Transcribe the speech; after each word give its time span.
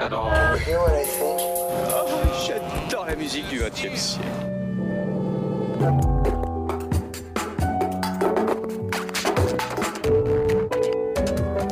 Oh, 0.00 0.04
J'adore 2.46 3.06
la 3.06 3.16
musique 3.16 3.48
du 3.48 3.58
20 3.58 3.66
e 3.66 3.96
siècle. 3.96 4.28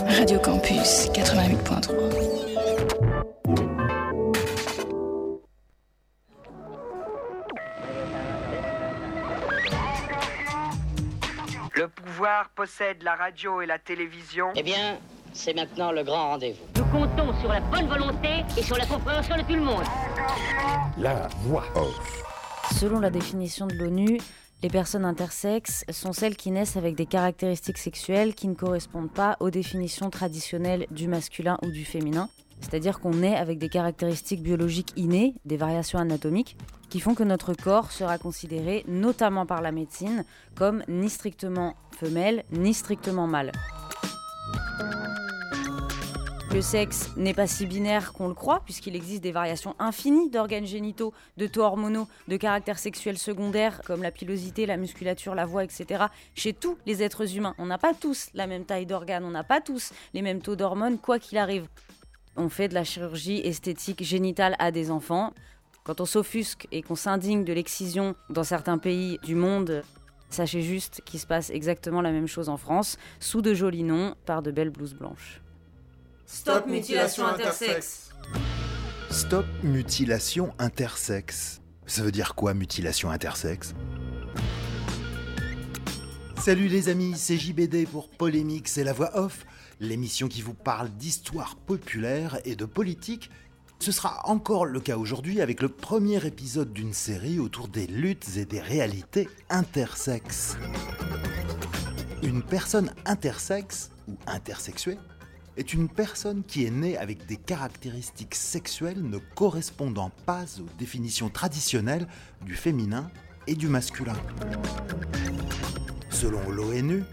Radio 0.09 0.41
Campus 0.41 1.09
88.3. 1.15 2.17
Le 11.75 11.89
pouvoir 11.89 12.49
possède 12.57 13.05
la 13.05 13.15
radio 13.15 13.61
et 13.61 13.67
la 13.67 13.79
télévision. 13.79 14.49
Eh 14.57 14.65
bien, 14.65 14.99
c'est 15.33 15.55
maintenant 15.55 15.93
le 15.93 16.03
grand 16.03 16.31
rendez-vous. 16.31 16.76
Comptons 16.97 17.39
sur 17.41 17.51
la 17.51 17.61
bonne 17.61 17.89
volonté 17.89 18.43
et 18.57 18.63
sur 18.63 18.79
la 18.79 18.87
compréhension 18.87 19.37
de 19.37 19.43
tout 19.43 19.53
le 19.55 19.61
monde. 19.61 19.85
La 20.97 21.29
voix 21.43 21.65
off. 21.75 22.25
Selon 22.73 23.01
la 23.01 23.11
définition 23.11 23.67
de 23.67 23.75
l'ONU, 23.75 24.19
les 24.63 24.71
personnes 24.71 25.05
intersexes 25.05 25.85
sont 25.91 26.15
celles 26.15 26.37
qui 26.37 26.51
naissent 26.51 26.79
avec 26.79 26.95
des 26.95 27.05
caractéristiques 27.05 27.77
sexuelles 27.77 28.35
qui 28.35 28.49
ne 28.49 28.55
correspondent 28.55 29.13
pas 29.13 29.37
aux 29.41 29.51
définitions 29.51 30.09
traditionnelles 30.09 30.87
du 30.91 31.07
masculin 31.07 31.59
ou 31.63 31.71
du 31.71 31.85
féminin. 31.85 32.31
C'est-à-dire 32.63 32.99
qu'on 32.99 33.11
naît 33.11 33.37
avec 33.37 33.59
des 33.59 33.69
caractéristiques 33.69 34.43
biologiques 34.43 34.95
innées, 34.97 35.35
des 35.45 35.59
variations 35.59 35.99
anatomiques, 35.99 36.57
qui 36.89 37.01
font 37.01 37.15
que 37.15 37.25
notre 37.25 37.53
corps 37.53 37.93
sera 37.93 38.17
considéré, 38.17 38.87
notamment 38.89 39.45
par 39.45 39.61
la 39.61 39.71
médecine, 39.71 40.25
comme 40.55 40.83
ni 40.89 41.11
strictement 41.11 41.75
femelle, 41.91 42.45
ni 42.53 42.73
strictement 42.73 43.27
mâle. 43.27 43.53
Le 46.57 46.63
sexe 46.63 47.11
n'est 47.19 47.35
pas 47.35 47.47
si 47.47 47.67
binaire 47.67 48.15
qu'on 48.15 48.29
le 48.29 48.35
croit, 48.35 48.63
puisqu'il 48.65 48.97
existe 48.97 49.23
des 49.23 49.31
variations 49.31 49.77
infinies 49.79 50.31
d'organes 50.31 50.65
génitaux, 50.65 51.13
de 51.37 51.47
taux 51.47 51.61
hormonaux, 51.61 52.09
de 52.29 52.39
caractères 52.39 52.79
sexuels 52.79 53.19
secondaires, 53.19 53.83
comme 53.85 54.03
la 54.03 54.11
pilosité, 54.11 54.65
la 54.65 54.79
musculature, 54.79 55.35
la 55.35 55.45
voix, 55.45 55.65
etc., 55.65 56.07
chez 56.35 56.55
tous 56.55 56.79
les 56.87 57.03
êtres 57.03 57.37
humains. 57.37 57.55
On 57.59 57.67
n'a 57.67 57.77
pas 57.77 57.93
tous 57.93 58.31
la 58.33 58.47
même 58.47 58.65
taille 58.65 58.87
d'organes, 58.87 59.27
on 59.27 59.33
n'a 59.33 59.45
pas 59.45 59.61
tous 59.61 59.93
les 60.15 60.23
mêmes 60.23 60.41
taux 60.41 60.57
d'hormones, 60.57 60.97
quoi 60.97 61.19
qu'il 61.19 61.37
arrive. 61.37 61.69
On 62.37 62.49
fait 62.49 62.69
de 62.69 62.75
la 62.75 62.85
chirurgie 62.85 63.43
esthétique 63.45 64.03
génitale 64.03 64.57
à 64.59 64.71
des 64.71 64.91
enfants. 64.91 65.35
Quand 65.85 66.01
on 66.01 66.07
s'offusque 66.07 66.69
et 66.73 66.81
qu'on 66.81 66.97
s'indigne 66.97 67.45
de 67.45 67.53
l'excision 67.53 68.15
dans 68.31 68.45
certains 68.45 68.79
pays 68.79 69.19
du 69.23 69.35
monde, 69.35 69.83
sachez 70.31 70.63
juste 70.63 71.03
qu'il 71.05 71.21
se 71.21 71.27
passe 71.27 71.51
exactement 71.51 72.01
la 72.01 72.13
même 72.13 72.27
chose 72.27 72.49
en 72.49 72.57
France, 72.57 72.97
sous 73.21 73.43
de 73.43 73.53
jolis 73.53 73.83
noms, 73.83 74.15
par 74.25 74.41
de 74.41 74.51
belles 74.51 74.71
blouses 74.71 74.95
blanches. 74.95 75.43
Stop 76.29 76.67
mutilation 76.67 77.25
intersexe. 77.25 78.11
Stop 79.11 79.47
mutilation 79.63 80.53
intersexe. 80.59 81.61
Ça 81.87 82.03
veut 82.03 82.11
dire 82.11 82.35
quoi 82.35 82.53
mutilation 82.53 83.11
intersexe? 83.11 83.75
Salut 86.37 86.67
les 86.67 86.89
amis, 86.89 87.15
c'est 87.17 87.37
JBD 87.37 87.87
pour 87.87 88.09
Polémique, 88.09 88.67
c'est 88.67 88.83
la 88.83 88.93
voix 88.93 89.17
off, 89.17 89.47
l'émission 89.79 90.27
qui 90.27 90.43
vous 90.43 90.53
parle 90.53 90.91
d'histoire 90.91 91.55
populaire 91.55 92.41
et 92.45 92.57
de 92.57 92.65
politique. 92.65 93.31
Ce 93.79 93.93
sera 93.93 94.29
encore 94.29 94.67
le 94.67 94.81
cas 94.81 94.97
aujourd'hui 94.97 95.41
avec 95.41 95.63
le 95.63 95.69
premier 95.69 96.27
épisode 96.27 96.73
d'une 96.73 96.93
série 96.93 97.39
autour 97.39 97.69
des 97.69 97.87
luttes 97.87 98.37
et 98.37 98.47
des 98.47 98.61
réalités 98.61 99.29
intersexes. 99.49 100.57
Une 102.25 102.43
personne 102.43 102.93
intersexe 103.05 103.93
ou 104.09 104.17
intersexuée 104.27 104.99
est 105.57 105.73
une 105.73 105.89
personne 105.89 106.43
qui 106.45 106.65
est 106.65 106.71
née 106.71 106.97
avec 106.99 107.27
des 107.27 107.37
caractéristiques 107.37 108.35
sexuelles 108.35 109.03
ne 109.03 109.19
correspondant 109.19 110.11
pas 110.27 110.45
aux 110.61 110.69
définitions 110.79 111.31
traditionnelles 111.31 112.07
du 112.43 112.55
féminin 112.55 113.11
et 113.47 113.55
du 113.55 113.69
masculin. 113.69 114.17
Selon 116.11 116.49
l'ONU, 116.51 117.05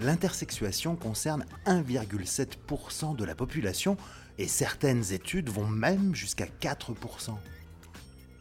l'intersexuation 0.00 0.96
concerne 0.96 1.44
1,7% 1.66 3.16
de 3.16 3.24
la 3.24 3.34
population 3.34 3.96
et 4.38 4.48
certaines 4.48 5.12
études 5.12 5.48
vont 5.48 5.66
même 5.66 6.14
jusqu'à 6.14 6.46
4%. 6.60 7.34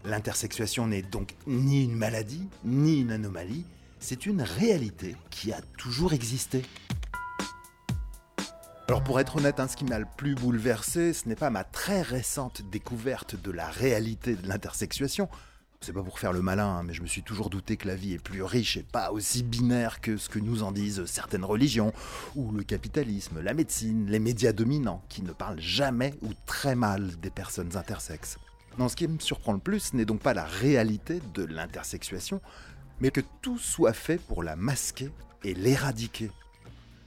L'intersexuation 0.04 0.88
n'est 0.88 1.02
donc 1.02 1.36
ni 1.48 1.84
une 1.84 1.96
maladie, 1.96 2.48
ni 2.64 3.02
une 3.02 3.12
anomalie, 3.12 3.66
c'est 4.00 4.26
une 4.26 4.42
réalité 4.42 5.16
qui 5.32 5.52
a 5.52 5.62
toujours 5.78 6.14
existé. 6.14 6.62
Alors 8.88 9.04
pour 9.04 9.20
être 9.20 9.38
honnête, 9.38 9.60
hein, 9.60 9.68
ce 9.68 9.76
qui 9.76 9.84
m'a 9.84 9.98
le 9.98 10.06
plus 10.16 10.36
bouleversé, 10.36 11.12
ce 11.14 11.28
n'est 11.28 11.36
pas 11.36 11.50
ma 11.50 11.64
très 11.64 12.04
récente 12.04 12.62
découverte 12.70 13.36
de 13.36 13.50
la 13.50 13.68
réalité 13.68 14.36
de 14.36 14.48
l'intersexuation. 14.48 15.28
C'est 15.82 15.92
pas 15.92 16.04
pour 16.04 16.20
faire 16.20 16.34
le 16.34 16.44
malin, 16.44 16.68
hein, 16.68 16.84
mais 16.84 16.94
je 16.94 17.02
me 17.02 17.08
suis 17.08 17.24
toujours 17.24 17.50
douté 17.50 17.78
que 17.78 17.88
la 17.88 17.96
vie 17.96 18.14
est 18.14 18.24
plus 18.24 18.44
riche 18.44 18.78
et 18.78 18.84
pas 18.84 19.12
aussi 19.12 19.42
binaire 19.42 20.02
que 20.02 20.18
ce 20.18 20.30
que 20.30 20.38
nous 20.38 20.62
en 20.62 20.72
disent 20.72 21.04
certaines 21.06 21.44
religions, 21.44 21.94
ou 22.36 22.52
le 22.52 22.62
capitalisme, 22.62 23.42
la 23.42 23.56
médecine, 23.56 24.06
les 24.08 24.20
médias 24.20 24.54
dominants, 24.54 25.04
qui 25.10 25.24
ne 25.24 25.32
parlent 25.32 25.60
jamais 25.60 26.14
ou 26.22 26.30
très 26.46 26.76
mal 26.76 27.20
des 27.20 27.32
personnes 27.32 27.76
intersexes. 27.76 28.38
Non, 28.78 28.88
ce 28.88 28.96
qui 28.96 29.08
me 29.08 29.18
surprend 29.18 29.54
le 29.54 29.60
plus 29.60 29.96
n'est 29.96 30.06
donc 30.06 30.22
pas 30.22 30.36
la 30.36 30.46
réalité 30.46 31.22
de 31.34 31.44
l'intersexuation, 31.44 32.40
mais 33.00 33.10
que 33.10 33.22
tout 33.42 33.58
soit 33.58 33.94
fait 33.94 34.20
pour 34.20 34.44
la 34.44 34.56
masquer 34.56 35.10
et 35.44 35.56
l'éradiquer. 35.56 36.30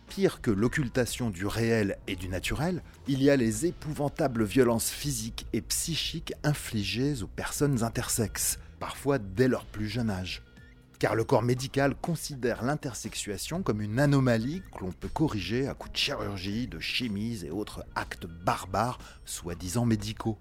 Pire 0.09 0.41
que 0.41 0.51
l'occultation 0.51 1.29
du 1.29 1.47
réel 1.47 1.99
et 2.07 2.17
du 2.17 2.29
naturel, 2.29 2.83
il 3.07 3.23
y 3.23 3.29
a 3.29 3.37
les 3.37 3.67
épouvantables 3.67 4.45
violences 4.45 4.91
physiques 4.91 5.47
et 5.53 5.61
psychiques 5.61 6.33
infligées 6.43 7.23
aux 7.23 7.27
personnes 7.29 7.85
intersexes, 7.85 8.59
parfois 8.81 9.19
dès 9.19 9.49
leur 9.49 9.67
plus 9.67 9.87
jeune 9.87 10.11
âge. 10.11 10.43
Car 10.99 11.15
le 11.15 11.25
corps 11.25 11.43
médical 11.43 11.95
considère 11.95 12.65
l'intersexuation 12.65 13.63
comme 13.63 13.83
une 13.83 14.01
anomalie 14.01 14.63
que 14.75 14.81
l'on 14.81 14.93
peut 14.93 15.09
corriger 15.09 15.69
à 15.69 15.75
coups 15.75 15.93
de 15.93 15.99
chirurgie, 15.99 16.67
de 16.67 16.81
chimies 16.81 17.45
et 17.45 17.51
autres 17.51 17.85
actes 17.95 18.27
barbares, 18.27 18.99
soi-disant 19.27 19.85
médicaux. 19.85 20.39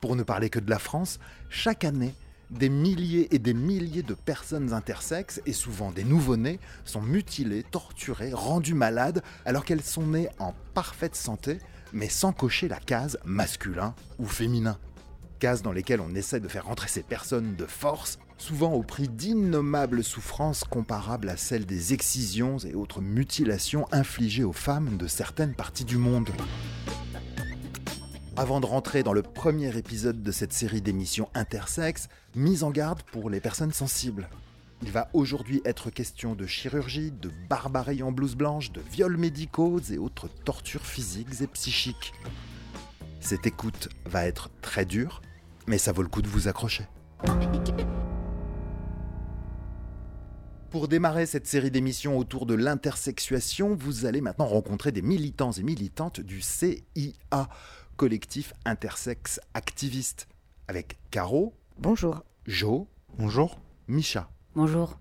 Pour 0.00 0.14
ne 0.14 0.22
parler 0.22 0.48
que 0.48 0.60
de 0.60 0.70
la 0.70 0.78
France, 0.78 1.18
chaque 1.50 1.84
année, 1.84 2.14
des 2.50 2.68
milliers 2.68 3.34
et 3.34 3.38
des 3.38 3.54
milliers 3.54 4.02
de 4.02 4.14
personnes 4.14 4.72
intersexes, 4.72 5.40
et 5.46 5.52
souvent 5.52 5.90
des 5.90 6.04
nouveau-nés, 6.04 6.60
sont 6.84 7.02
mutilées, 7.02 7.62
torturées, 7.62 8.32
rendues 8.32 8.74
malades, 8.74 9.22
alors 9.44 9.64
qu'elles 9.64 9.82
sont 9.82 10.06
nées 10.06 10.28
en 10.38 10.54
parfaite 10.74 11.16
santé, 11.16 11.58
mais 11.92 12.08
sans 12.08 12.32
cocher 12.32 12.68
la 12.68 12.80
case 12.80 13.18
masculin 13.24 13.94
ou 14.18 14.26
féminin. 14.26 14.78
Cases 15.38 15.62
dans 15.62 15.72
lesquelles 15.72 16.00
on 16.00 16.14
essaie 16.14 16.40
de 16.40 16.48
faire 16.48 16.66
rentrer 16.66 16.88
ces 16.88 17.02
personnes 17.02 17.54
de 17.54 17.66
force, 17.66 18.18
souvent 18.38 18.72
au 18.72 18.82
prix 18.82 19.08
d'innommables 19.08 20.02
souffrances 20.02 20.64
comparables 20.64 21.28
à 21.28 21.36
celles 21.36 21.66
des 21.66 21.92
excisions 21.92 22.58
et 22.58 22.74
autres 22.74 23.00
mutilations 23.00 23.86
infligées 23.92 24.44
aux 24.44 24.52
femmes 24.52 24.96
de 24.96 25.06
certaines 25.06 25.54
parties 25.54 25.84
du 25.84 25.96
monde. 25.96 26.30
Avant 28.38 28.60
de 28.60 28.66
rentrer 28.66 29.02
dans 29.02 29.12
le 29.12 29.22
premier 29.22 29.76
épisode 29.76 30.22
de 30.22 30.30
cette 30.30 30.52
série 30.52 30.80
d'émissions 30.80 31.28
intersexes, 31.34 32.08
mise 32.36 32.62
en 32.62 32.70
garde 32.70 33.02
pour 33.02 33.30
les 33.30 33.40
personnes 33.40 33.72
sensibles. 33.72 34.28
Il 34.80 34.92
va 34.92 35.08
aujourd'hui 35.12 35.60
être 35.64 35.90
question 35.90 36.36
de 36.36 36.46
chirurgie, 36.46 37.10
de 37.10 37.32
barbarie 37.50 38.04
en 38.04 38.12
blouse 38.12 38.36
blanche, 38.36 38.70
de 38.70 38.80
viols 38.80 39.16
médicaux 39.16 39.80
et 39.90 39.98
autres 39.98 40.28
tortures 40.28 40.86
physiques 40.86 41.40
et 41.40 41.48
psychiques. 41.48 42.12
Cette 43.18 43.44
écoute 43.44 43.88
va 44.06 44.24
être 44.24 44.50
très 44.62 44.84
dure, 44.84 45.20
mais 45.66 45.78
ça 45.78 45.90
vaut 45.90 46.02
le 46.02 46.08
coup 46.08 46.22
de 46.22 46.28
vous 46.28 46.46
accrocher. 46.46 46.84
Pour 50.70 50.86
démarrer 50.86 51.24
cette 51.24 51.46
série 51.46 51.70
d'émissions 51.70 52.18
autour 52.18 52.44
de 52.44 52.52
l'intersexuation, 52.52 53.74
vous 53.74 54.04
allez 54.04 54.20
maintenant 54.20 54.46
rencontrer 54.46 54.92
des 54.92 55.00
militants 55.00 55.50
et 55.50 55.62
militantes 55.62 56.20
du 56.20 56.42
CIA, 56.42 57.48
collectif 57.98 58.54
intersexe 58.64 59.40
activiste, 59.52 60.28
avec 60.68 60.98
Caro. 61.10 61.52
Bonjour. 61.78 62.22
Jo. 62.46 62.88
Bonjour. 63.18 63.60
Micha. 63.88 64.30
Bonjour. 64.54 64.98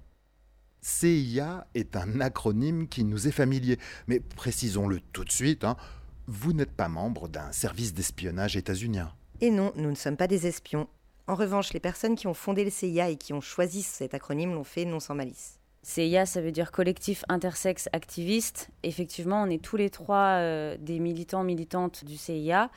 CIA 0.82 1.68
est 1.76 1.96
un 1.96 2.20
acronyme 2.22 2.88
qui 2.88 3.04
nous 3.04 3.28
est 3.28 3.32
familier, 3.32 3.78
mais 4.08 4.20
précisons-le 4.20 5.00
tout 5.14 5.24
de 5.24 5.32
suite, 5.32 5.64
hein, 5.64 5.78
vous 6.26 6.54
n'êtes 6.54 6.72
pas 6.72 6.90
membre 6.90 7.28
d'un 7.28 7.52
service 7.52 7.94
d'espionnage 7.94 8.58
états-unien. 8.58 9.14
Et 9.42 9.52
non, 9.52 9.72
nous 9.76 9.92
ne 9.92 9.96
sommes 9.96 10.18
pas 10.18 10.28
des 10.28 10.48
espions. 10.48 10.88
En 11.28 11.36
revanche, 11.36 11.74
les 11.74 11.80
personnes 11.80 12.16
qui 12.16 12.26
ont 12.26 12.34
fondé 12.34 12.64
le 12.64 12.72
CIA 12.72 13.10
et 13.10 13.18
qui 13.18 13.32
ont 13.32 13.42
choisi 13.42 13.84
cet 13.84 14.16
acronyme 14.16 14.54
l'ont 14.54 14.64
fait 14.64 14.86
non 14.86 15.00
sans 15.00 15.14
malice. 15.14 15.57
CIA, 15.88 16.26
ça 16.26 16.42
veut 16.42 16.52
dire 16.52 16.74
collectif 16.74 17.24
intersexe 17.30 17.88
activiste. 17.94 18.70
Effectivement, 18.84 19.44
on 19.44 19.50
est 19.50 19.64
tous 19.64 19.78
les 19.78 19.90
trois 19.90 20.36
euh, 20.42 20.76
des 20.82 21.00
militants, 21.00 21.46
militantes 21.46 22.04
du 22.04 22.18
CIA, 22.18 22.70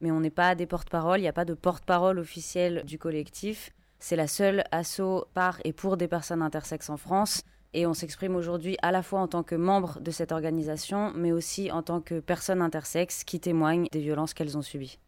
mais 0.00 0.10
on 0.10 0.20
n'est 0.20 0.30
pas 0.30 0.54
des 0.54 0.64
porte-parole, 0.64 1.18
il 1.18 1.22
n'y 1.22 1.28
a 1.28 1.34
pas 1.34 1.44
de 1.44 1.52
porte-parole 1.52 2.18
officielle 2.18 2.82
du 2.86 2.98
collectif. 2.98 3.70
C'est 3.98 4.16
la 4.16 4.26
seule 4.26 4.64
asso 4.72 5.26
par 5.34 5.60
et 5.64 5.74
pour 5.74 5.98
des 5.98 6.08
personnes 6.08 6.40
intersexes 6.40 6.88
en 6.88 6.96
France. 6.96 7.42
Et 7.74 7.86
on 7.86 7.92
s'exprime 7.92 8.34
aujourd'hui 8.34 8.78
à 8.80 8.92
la 8.92 9.02
fois 9.02 9.20
en 9.20 9.28
tant 9.28 9.42
que 9.42 9.56
membre 9.56 10.00
de 10.00 10.10
cette 10.10 10.32
organisation, 10.32 11.12
mais 11.14 11.32
aussi 11.32 11.70
en 11.70 11.82
tant 11.82 12.00
que 12.00 12.18
personnes 12.18 12.62
intersexes 12.62 13.24
qui 13.24 13.40
témoignent 13.40 13.88
des 13.92 14.00
violences 14.00 14.32
qu'elles 14.32 14.56
ont 14.56 14.62
subies. 14.62 14.98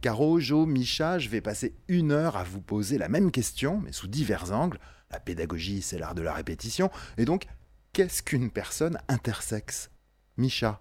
Caro, 0.00 0.38
Jo, 0.38 0.64
Micha, 0.64 1.18
je 1.18 1.28
vais 1.28 1.40
passer 1.40 1.74
une 1.88 2.12
heure 2.12 2.36
à 2.36 2.44
vous 2.44 2.60
poser 2.60 2.98
la 2.98 3.08
même 3.08 3.32
question, 3.32 3.80
mais 3.80 3.90
sous 3.90 4.06
divers 4.06 4.52
angles. 4.52 4.78
La 5.10 5.18
pédagogie, 5.18 5.82
c'est 5.82 5.98
l'art 5.98 6.14
de 6.14 6.22
la 6.22 6.32
répétition. 6.32 6.88
Et 7.16 7.24
donc, 7.24 7.46
qu'est-ce 7.92 8.22
qu'une 8.22 8.50
personne 8.50 8.98
intersexe? 9.08 9.90
Micha 10.36 10.80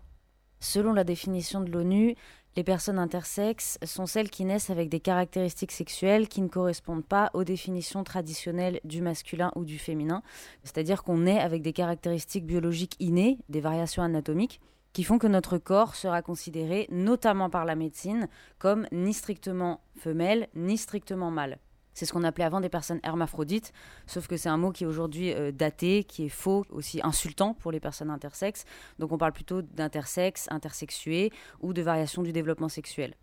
Selon 0.60 0.94
la 0.94 1.04
définition 1.04 1.62
de 1.62 1.72
l'ONU, 1.72 2.16
les 2.56 2.64
personnes 2.64 3.00
intersexes 3.00 3.80
sont 3.84 4.06
celles 4.06 4.30
qui 4.30 4.46
naissent 4.46 4.69
avec 4.69 4.90
des 4.90 5.00
caractéristiques 5.00 5.72
sexuelles 5.72 6.28
qui 6.28 6.42
ne 6.42 6.48
correspondent 6.48 7.06
pas 7.06 7.31
aux 7.34 7.44
définitions 7.44 8.04
traditionnelles 8.04 8.80
du 8.84 9.02
masculin 9.02 9.52
ou 9.56 9.66
du 9.66 9.80
féminin. 9.80 10.22
C'est-à-dire 10.64 11.04
qu'on 11.04 11.19
naît 11.19 11.40
avec 11.40 11.64
des 11.64 11.74
caractéristiques 11.74 12.46
biologiques 12.46 12.96
innées, 13.00 13.40
des 13.50 13.62
variations 13.62 14.04
anatomiques, 14.04 14.60
qui 14.94 15.04
font 15.04 15.19
que 15.19 15.28
notre 15.28 15.57
corps 15.57 15.95
sera 15.95 16.22
considéré, 16.22 16.88
notamment 16.89 17.50
par 17.50 17.66
la 17.66 17.75
médecine, 17.75 18.28
comme 18.60 18.88
ni 18.92 19.13
strictement 19.13 19.81
femelle, 19.95 20.48
ni 20.56 20.78
strictement 20.78 21.31
mâle. 21.31 21.60
C'est 21.98 22.06
ce 22.06 22.13
qu'on 22.13 22.24
appelait 22.24 22.45
avant 22.45 22.62
des 22.62 22.69
personnes 22.69 23.00
hermaphrodites, 23.01 23.74
sauf 24.06 24.28
que 24.28 24.38
c'est 24.38 24.50
un 24.50 24.57
mot 24.57 24.72
qui 24.72 24.84
est 24.84 24.88
aujourd'hui 24.88 25.34
euh, 25.34 25.51
daté, 25.51 26.04
qui 26.04 26.25
est 26.25 26.30
faux, 26.30 26.63
aussi 26.69 27.00
insultant 27.04 27.56
pour 27.56 27.72
les 27.72 27.80
personnes 27.80 28.12
intersexes. 28.12 28.66
Donc 29.00 29.12
on 29.12 29.18
parle 29.18 29.34
plutôt 29.34 29.63
d'intersexe, 29.63 30.45
intersexué 30.51 31.31
ou 31.60 31.74
de 31.74 31.81
variation 31.81 32.22
du 32.22 32.31
développement 32.31 32.69
sexuel. 32.69 33.16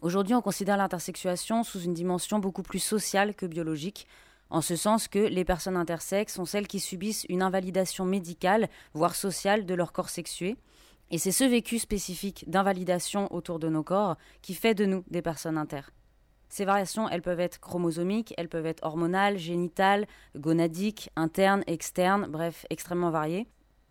Aujourd'hui, 0.00 0.34
on 0.34 0.42
considère 0.42 0.76
l'intersexuation 0.76 1.62
sous 1.62 1.82
une 1.82 1.94
dimension 1.94 2.40
beaucoup 2.40 2.64
plus 2.64 2.80
sociale 2.80 3.34
que 3.34 3.46
biologique, 3.46 4.08
en 4.48 4.60
ce 4.60 4.74
sens 4.74 5.06
que 5.06 5.20
les 5.20 5.44
personnes 5.44 5.76
intersexes 5.76 6.34
sont 6.34 6.46
celles 6.46 6.66
qui 6.66 6.80
subissent 6.80 7.26
une 7.28 7.42
invalidation 7.42 8.04
médicale, 8.04 8.68
voire 8.92 9.14
sociale, 9.14 9.66
de 9.66 9.74
leur 9.74 9.92
corps 9.92 10.08
sexué. 10.08 10.56
Et 11.10 11.18
c'est 11.18 11.32
ce 11.32 11.44
vécu 11.44 11.78
spécifique 11.78 12.44
d'invalidation 12.48 13.32
autour 13.34 13.58
de 13.58 13.68
nos 13.68 13.82
corps 13.82 14.16
qui 14.42 14.54
fait 14.54 14.74
de 14.74 14.86
nous 14.86 15.04
des 15.10 15.22
personnes 15.22 15.58
inter. 15.58 15.82
Ces 16.48 16.64
variations, 16.64 17.08
elles 17.08 17.22
peuvent 17.22 17.40
être 17.40 17.60
chromosomiques, 17.60 18.34
elles 18.36 18.48
peuvent 18.48 18.66
être 18.66 18.84
hormonales, 18.84 19.38
génitales, 19.38 20.06
gonadiques, 20.36 21.10
internes, 21.14 21.62
externes, 21.66 22.26
bref, 22.28 22.66
extrêmement 22.70 23.10
variées. 23.10 23.46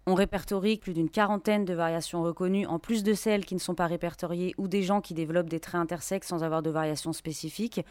On 0.05 0.13
répertorie 0.13 0.77
plus 0.77 0.93
d'une 0.93 1.09
quarantaine 1.09 1.65
de 1.65 1.73
variations 1.73 2.21
reconnues, 2.21 2.65
en 2.65 2.79
plus 2.79 3.03
de 3.03 3.13
celles 3.13 3.45
qui 3.45 3.55
ne 3.55 3.59
sont 3.59 3.75
pas 3.75 3.87
répertoriées 3.87 4.53
ou 4.57 4.67
des 4.67 4.83
gens 4.83 5.01
qui 5.01 5.13
développent 5.13 5.49
des 5.49 5.59
traits 5.59 5.79
intersexes 5.79 6.27
sans 6.27 6.43
avoir 6.43 6.61
de 6.61 6.69
variations 6.69 7.13
spécifiques. 7.13 7.81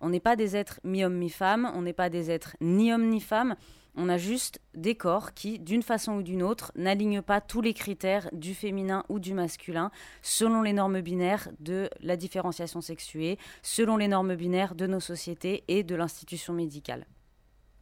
On 0.00 0.10
n'est 0.10 0.20
pas 0.20 0.36
des 0.36 0.56
êtres 0.56 0.80
mi-homme, 0.84 1.16
mi-femme, 1.16 1.70
on 1.74 1.82
n'est 1.82 1.92
pas 1.92 2.08
des 2.08 2.30
êtres 2.30 2.56
ni 2.60 2.92
homme 2.92 3.08
ni 3.08 3.20
femme, 3.20 3.56
on 3.96 4.08
a 4.08 4.18
juste 4.18 4.60
des 4.74 4.94
corps 4.94 5.32
qui, 5.32 5.58
d'une 5.58 5.82
façon 5.82 6.12
ou 6.14 6.22
d'une 6.22 6.42
autre, 6.42 6.70
n'alignent 6.76 7.22
pas 7.22 7.40
tous 7.40 7.62
les 7.62 7.74
critères 7.74 8.28
du 8.32 8.54
féminin 8.54 9.04
ou 9.08 9.18
du 9.18 9.34
masculin 9.34 9.90
selon 10.22 10.62
les 10.62 10.72
normes 10.72 11.00
binaires 11.00 11.48
de 11.60 11.88
la 12.00 12.16
différenciation 12.16 12.80
sexuée, 12.80 13.38
selon 13.62 13.96
les 13.96 14.08
normes 14.08 14.36
binaires 14.36 14.74
de 14.74 14.86
nos 14.86 15.00
sociétés 15.00 15.64
et 15.68 15.82
de 15.82 15.94
l'institution 15.94 16.52
médicale. 16.52 17.06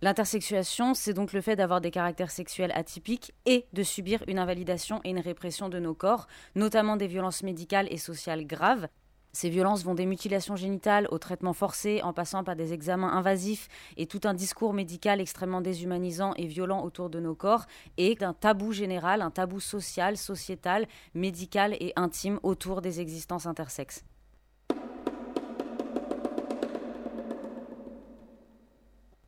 L'intersexuation, 0.03 0.93
c'est 0.93 1.15
donc 1.15 1.33
le 1.33 1.41
fait 1.41 1.57
d'avoir 1.57 1.81
des 1.81 1.91
caractères 1.91 2.31
sexuels 2.31 2.73
atypiques 2.75 3.33
et 3.47 3.67
de 3.73 3.83
subir 3.83 4.23
une 4.29 4.39
invalidation 4.39 5.01
et 5.03 5.11
une 5.11 5.21
répression 5.21 5.69
de 5.69 5.79
nos 5.79 5.95
corps, 5.95 6.27
notamment 6.55 6.97
des 6.97 7.07
violences 7.07 7.43
médicales 7.43 7.89
et 7.91 7.97
sociales 7.97 8.47
graves, 8.47 8.89
ces 9.35 9.51
violences 9.51 9.85
vont 9.85 9.95
des 9.95 10.07
mutilations 10.07 10.55
génitales 10.55 11.09
au 11.11 11.19
traitement 11.19 11.53
forcé, 11.53 12.01
en 12.03 12.13
passant 12.13 12.45
par 12.45 12.55
des 12.55 12.73
examens 12.73 13.13
invasifs 13.13 13.69
et 13.97 14.07
tout 14.07 14.21
un 14.25 14.33
discours 14.33 14.73
médical 14.73 15.21
extrêmement 15.21 15.61
déshumanisant 15.61 16.35
et 16.37 16.47
violent 16.47 16.85
autour 16.85 17.11
de 17.11 17.19
nos 17.19 17.35
corps, 17.35 17.67
et 17.97 18.15
d'un 18.15 18.33
tabou 18.33 18.73
général, 18.73 19.23
un 19.23 19.33
tabou 19.33 19.59
social, 19.59 20.17
sociétal, 20.17 20.87
médical 21.15 21.75
et 21.81 21.93
intime 21.97 22.39
autour 22.45 22.81
des 22.81 23.01
existences 23.01 23.47
intersexes. 23.47 24.05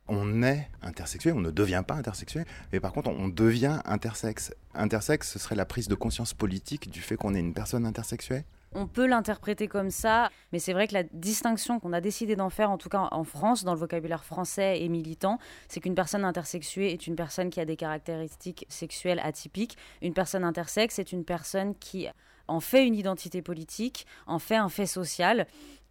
on 0.09 0.41
est 0.41 0.69
intersexuel, 0.81 1.33
on 1.33 1.41
ne 1.41 1.51
devient 1.51 1.83
pas 1.85 1.95
intersexuel, 1.95 2.45
mais 2.71 2.79
par 2.79 2.93
contre 2.93 3.09
on 3.09 3.27
devient 3.27 3.81
intersexe. 3.83 4.53
Intersexe, 4.73 5.31
ce 5.31 5.37
serait 5.37 5.55
la 5.55 5.65
prise 5.65 5.89
de 5.89 5.95
conscience 5.95 6.33
politique 6.33 6.89
du 6.89 7.01
fait 7.01 7.17
qu'on 7.17 7.35
est 7.35 7.39
une 7.39 7.53
personne 7.53 7.85
intersexuelle? 7.85 8.45
On 8.73 8.87
peut 8.87 9.07
l'interpréter 9.07 9.67
comme 9.67 9.91
ça, 9.91 10.29
mais 10.51 10.59
c'est 10.59 10.73
vrai 10.73 10.87
que 10.87 10.93
la 10.93 11.03
distinction 11.03 11.79
qu'on 11.79 11.93
a 11.93 12.01
décidé 12.01 12.35
d'en 12.35 12.49
faire, 12.49 12.69
en 12.69 12.77
tout 12.77 12.89
cas 12.89 13.07
en 13.11 13.23
France, 13.23 13.63
dans 13.63 13.73
le 13.73 13.79
vocabulaire 13.79 14.23
français 14.23 14.81
et 14.81 14.89
militant, 14.89 15.39
c'est 15.67 15.79
qu'une 15.79 15.95
personne 15.95 16.25
intersexuée 16.25 16.91
est 16.91 17.07
une 17.07 17.15
personne 17.15 17.49
qui 17.49 17.59
a 17.59 17.65
des 17.65 17.75
caractéristiques 17.75 18.65
sexuelles 18.69 19.21
atypiques. 19.23 19.77
Une 20.01 20.13
personne 20.13 20.43
intersexe 20.43 20.99
est 20.99 21.11
une 21.11 21.25
personne 21.25 21.75
qui 21.75 22.07
en 22.47 22.59
fait 22.59 22.85
une 22.85 22.95
identité 22.95 23.41
politique, 23.41 24.05
en 24.25 24.39
fait 24.39 24.55
un 24.55 24.69
fait 24.69 24.85
social 24.85 25.47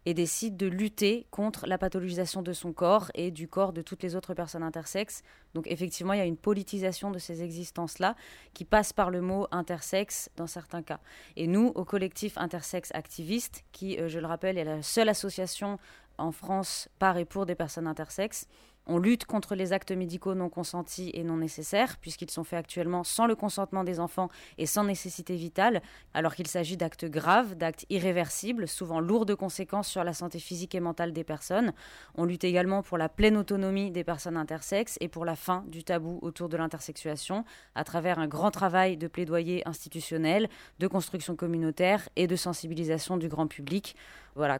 et 0.07 0.13
décide 0.13 0.55
de 0.55 0.67
lutter 0.67 1.27
contre 1.31 1.67
la 1.67 1.77
pathologisation 1.77 2.41
de 2.41 2.53
son 2.53 2.71
corps 2.71 3.11
et 3.13 3.29
du 3.29 3.49
corps 3.49 3.73
de 3.73 3.81
toutes 3.81 4.03
les 4.03 4.15
autres 4.15 4.33
personnes 4.33 4.63
intersexes. 4.63 5.21
Donc 5.53 5.67
effectivement, 5.67 6.13
il 6.13 6.19
y 6.19 6.21
a 6.21 6.25
une 6.25 6.37
politisation 6.37 7.11
de 7.11 7.19
ces 7.19 7.43
existences-là 7.43 8.15
qui 8.53 8.63
passe 8.63 8.93
par 8.93 9.11
le 9.11 9.19
mot 9.19 9.47
intersexe 9.51 10.29
dans 10.37 10.47
certains 10.47 10.81
cas. 10.81 11.01
Et 11.35 11.45
nous, 11.45 11.73
au 11.75 11.83
collectif 11.83 12.37
Intersexe 12.37 12.89
Activiste, 12.93 13.65
qui, 13.73 13.99
euh, 13.99 14.07
je 14.07 14.19
le 14.19 14.27
rappelle, 14.27 14.57
est 14.57 14.63
la 14.63 14.81
seule 14.81 15.09
association 15.09 15.77
en 16.17 16.31
France 16.31 16.87
par 16.99 17.17
et 17.17 17.25
pour 17.25 17.45
des 17.45 17.55
personnes 17.55 17.85
intersexes, 17.85 18.47
on 18.87 18.97
lutte 18.97 19.25
contre 19.25 19.55
les 19.55 19.73
actes 19.73 19.91
médicaux 19.91 20.33
non 20.33 20.49
consentis 20.49 21.11
et 21.13 21.23
non 21.23 21.37
nécessaires, 21.37 21.97
puisqu'ils 21.97 22.31
sont 22.31 22.43
faits 22.43 22.59
actuellement 22.59 23.03
sans 23.03 23.27
le 23.27 23.35
consentement 23.35 23.83
des 23.83 23.99
enfants 23.99 24.29
et 24.57 24.65
sans 24.65 24.83
nécessité 24.83 25.35
vitale, 25.35 25.81
alors 26.13 26.35
qu'il 26.35 26.47
s'agit 26.47 26.77
d'actes 26.77 27.05
graves, 27.05 27.55
d'actes 27.55 27.85
irréversibles, 27.89 28.67
souvent 28.67 28.99
lourds 28.99 29.25
de 29.25 29.33
conséquences 29.33 29.87
sur 29.87 30.03
la 30.03 30.13
santé 30.13 30.39
physique 30.39 30.75
et 30.75 30.79
mentale 30.79 31.13
des 31.13 31.23
personnes. 31.23 31.73
On 32.15 32.25
lutte 32.25 32.43
également 32.43 32.81
pour 32.81 32.97
la 32.97 33.09
pleine 33.09 33.37
autonomie 33.37 33.91
des 33.91 34.03
personnes 34.03 34.37
intersexes 34.37 34.97
et 35.01 35.07
pour 35.07 35.25
la 35.25 35.35
fin 35.35 35.63
du 35.67 35.83
tabou 35.83 36.19
autour 36.21 36.49
de 36.49 36.57
l'intersexuation, 36.57 37.43
à 37.75 37.83
travers 37.83 38.19
un 38.19 38.27
grand 38.27 38.51
travail 38.51 38.97
de 38.97 39.07
plaidoyer 39.07 39.67
institutionnel, 39.67 40.49
de 40.79 40.87
construction 40.87 41.35
communautaire 41.35 42.09
et 42.15 42.27
de 42.27 42.35
sensibilisation 42.35 43.17
du 43.17 43.27
grand 43.27 43.47
public. 43.47 43.95
Voilà. 44.35 44.59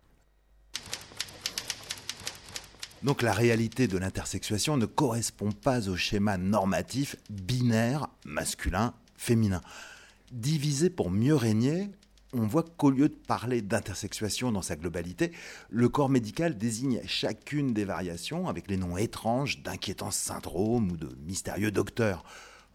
Donc 3.04 3.22
la 3.22 3.34
réalité 3.34 3.88
de 3.88 3.98
l'intersexuation 3.98 4.76
ne 4.76 4.86
correspond 4.86 5.52
pas 5.52 5.88
au 5.88 5.96
schéma 5.96 6.38
normatif 6.38 7.16
binaire 7.30 8.08
masculin-féminin. 8.26 9.62
Divisé 10.32 10.90
pour 10.90 11.12
mieux 11.12 11.36
régner, 11.36 11.92
on 12.34 12.46
voit 12.46 12.64
qu'au 12.64 12.90
lieu 12.90 13.08
de 13.08 13.14
parler 13.14 13.62
d'intersexuation 13.62 14.52
dans 14.52 14.62
sa 14.62 14.76
globalité, 14.76 15.32
le 15.70 15.90
corps 15.90 16.10
médical 16.10 16.58
désigne 16.58 17.00
chacune 17.06 17.74
des 17.74 17.86
variations 17.86 18.48
avec 18.48 18.70
les 18.70 18.78
noms 18.78 18.98
étranges 18.98 19.62
d'inquiétants 19.62 20.12
syndrome 20.12 20.92
ou 20.92 20.98
de 20.98 21.10
mystérieux 21.26 21.72
docteurs. 21.72 22.24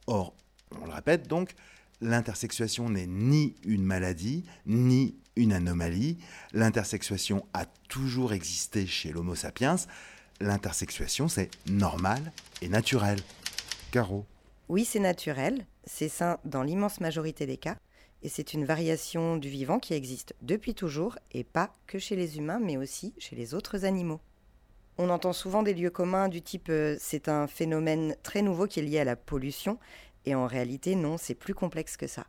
Or, 0.06 0.34
on 0.80 0.86
le 0.86 0.92
répète 0.92 1.28
donc, 1.28 1.54
l'intersexuation 2.00 2.88
n'est 2.88 3.06
ni 3.06 3.54
une 3.64 3.84
maladie, 3.84 4.44
ni 4.66 5.16
une 5.36 5.52
anomalie. 5.52 6.18
L'intersexuation 6.52 7.46
a 7.52 7.66
toujours 7.88 8.32
existé 8.32 8.86
chez 8.86 9.12
l'Homo 9.12 9.34
sapiens 9.34 9.76
l'intersexuation, 10.42 11.28
c'est 11.28 11.50
normal 11.70 12.32
et 12.60 12.68
naturel. 12.68 13.18
Caro 13.90 14.26
Oui, 14.68 14.84
c'est 14.84 14.98
naturel, 14.98 15.66
c'est 15.84 16.08
sain 16.08 16.38
dans 16.44 16.62
l'immense 16.62 17.00
majorité 17.00 17.46
des 17.46 17.56
cas, 17.56 17.76
et 18.22 18.28
c'est 18.28 18.54
une 18.54 18.64
variation 18.64 19.36
du 19.36 19.48
vivant 19.48 19.78
qui 19.78 19.94
existe 19.94 20.34
depuis 20.42 20.74
toujours, 20.74 21.18
et 21.32 21.44
pas 21.44 21.74
que 21.86 21.98
chez 21.98 22.16
les 22.16 22.38
humains, 22.38 22.60
mais 22.60 22.76
aussi 22.76 23.14
chez 23.18 23.36
les 23.36 23.54
autres 23.54 23.84
animaux. 23.84 24.20
On 24.98 25.10
entend 25.10 25.32
souvent 25.32 25.62
des 25.62 25.74
lieux 25.74 25.90
communs 25.90 26.28
du 26.28 26.42
type 26.42 26.68
euh, 26.68 26.96
c'est 27.00 27.28
un 27.28 27.46
phénomène 27.46 28.14
très 28.22 28.42
nouveau 28.42 28.66
qui 28.66 28.80
est 28.80 28.82
lié 28.82 28.98
à 28.98 29.04
la 29.04 29.16
pollution, 29.16 29.78
et 30.26 30.34
en 30.34 30.46
réalité 30.46 30.94
non, 30.94 31.16
c'est 31.18 31.34
plus 31.34 31.54
complexe 31.54 31.96
que 31.96 32.06
ça. 32.06 32.26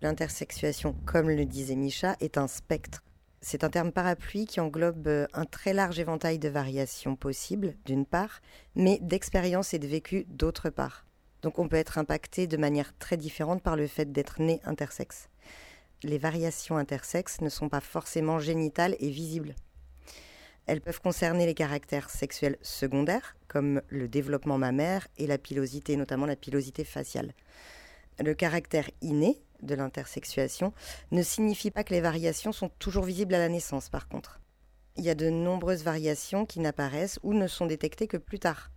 L'intersexuation, 0.00 0.94
comme 1.06 1.28
le 1.28 1.44
disait 1.44 1.74
Micha, 1.74 2.16
est 2.20 2.38
un 2.38 2.46
spectre. 2.46 3.02
C'est 3.40 3.64
un 3.64 3.70
terme 3.70 3.92
parapluie 3.92 4.46
qui 4.46 4.60
englobe 4.60 5.06
euh, 5.08 5.26
un 5.32 5.44
très 5.44 5.72
large 5.72 5.98
éventail 5.98 6.38
de 6.38 6.48
variations 6.48 7.16
possibles, 7.16 7.74
d'une 7.84 8.06
part, 8.06 8.40
mais 8.76 8.98
d'expériences 9.00 9.74
et 9.74 9.78
de 9.78 9.86
vécu, 9.86 10.24
d'autre 10.28 10.70
part. 10.70 11.04
Donc 11.42 11.58
on 11.58 11.68
peut 11.68 11.76
être 11.76 11.98
impacté 11.98 12.46
de 12.46 12.56
manière 12.56 12.96
très 12.98 13.16
différente 13.16 13.62
par 13.62 13.76
le 13.76 13.86
fait 13.86 14.12
d'être 14.12 14.40
né 14.40 14.60
intersexe. 14.64 15.28
Les 16.02 16.18
variations 16.18 16.76
intersexes 16.76 17.40
ne 17.40 17.48
sont 17.48 17.68
pas 17.68 17.80
forcément 17.80 18.38
génitales 18.38 18.96
et 19.00 19.10
visibles. 19.10 19.54
Elles 20.66 20.80
peuvent 20.80 21.00
concerner 21.00 21.46
les 21.46 21.54
caractères 21.54 22.10
sexuels 22.10 22.58
secondaires, 22.60 23.36
comme 23.48 23.82
le 23.88 24.06
développement 24.06 24.58
mammaire 24.58 25.08
et 25.16 25.26
la 25.26 25.38
pilosité, 25.38 25.96
notamment 25.96 26.26
la 26.26 26.36
pilosité 26.36 26.84
faciale. 26.84 27.32
Le 28.22 28.34
caractère 28.34 28.90
inné, 29.00 29.40
de 29.62 29.74
l'intersexuation 29.74 30.72
ne 31.10 31.22
signifie 31.22 31.70
pas 31.70 31.84
que 31.84 31.94
les 31.94 32.00
variations 32.00 32.52
sont 32.52 32.70
toujours 32.78 33.04
visibles 33.04 33.34
à 33.34 33.38
la 33.38 33.48
naissance, 33.48 33.88
par 33.88 34.08
contre. 34.08 34.40
Il 34.96 35.04
y 35.04 35.10
a 35.10 35.14
de 35.14 35.30
nombreuses 35.30 35.84
variations 35.84 36.46
qui 36.46 36.60
n'apparaissent 36.60 37.18
ou 37.22 37.34
ne 37.34 37.46
sont 37.46 37.66
détectées 37.66 38.08
que 38.08 38.16
plus 38.16 38.38
tard, 38.38 38.70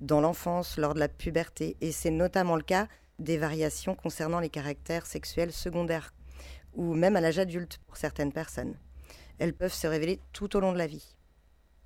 dans 0.00 0.20
l'enfance, 0.20 0.76
lors 0.76 0.94
de 0.94 1.00
la 1.00 1.08
puberté, 1.08 1.76
et 1.80 1.92
c'est 1.92 2.10
notamment 2.10 2.56
le 2.56 2.62
cas 2.62 2.88
des 3.18 3.38
variations 3.38 3.94
concernant 3.94 4.40
les 4.40 4.50
caractères 4.50 5.06
sexuels 5.06 5.52
secondaires, 5.52 6.14
ou 6.74 6.94
même 6.94 7.16
à 7.16 7.20
l'âge 7.20 7.38
adulte 7.38 7.78
pour 7.86 7.96
certaines 7.96 8.32
personnes. 8.32 8.76
elles 9.38 9.54
peuvent 9.54 9.72
se 9.72 9.86
révéler 9.86 10.18
tout 10.32 10.56
au 10.56 10.60
long 10.60 10.72
de 10.72 10.78
la 10.78 10.86
vie. 10.86 11.16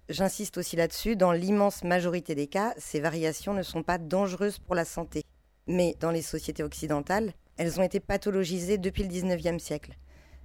J'insiste 0.08 0.58
aussi 0.58 0.76
là-dessus, 0.76 1.16
dans 1.16 1.32
l'immense 1.32 1.84
majorité 1.84 2.34
des 2.34 2.48
cas, 2.48 2.74
ces 2.78 3.00
variations 3.00 3.54
ne 3.54 3.62
sont 3.62 3.82
pas 3.82 3.98
dangereuses 3.98 4.58
pour 4.58 4.74
la 4.74 4.84
santé. 4.84 5.22
Mais 5.68 5.96
dans 6.00 6.10
les 6.10 6.22
sociétés 6.22 6.64
occidentales, 6.64 7.32
elles 7.60 7.78
ont 7.78 7.82
été 7.82 8.00
pathologisées 8.00 8.78
depuis 8.78 9.02
le 9.02 9.10
19e 9.10 9.58
siècle. 9.58 9.92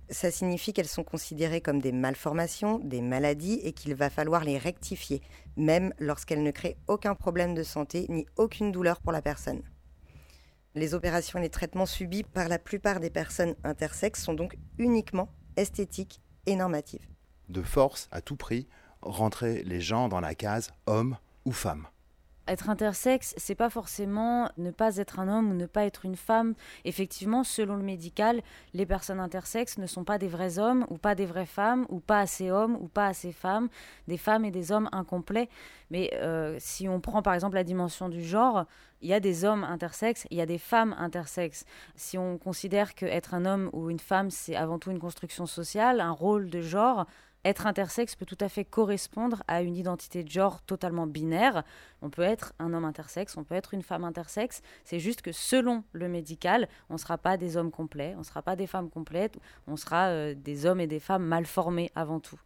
Ça 0.09 0.31
signifie 0.31 0.73
qu'elles 0.73 0.85
sont 0.85 1.05
considérées 1.05 1.61
comme 1.61 1.79
des 1.79 1.93
malformations, 1.93 2.77
des 2.79 2.99
maladies, 2.99 3.61
et 3.63 3.71
qu'il 3.71 3.95
va 3.95 4.09
falloir 4.09 4.43
les 4.43 4.57
rectifier, 4.57 5.21
même 5.55 5.93
lorsqu'elles 5.97 6.43
ne 6.43 6.51
créent 6.51 6.75
aucun 6.87 7.15
problème 7.15 7.55
de 7.55 7.63
santé 7.63 8.05
ni 8.09 8.25
aucune 8.35 8.73
douleur 8.73 8.99
pour 8.99 9.13
la 9.13 9.21
personne. 9.21 9.63
Les 10.73 10.93
opérations 10.93 11.39
et 11.39 11.43
les 11.43 11.49
traitements 11.49 11.85
subis 11.85 12.23
par 12.23 12.49
la 12.49 12.59
plupart 12.59 12.99
des 12.99 13.09
personnes 13.09 13.55
intersexes 13.63 14.21
sont 14.21 14.33
donc 14.33 14.57
uniquement 14.77 15.29
esthétiques 15.55 16.19
et 16.47 16.57
normatives. 16.57 17.07
De 17.47 17.61
force, 17.61 18.09
à 18.11 18.19
tout 18.19 18.35
prix, 18.35 18.67
rentrer 19.01 19.63
les 19.63 19.79
gens 19.79 20.09
dans 20.09 20.19
la 20.19 20.35
case 20.35 20.71
homme 20.85 21.17
ou 21.45 21.53
femme. 21.53 21.87
Être 22.47 22.69
intersexe, 22.69 23.33
c'est 23.37 23.55
pas 23.55 23.71
forcément 23.71 24.49
ne 24.57 24.69
pas 24.69 24.97
être 24.97 25.19
un 25.19 25.27
homme 25.27 25.49
ou 25.49 25.55
ne 25.55 25.65
pas 25.65 25.85
être 25.85 26.05
une 26.05 26.15
femme. 26.15 26.53
Effectivement, 26.83 27.43
selon 27.43 27.75
le 27.75 27.83
médical, 27.83 28.41
les 28.73 28.85
personnes 28.85 29.19
intersexes 29.19 29.79
ne 29.79 29.87
sont 29.87 30.03
pas 30.03 30.19
des 30.19 30.27
vrais 30.27 30.59
hommes 30.59 30.85
ou 30.89 30.97
pas 30.97 31.15
des 31.15 31.25
vraies 31.25 31.47
femmes 31.47 31.87
ou 31.89 31.99
pas 31.99 32.19
assez 32.19 32.51
hommes 32.51 32.77
ou 32.79 32.87
pas 32.87 33.07
assez 33.07 33.31
femmes, 33.31 33.69
des 34.07 34.17
femmes 34.17 34.45
et 34.45 34.51
des 34.51 34.71
hommes 34.71 34.89
incomplets. 34.91 35.49
Mais 35.89 36.11
euh, 36.15 36.57
si 36.59 36.87
on 36.87 36.99
prend 36.99 37.23
par 37.23 37.33
exemple 37.33 37.55
la 37.55 37.63
dimension 37.63 38.09
du 38.09 38.23
genre, 38.23 38.65
il 39.01 39.09
y 39.09 39.13
a 39.13 39.19
des 39.19 39.43
hommes 39.43 39.63
intersexes, 39.63 40.27
il 40.31 40.37
y 40.37 40.41
a 40.41 40.45
des 40.45 40.57
femmes 40.57 40.95
intersexes. 40.97 41.65
Si 41.95 42.17
on 42.17 42.37
considère 42.37 42.93
qu'être 42.95 43.33
un 43.33 43.45
homme 43.45 43.69
ou 43.73 43.89
une 43.89 43.99
femme, 43.99 44.29
c'est 44.31 44.55
avant 44.55 44.79
tout 44.79 44.91
une 44.91 44.99
construction 44.99 45.45
sociale, 45.45 45.99
un 45.99 46.11
rôle 46.11 46.49
de 46.49 46.61
genre, 46.61 47.05
être 47.45 47.67
intersexe 47.67 48.15
peut 48.15 48.25
tout 48.25 48.37
à 48.41 48.49
fait 48.49 48.65
correspondre 48.65 49.43
à 49.47 49.61
une 49.61 49.77
identité 49.77 50.23
de 50.23 50.29
genre 50.29 50.61
totalement 50.63 51.07
binaire. 51.07 51.63
On 52.01 52.09
peut 52.09 52.23
être 52.23 52.53
un 52.59 52.73
homme 52.73 52.85
intersexe, 52.85 53.37
on 53.37 53.43
peut 53.43 53.55
être 53.55 53.73
une 53.73 53.83
femme 53.83 54.03
intersexe. 54.03 54.61
C'est 54.83 54.99
juste 54.99 55.21
que 55.21 55.31
selon 55.31 55.83
le 55.93 56.09
médical, 56.09 56.67
on 56.89 56.95
ne 56.95 56.99
sera 56.99 57.17
pas 57.17 57.37
des 57.37 57.55
hommes 57.55 57.71
complets, 57.71 58.13
on 58.15 58.19
ne 58.19 58.23
sera 58.23 58.41
pas 58.41 58.55
des 58.55 58.67
femmes 58.67 58.89
complètes, 58.89 59.37
on 59.67 59.77
sera 59.77 60.07
euh, 60.07 60.33
des 60.33 60.65
hommes 60.65 60.81
et 60.81 60.87
des 60.87 60.99
femmes 60.99 61.23
mal 61.23 61.45
formés 61.45 61.91
avant 61.95 62.19
tout. 62.19 62.39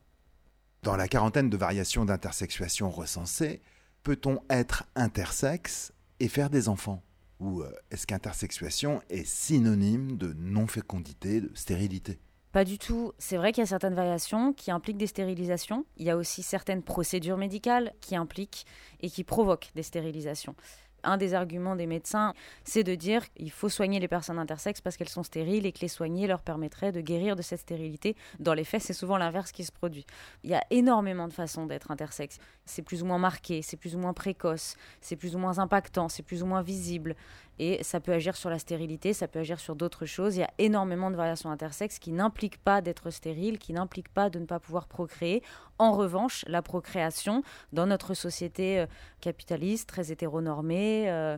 Dans 0.84 0.98
la 0.98 1.08
quarantaine 1.08 1.50
de 1.50 1.58
variations 1.58 2.06
d'intersexuation 2.06 2.90
recensées, 2.90 3.62
peut-on 4.04 4.42
être 4.50 4.84
intersexe 4.96 5.94
et 6.20 6.28
faire 6.28 6.50
des 6.50 6.68
enfants? 6.68 7.02
Ou 7.40 7.62
euh, 7.62 7.72
est-ce 7.90 8.06
qu'intersexuation 8.06 9.02
est 9.10 9.26
synonyme 9.26 10.18
de 10.18 10.34
non-fécondité, 10.34 11.40
de 11.40 11.52
stérilité? 11.54 12.20
Pas 12.52 12.66
du 12.66 12.80
tout. 12.80 13.14
C'est 13.20 13.38
vrai 13.38 13.52
qu'il 13.52 13.62
y 13.62 13.64
a 13.64 13.68
certaines 13.68 13.94
variations 13.94 14.54
qui 14.54 14.72
impliquent 14.72 14.98
des 14.98 15.08
stérilisations. 15.08 15.86
Il 15.98 16.06
y 16.06 16.10
a 16.10 16.18
aussi 16.18 16.42
certaines 16.42 16.82
procédures 16.82 17.38
médicales 17.38 17.94
qui 18.02 18.16
impliquent 18.16 18.66
et 19.02 19.10
qui 19.10 19.24
provoquent 19.24 19.70
des 19.76 19.84
stérilisations. 19.84 20.56
Un 21.04 21.18
des 21.18 21.34
arguments 21.34 21.76
des 21.76 21.88
médecins, 21.88 22.34
c'est 22.64 22.84
de 22.84 22.96
dire 22.96 23.32
qu'il 23.34 23.52
faut 23.52 23.70
soigner 23.70 24.00
les 24.00 24.08
personnes 24.08 24.40
intersexes 24.40 24.82
parce 24.82 24.98
qu'elles 24.98 25.10
sont 25.10 25.24
stériles 25.24 25.66
et 25.66 25.72
que 25.72 25.80
les 25.80 25.88
soigner 25.88 26.28
leur 26.28 26.42
permettrait 26.42 26.92
de 26.92 27.02
guérir 27.02 27.36
de 27.36 27.42
cette 27.42 27.62
stérilité. 27.62 28.16
Dans 28.40 28.54
les 28.54 28.66
faits, 28.66 28.82
c'est 28.82 28.94
souvent 28.94 29.18
l'inverse 29.18 29.52
qui 29.52 29.64
se 29.64 29.72
produit. 29.72 30.06
Il 30.44 30.50
y 30.50 30.56
a 30.56 30.64
énormément 30.72 31.28
de 31.28 31.34
façons 31.34 31.68
d'être 31.68 31.92
intersexe. 31.92 32.38
C'est 32.66 32.82
plus 32.82 33.02
ou 33.02 33.06
moins 33.06 33.18
marqué, 33.18 33.62
c'est 33.62 33.78
plus 33.78 33.96
ou 33.96 34.00
moins 34.00 34.14
précoce, 34.14 34.76
c'est 35.00 35.16
plus 35.16 35.36
ou 35.36 35.40
moins 35.40 35.60
impactant, 35.60 36.10
c'est 36.10 36.24
plus 36.24 36.44
ou 36.44 36.46
moins 36.46 36.62
visible. 36.62 37.16
Et 37.60 37.84
ça 37.84 38.00
peut 38.00 38.14
agir 38.14 38.38
sur 38.38 38.50
la 38.50 38.58
stérilité, 38.58 39.12
ça 39.12 39.28
peut 39.28 39.40
agir 39.40 39.60
sur 39.60 39.76
d'autres 39.76 40.06
choses. 40.06 40.38
Il 40.38 40.40
y 40.40 40.44
a 40.44 40.52
énormément 40.58 41.12
de 41.12 41.18
variations 41.18 41.52
intersexes 41.52 42.00
qui 42.00 42.14
n'impliquent 42.14 42.64
pas 42.64 42.82
d'être 42.82 43.10
stérile, 43.10 43.60
qui 43.60 43.74
n'impliquent 43.74 44.14
pas 44.14 44.30
de 44.30 44.40
ne 44.40 44.46
pas 44.46 44.60
pouvoir 44.62 44.88
procréer. 44.88 45.44
En 45.78 45.92
revanche, 45.92 46.46
la 46.48 46.62
procréation, 46.62 47.44
dans 47.74 47.86
notre 47.86 48.14
société 48.14 48.80
euh, 48.80 48.86
capitaliste, 49.20 49.90
très 49.90 50.10
hétéronormée, 50.10 51.12
euh, 51.12 51.38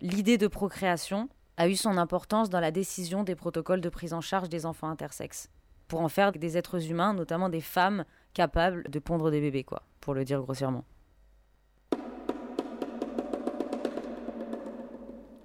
l'idée 0.00 0.38
de 0.38 0.46
procréation 0.46 1.28
a 1.58 1.68
eu 1.68 1.76
son 1.76 1.98
importance 1.98 2.48
dans 2.48 2.60
la 2.60 2.70
décision 2.70 3.22
des 3.22 3.34
protocoles 3.34 3.82
de 3.82 3.90
prise 3.90 4.14
en 4.14 4.22
charge 4.22 4.48
des 4.48 4.64
enfants 4.64 4.88
intersexes, 4.88 5.50
pour 5.88 6.00
en 6.00 6.08
faire 6.08 6.32
des 6.32 6.56
êtres 6.56 6.90
humains, 6.90 7.12
notamment 7.12 7.50
des 7.50 7.60
femmes 7.60 8.06
capables 8.32 8.88
de 8.88 8.98
pondre 8.98 9.30
des 9.30 9.42
bébés, 9.42 9.64
quoi, 9.64 9.82
pour 10.00 10.14
le 10.14 10.24
dire 10.24 10.40
grossièrement. 10.40 10.86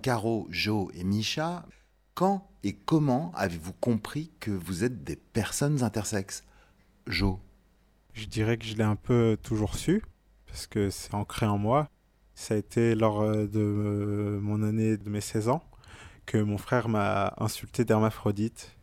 Caro, 0.05 0.45
Jo 0.51 0.91
et 0.93 1.03
Micha, 1.03 1.65
quand 2.13 2.47
et 2.63 2.74
comment 2.74 3.31
avez-vous 3.33 3.74
compris 3.74 4.31
que 4.39 4.51
vous 4.51 4.83
êtes 4.83 5.03
des 5.03 5.15
personnes 5.15 5.81
intersexes? 5.81 6.43
Jo 7.07 7.39
Je 8.13 8.25
dirais 8.25 8.59
que 8.59 8.65
je 8.65 8.75
l'ai 8.75 8.83
un 8.83 8.97
peu 8.97 9.35
toujours 9.41 9.74
su, 9.74 10.03
parce 10.45 10.67
que 10.67 10.91
c'est 10.91 11.15
ancré 11.15 11.47
en 11.47 11.57
moi. 11.57 11.89
Ça 12.35 12.53
a 12.53 12.57
été 12.57 12.93
lors 12.93 13.21
euh, 13.21 13.47
de 13.47 13.59
euh, 13.59 14.39
mon 14.41 14.62
année 14.62 14.95
de 14.95 15.09
mes 15.09 15.21
16 15.21 15.50
ans 15.50 15.63
que 16.27 16.38
mon 16.38 16.59
frère 16.59 16.88
m'a 16.88 17.33
insulté 17.39 17.83
d'hermaphrodite. 17.83 18.77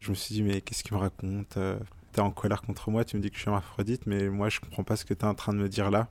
Je 0.00 0.08
me 0.08 0.14
suis 0.14 0.34
dit, 0.34 0.42
mais 0.42 0.62
qu'est-ce 0.62 0.82
qu'il 0.82 0.94
me 0.94 0.98
raconte? 0.98 1.58
Euh, 1.58 1.78
T'es 2.12 2.22
en 2.22 2.30
colère 2.30 2.62
contre 2.62 2.90
moi, 2.90 3.04
tu 3.04 3.18
me 3.18 3.20
dis 3.20 3.28
que 3.28 3.36
je 3.36 3.42
suis 3.42 3.50
hermaphrodite, 3.50 4.06
mais 4.06 4.30
moi 4.30 4.48
je 4.48 4.60
comprends 4.60 4.84
pas 4.84 4.96
ce 4.96 5.04
que 5.04 5.12
tu 5.12 5.26
es 5.26 5.28
en 5.28 5.34
train 5.34 5.52
de 5.52 5.58
me 5.58 5.68
dire 5.68 5.90
là. 5.90 6.08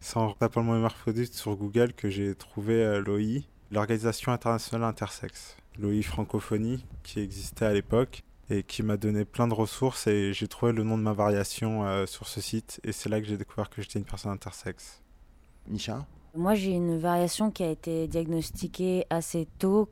C'est 0.00 0.16
en 0.16 0.32
tapant 0.32 0.60
le 0.60 0.66
mot 0.66 0.74
hermaphrodite 0.74 1.34
sur 1.34 1.56
Google 1.56 1.92
que 1.92 2.08
j'ai 2.08 2.34
trouvé 2.34 2.74
euh, 2.74 3.00
l'OI, 3.00 3.42
l'Organisation 3.70 4.32
internationale 4.32 4.88
intersexe. 4.88 5.56
L'OI 5.78 6.02
francophonie, 6.02 6.84
qui 7.02 7.20
existait 7.20 7.66
à 7.66 7.72
l'époque 7.72 8.22
et 8.50 8.62
qui 8.62 8.82
m'a 8.82 8.96
donné 8.96 9.24
plein 9.24 9.48
de 9.48 9.54
ressources 9.54 10.06
et 10.06 10.32
j'ai 10.32 10.48
trouvé 10.48 10.72
le 10.72 10.82
nom 10.82 10.96
de 10.96 11.02
ma 11.02 11.12
variation 11.12 11.84
euh, 11.84 12.06
sur 12.06 12.28
ce 12.28 12.40
site 12.40 12.80
et 12.84 12.92
c'est 12.92 13.08
là 13.08 13.20
que 13.20 13.26
j'ai 13.26 13.36
découvert 13.36 13.68
que 13.68 13.82
j'étais 13.82 13.98
une 13.98 14.04
personne 14.04 14.32
intersexe. 14.32 15.02
Micha 15.66 16.06
Moi 16.34 16.54
j'ai 16.54 16.72
une 16.72 16.98
variation 16.98 17.50
qui 17.50 17.62
a 17.62 17.70
été 17.70 18.06
diagnostiquée 18.06 19.04
assez 19.10 19.46
tôt, 19.58 19.90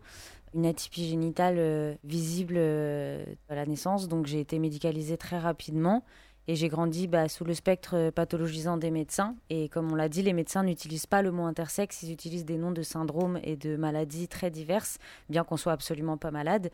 une 0.54 0.66
atypie 0.66 1.06
génitale 1.06 1.56
euh, 1.58 1.94
visible 2.04 2.56
à 2.56 3.54
la 3.54 3.66
naissance, 3.66 4.08
donc 4.08 4.26
j'ai 4.26 4.40
été 4.40 4.58
médicalisée 4.58 5.18
très 5.18 5.38
rapidement. 5.38 6.02
Et 6.48 6.54
j'ai 6.54 6.68
grandi 6.68 7.08
bah, 7.08 7.28
sous 7.28 7.44
le 7.44 7.54
spectre 7.54 8.10
pathologisant 8.10 8.76
des 8.76 8.90
médecins. 8.90 9.34
Et 9.50 9.68
comme 9.68 9.90
on 9.90 9.94
l'a 9.94 10.08
dit, 10.08 10.22
les 10.22 10.32
médecins 10.32 10.62
n'utilisent 10.62 11.06
pas 11.06 11.22
le 11.22 11.32
mot 11.32 11.44
intersexe, 11.44 12.02
ils 12.02 12.12
utilisent 12.12 12.44
des 12.44 12.56
noms 12.56 12.70
de 12.70 12.82
syndromes 12.82 13.40
et 13.42 13.56
de 13.56 13.76
maladies 13.76 14.28
très 14.28 14.50
diverses, 14.50 14.98
bien 15.28 15.42
qu'on 15.42 15.56
soit 15.56 15.72
absolument 15.72 16.16
pas 16.16 16.30
malade. 16.30 16.70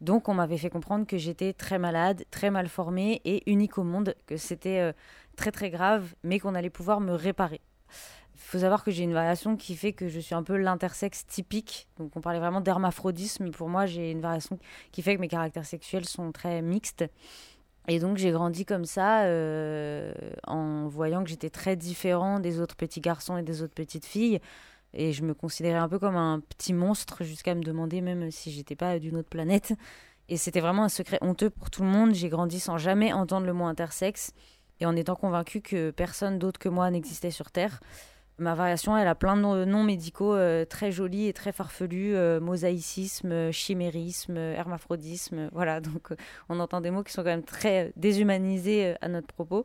Donc 0.00 0.28
on 0.28 0.34
m'avait 0.34 0.58
fait 0.58 0.70
comprendre 0.70 1.06
que 1.06 1.16
j'étais 1.16 1.52
très 1.52 1.78
malade, 1.78 2.24
très 2.30 2.50
mal 2.50 2.68
formée 2.68 3.22
et 3.24 3.50
unique 3.50 3.78
au 3.78 3.84
monde, 3.84 4.14
que 4.26 4.36
c'était 4.36 4.80
euh, 4.80 4.92
très 5.36 5.52
très 5.52 5.70
grave, 5.70 6.14
mais 6.22 6.38
qu'on 6.38 6.54
allait 6.54 6.70
pouvoir 6.70 7.00
me 7.00 7.12
réparer. 7.12 7.60
Il 8.34 8.40
faut 8.40 8.58
savoir 8.58 8.82
que 8.82 8.90
j'ai 8.90 9.04
une 9.04 9.14
variation 9.14 9.56
qui 9.56 9.76
fait 9.76 9.92
que 9.92 10.08
je 10.08 10.18
suis 10.18 10.34
un 10.34 10.42
peu 10.42 10.56
l'intersexe 10.56 11.24
typique. 11.26 11.86
Donc 11.98 12.16
on 12.16 12.20
parlait 12.20 12.40
vraiment 12.40 12.60
d'hermaphrodisme. 12.60 13.50
Pour 13.50 13.68
moi, 13.68 13.86
j'ai 13.86 14.10
une 14.10 14.20
variation 14.20 14.58
qui 14.90 15.02
fait 15.02 15.14
que 15.14 15.20
mes 15.20 15.28
caractères 15.28 15.64
sexuels 15.64 16.04
sont 16.04 16.32
très 16.32 16.60
mixtes. 16.60 17.04
Et 17.86 17.98
donc 17.98 18.16
j'ai 18.16 18.30
grandi 18.30 18.64
comme 18.64 18.86
ça 18.86 19.24
euh, 19.24 20.12
en 20.46 20.88
voyant 20.88 21.22
que 21.22 21.28
j'étais 21.28 21.50
très 21.50 21.76
différent 21.76 22.40
des 22.40 22.60
autres 22.60 22.76
petits 22.76 23.00
garçons 23.00 23.36
et 23.36 23.42
des 23.42 23.62
autres 23.62 23.74
petites 23.74 24.06
filles. 24.06 24.40
Et 24.94 25.12
je 25.12 25.22
me 25.24 25.34
considérais 25.34 25.78
un 25.78 25.88
peu 25.88 25.98
comme 25.98 26.16
un 26.16 26.40
petit 26.40 26.72
monstre 26.72 27.24
jusqu'à 27.24 27.54
me 27.54 27.62
demander 27.62 28.00
même 28.00 28.30
si 28.30 28.50
j'étais 28.52 28.76
pas 28.76 28.98
d'une 28.98 29.16
autre 29.16 29.28
planète. 29.28 29.74
Et 30.28 30.36
c'était 30.38 30.60
vraiment 30.60 30.84
un 30.84 30.88
secret 30.88 31.18
honteux 31.20 31.50
pour 31.50 31.70
tout 31.70 31.82
le 31.82 31.88
monde. 31.88 32.14
J'ai 32.14 32.30
grandi 32.30 32.58
sans 32.60 32.78
jamais 32.78 33.12
entendre 33.12 33.46
le 33.46 33.52
mot 33.52 33.66
intersexe 33.66 34.32
et 34.80 34.86
en 34.86 34.96
étant 34.96 35.16
convaincue 35.16 35.60
que 35.60 35.90
personne 35.90 36.38
d'autre 36.38 36.58
que 36.58 36.68
moi 36.68 36.90
n'existait 36.90 37.30
sur 37.30 37.50
Terre. 37.50 37.80
Ma 38.38 38.56
variation, 38.56 38.96
elle 38.96 39.06
a 39.06 39.14
plein 39.14 39.36
de 39.36 39.64
noms 39.64 39.84
médicaux 39.84 40.34
euh, 40.34 40.64
très 40.64 40.90
jolis 40.90 41.28
et 41.28 41.32
très 41.32 41.52
farfelus 41.52 42.16
euh, 42.16 42.40
mosaïcisme, 42.40 43.30
euh, 43.30 43.52
chimérisme, 43.52 44.36
hermaphrodisme. 44.36 45.48
voilà, 45.52 45.80
donc 45.80 46.12
on 46.48 46.58
entend 46.58 46.80
des 46.80 46.90
mots 46.90 47.04
qui 47.04 47.12
sont 47.12 47.22
quand 47.22 47.28
même 47.28 47.44
très 47.44 47.92
déshumanisés 47.94 48.96
à 49.00 49.08
notre 49.08 49.28
propos. 49.28 49.64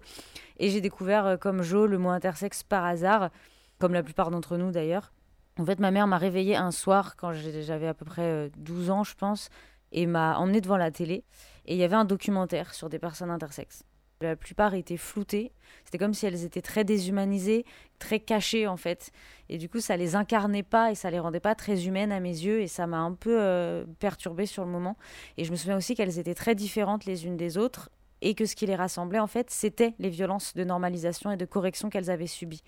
Et 0.59 0.69
j'ai 0.69 0.81
découvert, 0.81 1.39
comme 1.39 1.63
Jo, 1.63 1.87
le 1.87 1.97
mot 1.97 2.09
intersexe 2.09 2.61
par 2.61 2.85
hasard, 2.85 3.31
comme 3.79 3.93
la 3.93 4.03
plupart 4.03 4.29
d'entre 4.29 4.55
nous 4.55 4.69
d'ailleurs. 4.69 5.13
En 5.57 5.65
fait, 5.65 5.79
ma 5.79 5.89
mère 5.89 6.05
m'a 6.05 6.19
réveillée 6.19 6.55
un 6.55 6.71
soir 6.71 7.15
quand 7.15 7.33
j'avais 7.33 7.87
à 7.87 7.95
peu 7.95 8.05
près 8.05 8.51
12 8.57 8.91
ans, 8.91 9.03
je 9.03 9.15
pense, 9.15 9.49
et 9.91 10.05
m'a 10.05 10.37
emmenée 10.37 10.61
devant 10.61 10.77
la 10.77 10.91
télé. 10.91 11.23
Et 11.65 11.73
il 11.73 11.77
y 11.79 11.83
avait 11.83 11.95
un 11.95 12.05
documentaire 12.05 12.73
sur 12.75 12.87
des 12.87 12.99
personnes 12.99 13.31
intersexes. 13.31 13.83
La 14.21 14.35
plupart 14.35 14.73
étaient 14.73 14.97
floutées. 14.97 15.53
C'était 15.85 15.97
comme 15.97 16.13
si 16.13 16.25
elles 16.25 16.43
étaient 16.43 16.61
très 16.61 16.83
déshumanisées, 16.83 17.65
très 17.99 18.19
cachées 18.19 18.67
en 18.67 18.75
fait. 18.75 19.11
Et 19.47 19.57
du 19.57 19.69
coup, 19.69 19.79
ça 19.79 19.95
les 19.95 20.15
incarnait 20.15 20.63
pas 20.63 20.91
et 20.91 20.95
ça 20.95 21.09
les 21.09 21.19
rendait 21.19 21.39
pas 21.39 21.55
très 21.55 21.87
humaines 21.87 22.11
à 22.11 22.19
mes 22.19 22.29
yeux. 22.29 22.59
Et 22.61 22.67
ça 22.67 22.85
m'a 22.85 22.99
un 22.99 23.13
peu 23.13 23.39
euh, 23.39 23.85
perturbée 23.99 24.45
sur 24.45 24.65
le 24.65 24.71
moment. 24.71 24.97
Et 25.37 25.45
je 25.45 25.51
me 25.51 25.55
souviens 25.55 25.77
aussi 25.77 25.95
qu'elles 25.95 26.19
étaient 26.19 26.35
très 26.35 26.53
différentes 26.53 27.05
les 27.05 27.25
unes 27.25 27.37
des 27.37 27.57
autres 27.57 27.89
et 28.21 28.35
que 28.35 28.45
ce 28.45 28.55
qui 28.55 28.65
les 28.65 28.75
rassemblait 28.75 29.19
en 29.19 29.27
fait, 29.27 29.49
c'était 29.49 29.93
les 29.99 30.09
violences 30.09 30.53
de 30.53 30.63
normalisation 30.63 31.31
et 31.31 31.37
de 31.37 31.45
correction 31.45 31.89
qu'elles 31.89 32.09
avaient 32.09 32.27
subies. 32.27 32.63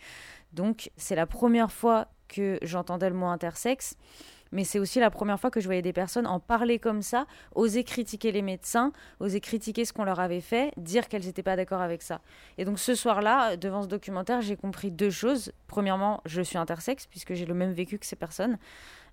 Donc, 0.54 0.92
c'est 0.96 1.16
la 1.16 1.26
première 1.26 1.72
fois 1.72 2.08
que 2.28 2.60
j'entendais 2.62 3.10
le 3.10 3.16
mot 3.16 3.26
intersexe 3.26 3.98
mais 4.52 4.64
c'est 4.64 4.80
aussi 4.80 5.00
la 5.00 5.10
première 5.10 5.40
fois 5.40 5.52
que 5.52 5.60
je 5.60 5.66
voyais 5.66 5.82
des 5.82 5.94
personnes 5.94 6.28
en 6.28 6.40
parler 6.40 6.80
comme 6.80 7.02
ça, 7.02 7.26
oser 7.56 7.84
critiquer 7.84 8.32
les 8.32 8.42
médecins, 8.42 8.92
oser 9.20 9.40
critiquer 9.40 9.86
ce 9.86 9.94
qu'on 9.94 10.04
leur 10.04 10.20
avait 10.20 10.42
fait, 10.42 10.72
dire 10.78 11.08
qu'elles 11.08 11.26
n'étaient 11.26 11.44
pas 11.44 11.56
d'accord 11.56 11.82
avec 11.82 12.02
ça. 12.02 12.22
Et 12.58 12.66
donc 12.66 12.80
ce 12.80 12.96
soir-là, 12.96 13.58
devant 13.58 13.82
ce 13.82 13.88
documentaire, 13.88 14.42
j'ai 14.42 14.56
compris 14.56 14.92
deux 14.92 15.10
choses. 15.10 15.52
Premièrement, 15.68 16.22
je 16.26 16.42
suis 16.42 16.58
intersexe 16.58 17.08
puisque 17.08 17.34
j'ai 17.34 17.46
le 17.46 17.54
même 17.54 17.74
vécu 17.74 17.98
que 17.98 18.06
ces 18.06 18.16
personnes. 18.16 18.58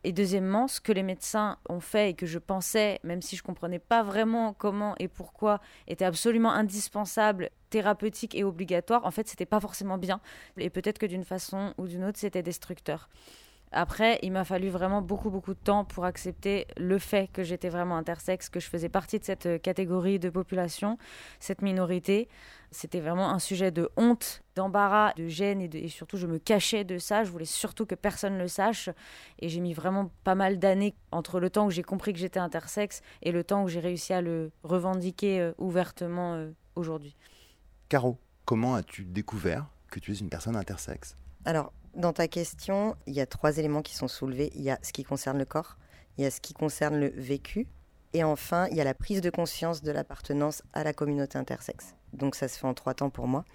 Et 0.04 0.12
deuxièmement, 0.12 0.68
ce 0.68 0.80
que 0.80 0.92
les 0.92 1.02
médecins 1.02 1.58
ont 1.68 1.80
fait 1.80 2.10
et 2.10 2.14
que 2.14 2.26
je 2.26 2.38
pensais, 2.38 3.00
même 3.02 3.20
si 3.20 3.34
je 3.34 3.42
comprenais 3.42 3.80
pas 3.80 4.04
vraiment 4.04 4.52
comment 4.52 4.94
et 4.98 5.08
pourquoi, 5.08 5.60
était 5.88 6.04
absolument 6.04 6.52
indispensable, 6.52 7.50
thérapeutique 7.70 8.36
et 8.36 8.44
obligatoire, 8.44 9.04
en 9.04 9.10
fait, 9.10 9.28
c'était 9.28 9.46
pas 9.46 9.58
forcément 9.58 9.98
bien. 9.98 10.20
Et 10.56 10.70
peut-être 10.70 10.98
que 10.98 11.06
d'une 11.06 11.24
façon 11.24 11.74
ou 11.78 11.88
d'une 11.88 12.04
autre, 12.04 12.18
c'était 12.18 12.44
destructeur. 12.44 13.08
Après, 13.72 14.18
il 14.22 14.32
m'a 14.32 14.44
fallu 14.44 14.68
vraiment 14.68 15.02
beaucoup, 15.02 15.30
beaucoup 15.30 15.52
de 15.52 15.58
temps 15.58 15.84
pour 15.84 16.04
accepter 16.04 16.66
le 16.76 16.98
fait 16.98 17.28
que 17.32 17.42
j'étais 17.42 17.68
vraiment 17.68 17.96
intersexe, 17.96 18.48
que 18.48 18.60
je 18.60 18.68
faisais 18.68 18.88
partie 18.88 19.18
de 19.18 19.24
cette 19.24 19.46
euh, 19.46 19.58
catégorie 19.58 20.18
de 20.18 20.30
population, 20.30 20.98
cette 21.38 21.60
minorité. 21.60 22.28
C'était 22.70 23.00
vraiment 23.00 23.30
un 23.30 23.38
sujet 23.38 23.70
de 23.70 23.88
honte, 23.96 24.42
d'embarras, 24.54 25.12
de 25.14 25.26
gêne 25.26 25.60
et, 25.60 25.88
surtout 25.88 26.16
je 26.16 26.26
me 26.26 26.38
cachais 26.38 26.84
de 26.84 26.98
ça. 26.98 27.24
Je 27.24 27.30
voulais 27.30 27.44
surtout 27.44 27.86
que 27.86 27.94
personne 27.94 28.38
le 28.38 28.48
sache. 28.48 28.90
Et 29.38 29.48
j'ai 29.48 29.60
mis 29.60 29.74
vraiment 29.74 30.10
pas 30.24 30.34
mal 30.34 30.58
d'années 30.58 30.94
entre 31.10 31.40
le 31.40 31.50
temps 31.50 31.66
où 31.66 31.70
j'ai 31.70 31.82
compris 31.82 32.12
que 32.12 32.18
j'étais 32.18 32.40
intersexe 32.40 33.02
et 33.22 33.32
le 33.32 33.44
temps 33.44 33.64
où 33.64 33.68
j'ai 33.68 33.80
réussi 33.80 34.12
à 34.12 34.20
le 34.20 34.50
revendiquer 34.62 35.40
euh, 35.40 35.52
ouvertement 35.58 36.34
euh, 36.34 36.50
aujourd'hui. 36.74 37.16
Caro, 37.88 38.18
comment 38.44 38.74
as-tu 38.74 39.04
découvert 39.04 39.66
que 39.90 40.00
tu 40.00 40.12
es 40.12 40.16
une 40.16 40.28
personne 40.28 40.56
intersexe? 40.56 41.16
Alors, 41.48 41.72
dans 41.94 42.12
ta 42.12 42.28
question, 42.28 42.94
il 43.06 43.14
y 43.14 43.22
a 43.22 43.26
trois 43.26 43.56
éléments 43.56 43.80
qui 43.80 43.94
sont 43.94 44.06
soulevés. 44.06 44.52
Il 44.54 44.60
y 44.60 44.68
a 44.68 44.78
ce 44.82 44.92
qui 44.92 45.02
concerne 45.02 45.38
le 45.38 45.46
corps, 45.46 45.78
il 46.18 46.24
y 46.24 46.26
a 46.26 46.30
ce 46.30 46.42
qui 46.42 46.52
concerne 46.52 47.00
le 47.00 47.08
vécu, 47.16 47.66
et 48.12 48.22
enfin, 48.22 48.68
il 48.70 48.76
y 48.76 48.82
a 48.82 48.84
la 48.84 48.92
prise 48.92 49.22
de 49.22 49.30
conscience 49.30 49.80
de 49.80 49.90
l'appartenance 49.90 50.62
à 50.74 50.84
la 50.84 50.92
communauté 50.92 51.38
intersexe. 51.38 51.94
Donc 52.12 52.34
ça 52.34 52.48
se 52.48 52.58
fait 52.58 52.66
en 52.66 52.74
trois 52.74 52.92
temps 52.92 53.08
pour 53.08 53.28
moi. 53.28 53.46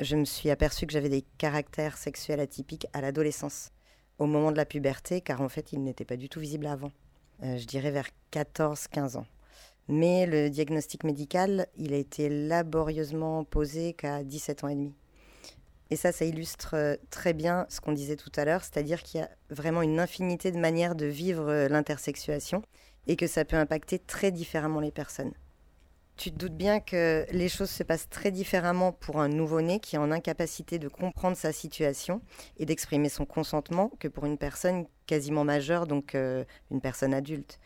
Je 0.00 0.16
me 0.16 0.24
suis 0.24 0.50
aperçue 0.50 0.88
que 0.88 0.92
j'avais 0.92 1.08
des 1.08 1.22
caractères 1.38 1.98
sexuels 1.98 2.40
atypiques 2.40 2.88
à 2.92 3.00
l'adolescence, 3.00 3.70
au 4.18 4.26
moment 4.26 4.50
de 4.50 4.56
la 4.56 4.66
puberté, 4.66 5.20
car 5.20 5.40
en 5.40 5.48
fait, 5.48 5.72
ils 5.72 5.84
n'étaient 5.84 6.04
pas 6.04 6.16
du 6.16 6.28
tout 6.28 6.40
visibles 6.40 6.66
avant. 6.66 6.90
Euh, 7.44 7.58
je 7.58 7.64
dirais 7.64 7.92
vers 7.92 8.08
14-15 8.32 9.18
ans. 9.18 9.26
Mais 9.86 10.26
le 10.26 10.50
diagnostic 10.50 11.04
médical, 11.04 11.68
il 11.76 11.94
a 11.94 11.96
été 11.96 12.28
laborieusement 12.28 13.44
posé 13.44 13.92
qu'à 13.92 14.24
17 14.24 14.64
ans 14.64 14.68
et 14.68 14.74
demi. 14.74 14.94
Et 15.90 15.96
ça, 15.96 16.12
ça 16.12 16.24
illustre 16.24 16.74
euh, 16.74 16.96
très 17.10 17.32
bien 17.32 17.66
ce 17.68 17.80
qu'on 17.80 17.92
disait 17.92 18.16
tout 18.16 18.32
à 18.36 18.44
l'heure, 18.44 18.62
c'est-à-dire 18.62 19.02
qu'il 19.02 19.20
y 19.20 19.22
a 19.22 19.30
vraiment 19.50 19.82
une 19.82 20.00
infinité 20.00 20.50
de 20.50 20.58
manières 20.58 20.94
de 20.94 21.06
vivre 21.06 21.48
euh, 21.48 21.68
l'intersexuation 21.68 22.62
et 23.06 23.16
que 23.16 23.26
ça 23.26 23.44
peut 23.44 23.56
impacter 23.56 23.98
très 23.98 24.30
différemment 24.30 24.80
les 24.80 24.90
personnes. 24.90 25.32
Tu 26.16 26.30
te 26.30 26.38
doutes 26.38 26.56
bien 26.56 26.78
que 26.78 27.26
les 27.32 27.48
choses 27.48 27.70
se 27.70 27.82
passent 27.82 28.08
très 28.08 28.30
différemment 28.30 28.92
pour 28.92 29.20
un 29.20 29.28
nouveau-né 29.28 29.80
qui 29.80 29.96
est 29.96 29.98
en 29.98 30.12
incapacité 30.12 30.78
de 30.78 30.86
comprendre 30.88 31.36
sa 31.36 31.52
situation 31.52 32.20
et 32.56 32.66
d'exprimer 32.66 33.08
son 33.08 33.26
consentement 33.26 33.90
que 33.98 34.06
pour 34.06 34.24
une 34.24 34.38
personne 34.38 34.86
quasiment 35.06 35.42
majeure, 35.42 35.88
donc 35.88 36.14
euh, 36.14 36.44
une 36.70 36.80
personne 36.80 37.12
adulte. 37.12 37.58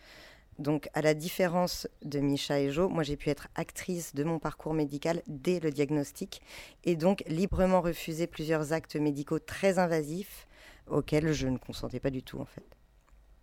Donc, 0.59 0.88
à 0.93 1.03
la 1.03 1.15
différence 1.15 1.87
de 2.03 2.19
Micha 2.19 2.59
et 2.59 2.71
Jo, 2.71 2.88
moi 2.88 3.05
j'ai 3.05 3.17
pu 3.17 3.31
être 3.31 3.47
actrice 3.55 4.15
de 4.15 4.25
mon 4.25 4.41
parcours 4.41 4.75
médical 4.75 5.23
dès 5.29 5.61
le 5.61 5.71
diagnostic 5.71 6.43
et 6.85 6.97
donc 6.97 7.23
librement 7.29 7.81
refuser 7.81 8.27
plusieurs 8.27 8.73
actes 8.73 8.97
médicaux 8.97 9.38
très 9.38 9.79
invasifs 9.79 10.49
auxquels 10.88 11.33
je 11.33 11.47
ne 11.47 11.59
consentais 11.59 12.00
pas 12.00 12.11
du 12.11 12.25
tout 12.25 12.41
en 12.41 12.45
fait. 12.45 12.65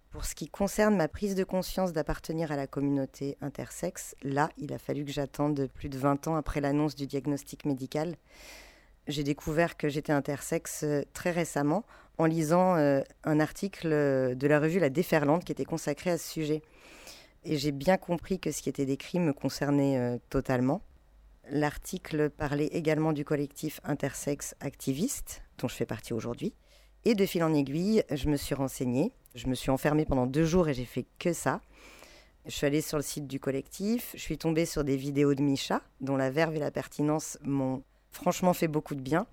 Pour 0.10 0.26
ce 0.26 0.36
qui 0.36 0.48
concerne 0.48 0.96
ma 0.96 1.08
prise 1.08 1.36
de 1.36 1.44
conscience 1.44 1.94
d'appartenir 1.94 2.52
à 2.52 2.56
la 2.56 2.68
communauté 2.68 3.38
intersexe, 3.42 4.16
là, 4.24 4.50
il 4.58 4.74
a 4.74 4.78
fallu 4.78 5.04
que 5.04 5.12
j'attende 5.12 5.68
plus 5.74 5.90
de 5.90 5.98
20 5.98 6.28
ans 6.28 6.36
après 6.36 6.62
l'annonce 6.62 6.96
du 6.96 7.06
diagnostic 7.06 7.66
médical. 7.66 8.16
J'ai 9.08 9.24
découvert 9.24 9.78
que 9.78 9.88
j'étais 9.88 10.14
intersexe 10.14 10.84
euh, 10.84 11.04
très 11.14 11.32
récemment 11.32 11.86
en 12.18 12.26
lisant 12.26 12.76
euh, 12.76 13.02
un 13.24 13.40
article 13.40 13.90
de 13.90 14.48
la 14.48 14.60
revue 14.60 14.80
La 14.80 14.90
Déferlante 14.90 15.44
qui 15.44 15.52
était 15.52 15.66
consacré 15.66 16.12
à 16.12 16.18
ce 16.18 16.30
sujet 16.30 16.62
et 17.46 17.58
j'ai 17.58 17.72
bien 17.72 17.98
compris 17.98 18.40
que 18.40 18.52
ce 18.52 18.62
qui 18.62 18.70
était 18.70 18.86
décrit 18.86 19.20
me 19.20 19.34
concernait 19.34 19.98
euh, 19.98 20.18
totalement. 20.30 20.82
L'article 21.50 22.30
parlait 22.30 22.68
également 22.68 23.14
du 23.14 23.24
collectif 23.24 23.80
intersexe 23.84 24.56
activiste, 24.60 25.44
dont 25.60 25.68
je 25.68 25.76
fais 25.76 25.86
partie 25.86 26.14
aujourd'hui. 26.14 26.54
Et 27.06 27.14
de 27.14 27.26
fil 27.26 27.44
en 27.44 27.54
aiguille, 27.54 28.04
je 28.12 28.28
me 28.30 28.36
suis 28.36 28.56
renseignée. 28.56 29.12
Je 29.36 29.48
me 29.48 29.54
suis 29.54 29.70
enfermée 29.70 30.06
pendant 30.06 30.26
deux 30.26 30.46
jours 30.46 30.70
et 30.70 30.74
j'ai 30.74 30.86
fait 30.86 31.06
que 31.20 31.34
ça. 31.34 31.62
Je 32.46 32.52
suis 32.52 32.66
allée 32.66 32.82
sur 32.82 32.98
le 32.98 33.04
site 33.04 33.28
du 33.28 33.40
collectif. 33.40 34.12
Je 34.16 34.22
suis 34.22 34.38
tombée 34.38 34.66
sur 34.66 34.84
des 34.84 34.98
vidéos 34.98 35.36
de 35.36 35.42
Micha, 35.42 35.82
dont 36.02 36.16
la 36.16 36.32
verve 36.32 36.56
et 36.56 36.60
la 36.60 36.72
pertinence 36.72 37.38
m'ont 37.44 37.84
franchement 38.12 38.54
fait 38.54 38.68
beaucoup 38.68 38.96
de 38.96 39.02
bien. 39.02 39.28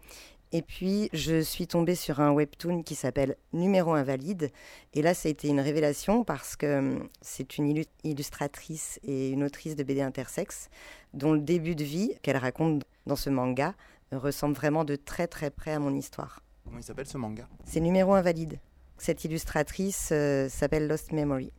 Et 0.54 0.60
puis, 0.60 1.08
je 1.14 1.40
suis 1.40 1.66
tombée 1.66 1.94
sur 1.94 2.20
un 2.20 2.30
webtoon 2.30 2.82
qui 2.82 2.94
s'appelle 2.94 3.36
Numéro 3.54 3.94
Invalide. 3.94 4.50
Et 4.92 5.00
là, 5.00 5.14
ça 5.14 5.28
a 5.28 5.30
été 5.30 5.48
une 5.48 5.60
révélation 5.60 6.24
parce 6.24 6.56
que 6.56 6.78
hum, 6.78 7.08
c'est 7.22 7.56
une 7.56 7.82
illustratrice 8.04 9.00
et 9.02 9.30
une 9.30 9.44
autrice 9.44 9.76
de 9.76 9.82
BD 9.82 10.02
intersexe 10.02 10.68
dont 11.14 11.32
le 11.32 11.40
début 11.40 11.74
de 11.74 11.84
vie 11.84 12.14
qu'elle 12.22 12.36
raconte 12.36 12.84
dans 13.06 13.16
ce 13.16 13.30
manga 13.30 13.74
ressemble 14.12 14.54
vraiment 14.54 14.84
de 14.84 14.94
très 14.96 15.26
très 15.26 15.50
près 15.50 15.72
à 15.72 15.78
mon 15.78 15.94
histoire. 15.94 16.42
Comment 16.64 16.78
il 16.78 16.84
s'appelle 16.84 17.06
ce 17.06 17.16
manga? 17.16 17.48
C'est 17.64 17.80
Numéro 17.80 18.12
Invalide. 18.12 18.60
Cette 18.98 19.24
illustratrice 19.24 20.10
euh, 20.12 20.48
s'appelle 20.50 20.86
Lost 20.86 21.12
Memory. 21.12 21.50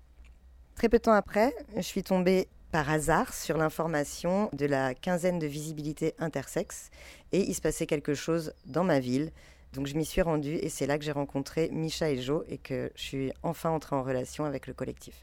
Très 0.75 0.87
peu 0.87 0.97
de 0.97 1.03
temps 1.03 1.13
après, 1.13 1.53
je 1.75 1.81
suis 1.81 2.03
tombée 2.03 2.47
par 2.73 2.89
hasard 2.89 3.35
sur 3.35 3.55
l'information 3.55 4.49
de 4.51 4.65
la 4.65 4.95
quinzaine 4.95 5.37
de 5.37 5.45
visibilité 5.45 6.15
intersexe 6.17 6.89
et 7.31 7.47
il 7.47 7.53
se 7.53 7.61
passait 7.61 7.85
quelque 7.85 8.15
chose 8.15 8.51
dans 8.65 8.83
ma 8.83 8.99
ville. 8.99 9.31
Donc 9.73 9.85
je 9.85 9.93
m'y 9.95 10.03
suis 10.03 10.23
rendue 10.23 10.55
et 10.55 10.69
c'est 10.69 10.87
là 10.87 10.97
que 10.97 11.05
j'ai 11.05 11.11
rencontré 11.11 11.69
Micha 11.71 12.09
et 12.09 12.19
Jo 12.19 12.43
et 12.49 12.57
que 12.57 12.91
je 12.95 13.01
suis 13.03 13.31
enfin 13.43 13.69
entrée 13.69 13.95
en 13.95 14.01
relation 14.01 14.43
avec 14.45 14.65
le 14.65 14.73
collectif. 14.73 15.13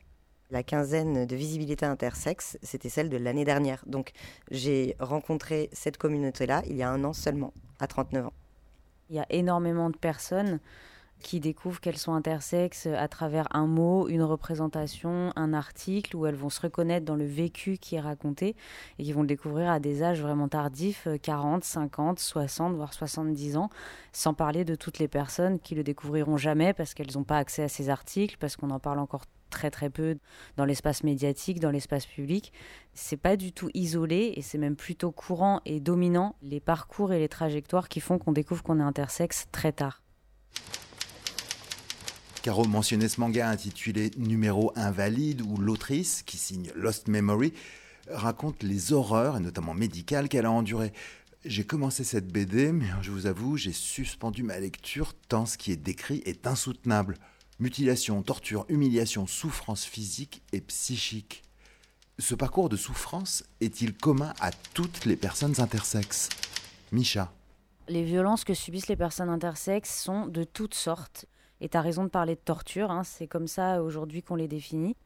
La 0.53 0.63
quinzaine 0.63 1.27
de 1.27 1.35
visibilité 1.35 1.85
intersexe, 1.85 2.57
c'était 2.63 2.89
celle 2.89 3.09
de 3.09 3.17
l'année 3.17 3.45
dernière. 3.45 3.83
Donc 3.85 4.13
j'ai 4.53 4.95
rencontré 5.01 5.71
cette 5.73 5.99
communauté-là 5.99 6.63
il 6.69 6.77
y 6.77 6.85
a 6.85 6.89
un 6.89 7.03
an 7.03 7.13
seulement, 7.13 7.53
à 7.81 7.89
39 7.89 8.27
ans. 8.27 8.33
Il 9.09 9.17
y 9.17 9.19
a 9.19 9.27
énormément 9.29 9.91
de 9.91 9.97
personnes 9.97 10.61
qui 11.21 11.41
découvrent 11.41 11.81
qu'elles 11.81 11.97
sont 11.97 12.13
intersexes 12.13 12.87
à 12.87 13.09
travers 13.09 13.47
un 13.55 13.67
mot, 13.67 14.09
une 14.09 14.23
représentation, 14.23 15.33
un 15.37 15.53
article, 15.53 16.17
où 16.17 16.27
elles 16.27 16.35
vont 16.35 16.51
se 16.51 16.61
reconnaître 16.61 17.07
dans 17.07 17.17
le 17.17 17.25
vécu 17.25 17.79
qui 17.79 17.97
est 17.97 18.01
raconté 18.01 18.57
et 18.99 19.05
qui 19.05 19.13
vont 19.13 19.23
le 19.23 19.27
découvrir 19.27 19.71
à 19.71 19.81
des 19.81 20.03
âges 20.03 20.21
vraiment 20.21 20.49
tardifs, 20.49 21.07
40, 21.23 21.65
50, 21.65 22.19
60, 22.19 22.75
voire 22.75 22.93
70 22.93 23.57
ans, 23.57 23.71
sans 24.13 24.35
parler 24.35 24.65
de 24.65 24.75
toutes 24.75 24.99
les 24.99 25.09
personnes 25.09 25.61
qui 25.61 25.75
le 25.75 25.83
découvriront 25.83 26.37
jamais 26.37 26.73
parce 26.73 26.95
qu'elles 26.95 27.15
n'ont 27.15 27.25
pas 27.25 27.39
accès 27.39 27.63
à 27.63 27.69
ces 27.69 27.91
articles, 27.91 28.37
parce 28.39 28.57
qu'on 28.57 28.71
en 28.71 28.81
parle 28.81 28.99
encore 28.99 29.25
très 29.51 29.71
très 29.71 29.91
peu 29.91 30.17
dans 30.57 30.65
l'espace 30.65 31.05
médiatique, 31.05 31.61
dans 31.61 31.71
l'espace 31.71 32.07
public. 32.07 32.53
C'est 32.95 33.17
pas 33.17 33.37
du 33.37 33.53
tout 33.53 33.69
isolé 33.75 34.33
et 34.37 34.43
c'est 34.43 34.59
même 34.59 34.77
plutôt 34.77 35.11
courant 35.11 35.61
et 35.67 35.81
dominant 35.81 36.37
les 36.41 36.61
parcours 36.61 37.13
et 37.13 37.19
les 37.19 37.29
trajectoires 37.29 37.89
qui 37.89 38.01
font 38.01 38.19
qu'on 38.19 38.33
découvre 38.33 38.63
qu'on 38.63 38.81
est 38.81 38.85
intersexe 38.85 39.47
très 39.53 39.73
tard. 39.73 40.03
Caro 42.43 42.65
mentionnait 42.65 43.09
ce 43.09 43.21
manga 43.21 43.51
intitulé 43.51 44.11
Numéro 44.17 44.73
invalide 44.75 45.43
où 45.43 45.59
l'autrice, 45.59 46.23
qui 46.23 46.39
signe 46.39 46.71
Lost 46.75 47.07
Memory, 47.07 47.53
raconte 48.09 48.63
les 48.63 48.95
horreurs, 48.95 49.37
et 49.37 49.41
notamment 49.41 49.75
médicales, 49.75 50.31
qu'elle 50.31 50.47
a 50.47 50.51
endurées. 50.51 50.95
J'ai 51.45 51.65
commencé 51.65 52.03
cette 52.03 52.29
BD, 52.29 52.73
mais 52.73 52.87
je 53.03 53.11
vous 53.11 53.27
avoue, 53.27 53.59
j'ai 53.59 53.73
suspendu 53.73 54.43
ma 54.43 54.59
lecture 54.59 55.13
tant 55.29 55.45
ce 55.45 55.59
qui 55.59 55.71
est 55.71 55.77
décrit 55.77 56.23
est 56.25 56.47
insoutenable. 56.47 57.19
Mutilation, 57.59 58.23
torture, 58.23 58.65
humiliation, 58.71 59.27
souffrance 59.27 59.85
physique 59.85 60.43
et 60.55 60.63
psychique. 60.63 61.43
Ce 62.19 62.35
parcours 62.35 62.71
de 62.71 62.77
souffrance 62.77 63.45
est-il 63.61 63.93
commun 63.93 64.33
à 64.41 64.51
toutes 64.73 65.05
les 65.05 65.17
personnes 65.17 65.61
intersexes? 65.61 66.31
Micha. 66.91 67.33
Les 67.89 68.03
violences 68.03 68.45
que 68.45 68.55
subissent 68.55 68.89
les 68.89 68.97
personnes 68.97 69.29
intersexes 69.29 70.03
sont 70.03 70.27
de 70.27 70.45
toutes 70.45 70.75
sortes. 70.75 71.27
Et 71.61 71.69
tu 71.69 71.77
as 71.77 71.81
raison 71.81 72.05
de 72.05 72.09
parler 72.09 72.35
de 72.35 72.41
torture, 72.41 72.91
hein, 72.91 73.05
c'est 73.05 73.27
comme 73.27 73.47
ça 73.47 73.83
aujourd'hui 73.83 74.23
qu'on 74.23 74.37
les 74.37 74.49
définit. 74.49 74.97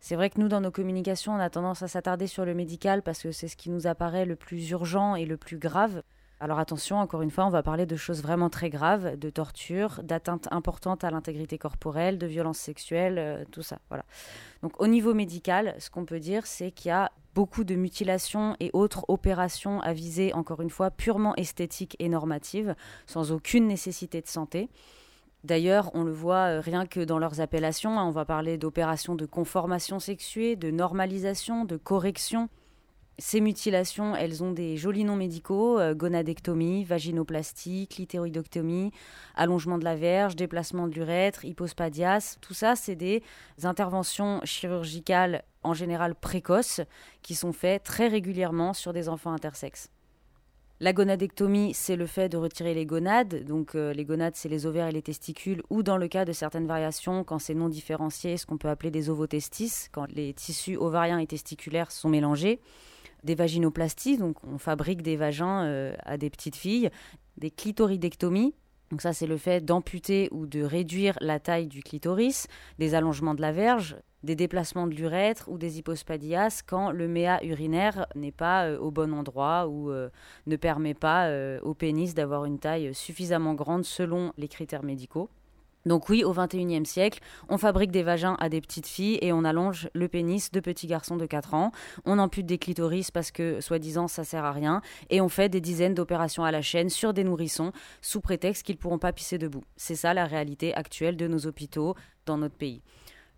C'est 0.00 0.14
vrai 0.14 0.30
que 0.30 0.40
nous, 0.40 0.48
dans 0.48 0.60
nos 0.60 0.70
communications, 0.70 1.34
on 1.34 1.38
a 1.38 1.50
tendance 1.50 1.82
à 1.82 1.88
s'attarder 1.88 2.26
sur 2.26 2.44
le 2.44 2.54
médical 2.54 3.02
parce 3.02 3.22
que 3.22 3.32
c'est 3.32 3.48
ce 3.48 3.56
qui 3.56 3.68
nous 3.68 3.86
apparaît 3.86 4.24
le 4.24 4.36
plus 4.36 4.70
urgent 4.70 5.16
et 5.16 5.26
le 5.26 5.36
plus 5.36 5.58
grave. 5.58 6.02
Alors 6.40 6.60
attention, 6.60 6.98
encore 6.98 7.22
une 7.22 7.32
fois, 7.32 7.46
on 7.46 7.50
va 7.50 7.64
parler 7.64 7.84
de 7.84 7.96
choses 7.96 8.22
vraiment 8.22 8.48
très 8.48 8.70
graves, 8.70 9.16
de 9.16 9.28
torture, 9.28 10.00
d'atteintes 10.04 10.46
importantes 10.52 11.02
à 11.02 11.10
l'intégrité 11.10 11.58
corporelle, 11.58 12.16
de 12.16 12.28
violences 12.28 12.58
sexuelles, 12.58 13.18
euh, 13.18 13.44
tout 13.50 13.62
ça. 13.62 13.80
Voilà. 13.88 14.04
Donc 14.62 14.80
au 14.80 14.86
niveau 14.86 15.14
médical, 15.14 15.74
ce 15.80 15.90
qu'on 15.90 16.04
peut 16.04 16.20
dire, 16.20 16.46
c'est 16.46 16.70
qu'il 16.70 16.90
y 16.90 16.92
a 16.92 17.10
beaucoup 17.34 17.64
de 17.64 17.74
mutilations 17.74 18.54
et 18.60 18.70
autres 18.72 19.04
opérations 19.08 19.80
à 19.80 19.92
viser, 19.92 20.32
encore 20.32 20.60
une 20.60 20.70
fois, 20.70 20.92
purement 20.92 21.34
esthétiques 21.34 21.96
et 21.98 22.08
normatives, 22.08 22.76
sans 23.06 23.32
aucune 23.32 23.66
nécessité 23.66 24.20
de 24.20 24.28
santé 24.28 24.68
D'ailleurs, 25.48 25.90
on 25.94 26.04
le 26.04 26.12
voit 26.12 26.58
euh, 26.58 26.60
rien 26.60 26.84
que 26.84 27.00
dans 27.00 27.18
leurs 27.18 27.40
appellations, 27.40 27.98
hein, 27.98 28.04
on 28.04 28.10
va 28.10 28.26
parler 28.26 28.58
d'opérations 28.58 29.14
de 29.14 29.24
conformation 29.24 29.98
sexuée, 29.98 30.56
de 30.56 30.70
normalisation, 30.70 31.64
de 31.64 31.78
correction. 31.78 32.50
Ces 33.16 33.40
mutilations, 33.40 34.14
elles 34.14 34.44
ont 34.44 34.52
des 34.52 34.76
jolis 34.76 35.04
noms 35.04 35.16
médicaux, 35.16 35.80
euh, 35.80 35.94
gonadectomie, 35.94 36.84
vaginoplastie, 36.84 37.88
clitoridectomie, 37.88 38.92
allongement 39.36 39.78
de 39.78 39.84
la 39.84 39.96
verge, 39.96 40.36
déplacement 40.36 40.86
de 40.86 40.92
l'urètre, 40.92 41.46
hypospadias. 41.46 42.36
Tout 42.42 42.52
ça, 42.52 42.76
c'est 42.76 42.94
des 42.94 43.22
interventions 43.64 44.42
chirurgicales 44.44 45.44
en 45.62 45.72
général 45.72 46.14
précoces 46.14 46.82
qui 47.22 47.34
sont 47.34 47.54
faites 47.54 47.84
très 47.84 48.08
régulièrement 48.08 48.74
sur 48.74 48.92
des 48.92 49.08
enfants 49.08 49.32
intersexes. 49.32 49.88
La 50.80 50.92
gonadectomie, 50.92 51.74
c'est 51.74 51.96
le 51.96 52.06
fait 52.06 52.28
de 52.28 52.36
retirer 52.36 52.72
les 52.72 52.86
gonades. 52.86 53.44
Donc 53.44 53.74
euh, 53.74 53.92
les 53.92 54.04
gonades, 54.04 54.36
c'est 54.36 54.48
les 54.48 54.64
ovaires 54.64 54.86
et 54.86 54.92
les 54.92 55.02
testicules, 55.02 55.62
ou 55.70 55.82
dans 55.82 55.96
le 55.96 56.06
cas 56.06 56.24
de 56.24 56.32
certaines 56.32 56.68
variations, 56.68 57.24
quand 57.24 57.40
c'est 57.40 57.54
non 57.54 57.68
différencié, 57.68 58.36
ce 58.36 58.46
qu'on 58.46 58.58
peut 58.58 58.68
appeler 58.68 58.92
des 58.92 59.10
ovotestis, 59.10 59.88
quand 59.90 60.06
les 60.12 60.32
tissus 60.34 60.76
ovariens 60.76 61.18
et 61.18 61.26
testiculaires 61.26 61.90
sont 61.90 62.08
mélangés 62.08 62.60
des 63.24 63.34
vaginoplasties, 63.34 64.18
donc 64.18 64.36
on 64.44 64.58
fabrique 64.58 65.02
des 65.02 65.16
vagins 65.16 65.64
euh, 65.64 65.94
à 66.04 66.16
des 66.16 66.30
petites 66.30 66.54
filles, 66.54 66.90
des 67.36 67.50
clitoridectomies, 67.50 68.54
donc 68.90 69.02
ça 69.02 69.12
c'est 69.12 69.26
le 69.26 69.36
fait 69.36 69.64
d'amputer 69.64 70.28
ou 70.32 70.46
de 70.46 70.62
réduire 70.62 71.16
la 71.20 71.40
taille 71.40 71.66
du 71.66 71.82
clitoris, 71.82 72.46
des 72.78 72.94
allongements 72.94 73.34
de 73.34 73.40
la 73.40 73.52
verge, 73.52 73.96
des 74.22 74.34
déplacements 74.34 74.86
de 74.86 74.94
l'urètre 74.94 75.48
ou 75.48 75.58
des 75.58 75.78
hypospadias 75.78 76.62
quand 76.66 76.90
le 76.90 77.06
méa 77.06 77.44
urinaire 77.44 78.06
n'est 78.14 78.32
pas 78.32 78.64
euh, 78.64 78.78
au 78.78 78.90
bon 78.90 79.12
endroit 79.14 79.68
ou 79.68 79.90
euh, 79.90 80.08
ne 80.46 80.56
permet 80.56 80.94
pas 80.94 81.30
au 81.62 81.74
pénis 81.74 82.14
d'avoir 82.14 82.44
une 82.44 82.58
taille 82.58 82.94
suffisamment 82.94 83.54
grande 83.54 83.84
selon 83.84 84.32
les 84.36 84.48
critères 84.48 84.82
médicaux. 84.82 85.28
Donc 85.86 86.08
oui, 86.08 86.24
au 86.24 86.32
XXIe 86.32 86.84
siècle, 86.84 87.20
on 87.48 87.56
fabrique 87.56 87.90
des 87.90 88.02
vagins 88.02 88.36
à 88.40 88.48
des 88.48 88.60
petites 88.60 88.86
filles 88.86 89.18
et 89.22 89.32
on 89.32 89.44
allonge 89.44 89.88
le 89.94 90.08
pénis 90.08 90.50
de 90.50 90.60
petits 90.60 90.86
garçons 90.86 91.16
de 91.16 91.26
4 91.26 91.54
ans. 91.54 91.72
On 92.04 92.18
ampute 92.18 92.46
des 92.46 92.58
clitoris 92.58 93.10
parce 93.10 93.30
que, 93.30 93.60
soi-disant, 93.60 94.08
ça 94.08 94.24
sert 94.24 94.44
à 94.44 94.52
rien. 94.52 94.82
Et 95.10 95.20
on 95.20 95.28
fait 95.28 95.48
des 95.48 95.60
dizaines 95.60 95.94
d'opérations 95.94 96.44
à 96.44 96.50
la 96.50 96.62
chaîne 96.62 96.90
sur 96.90 97.14
des 97.14 97.24
nourrissons 97.24 97.72
sous 98.02 98.20
prétexte 98.20 98.64
qu'ils 98.64 98.76
pourront 98.76 98.98
pas 98.98 99.12
pisser 99.12 99.38
debout. 99.38 99.64
C'est 99.76 99.94
ça 99.94 100.14
la 100.14 100.26
réalité 100.26 100.74
actuelle 100.74 101.16
de 101.16 101.26
nos 101.26 101.46
hôpitaux 101.46 101.94
dans 102.26 102.38
notre 102.38 102.56
pays. 102.56 102.82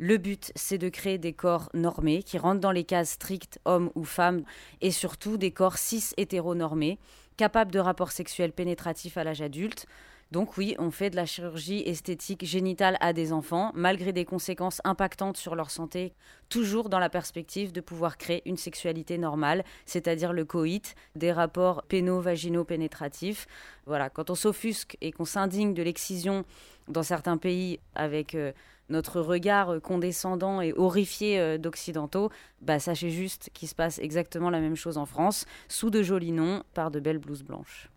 Le 0.02 0.16
but, 0.16 0.50
c'est 0.54 0.78
de 0.78 0.88
créer 0.88 1.18
des 1.18 1.34
corps 1.34 1.68
normés 1.74 2.22
qui 2.22 2.38
rentrent 2.38 2.60
dans 2.60 2.72
les 2.72 2.84
cases 2.84 3.10
strictes 3.10 3.60
hommes 3.66 3.90
ou 3.94 4.04
femmes 4.04 4.44
et 4.80 4.90
surtout 4.90 5.36
des 5.36 5.50
corps 5.50 5.76
cis 5.76 6.14
hétéronormés, 6.16 6.98
capables 7.36 7.70
de 7.70 7.78
rapports 7.78 8.10
sexuels 8.10 8.52
pénétratifs 8.52 9.18
à 9.18 9.24
l'âge 9.24 9.42
adulte, 9.42 9.84
donc 10.30 10.56
oui, 10.56 10.76
on 10.78 10.92
fait 10.92 11.10
de 11.10 11.16
la 11.16 11.26
chirurgie 11.26 11.82
esthétique 11.86 12.44
génitale 12.44 12.96
à 13.00 13.12
des 13.12 13.32
enfants, 13.32 13.72
malgré 13.74 14.12
des 14.12 14.24
conséquences 14.24 14.80
impactantes 14.84 15.36
sur 15.36 15.56
leur 15.56 15.70
santé, 15.70 16.12
toujours 16.48 16.88
dans 16.88 17.00
la 17.00 17.10
perspective 17.10 17.72
de 17.72 17.80
pouvoir 17.80 18.16
créer 18.16 18.48
une 18.48 18.56
sexualité 18.56 19.18
normale, 19.18 19.64
c'est-à-dire 19.86 20.32
le 20.32 20.44
coït, 20.44 20.94
des 21.16 21.32
rapports 21.32 21.82
péno-vaginaux 21.82 22.64
pénétratifs. 22.64 23.48
Voilà, 23.86 24.08
quand 24.08 24.30
on 24.30 24.36
s'offusque 24.36 24.96
et 25.00 25.10
qu'on 25.10 25.24
s'indigne 25.24 25.74
de 25.74 25.82
l'excision 25.82 26.44
dans 26.86 27.02
certains 27.02 27.36
pays 27.36 27.80
avec 27.96 28.36
euh, 28.36 28.52
notre 28.88 29.20
regard 29.20 29.80
condescendant 29.82 30.60
et 30.60 30.72
horrifié 30.72 31.40
euh, 31.40 31.58
d'occidentaux, 31.58 32.30
bah, 32.60 32.78
sachez 32.78 33.10
juste 33.10 33.50
qu'il 33.52 33.68
se 33.68 33.74
passe 33.74 33.98
exactement 33.98 34.50
la 34.50 34.60
même 34.60 34.76
chose 34.76 34.96
en 34.96 35.06
France, 35.06 35.44
sous 35.66 35.90
de 35.90 36.04
jolis 36.04 36.32
noms, 36.32 36.62
par 36.72 36.92
de 36.92 37.00
belles 37.00 37.18
blouses 37.18 37.42
blanches. 37.42 37.90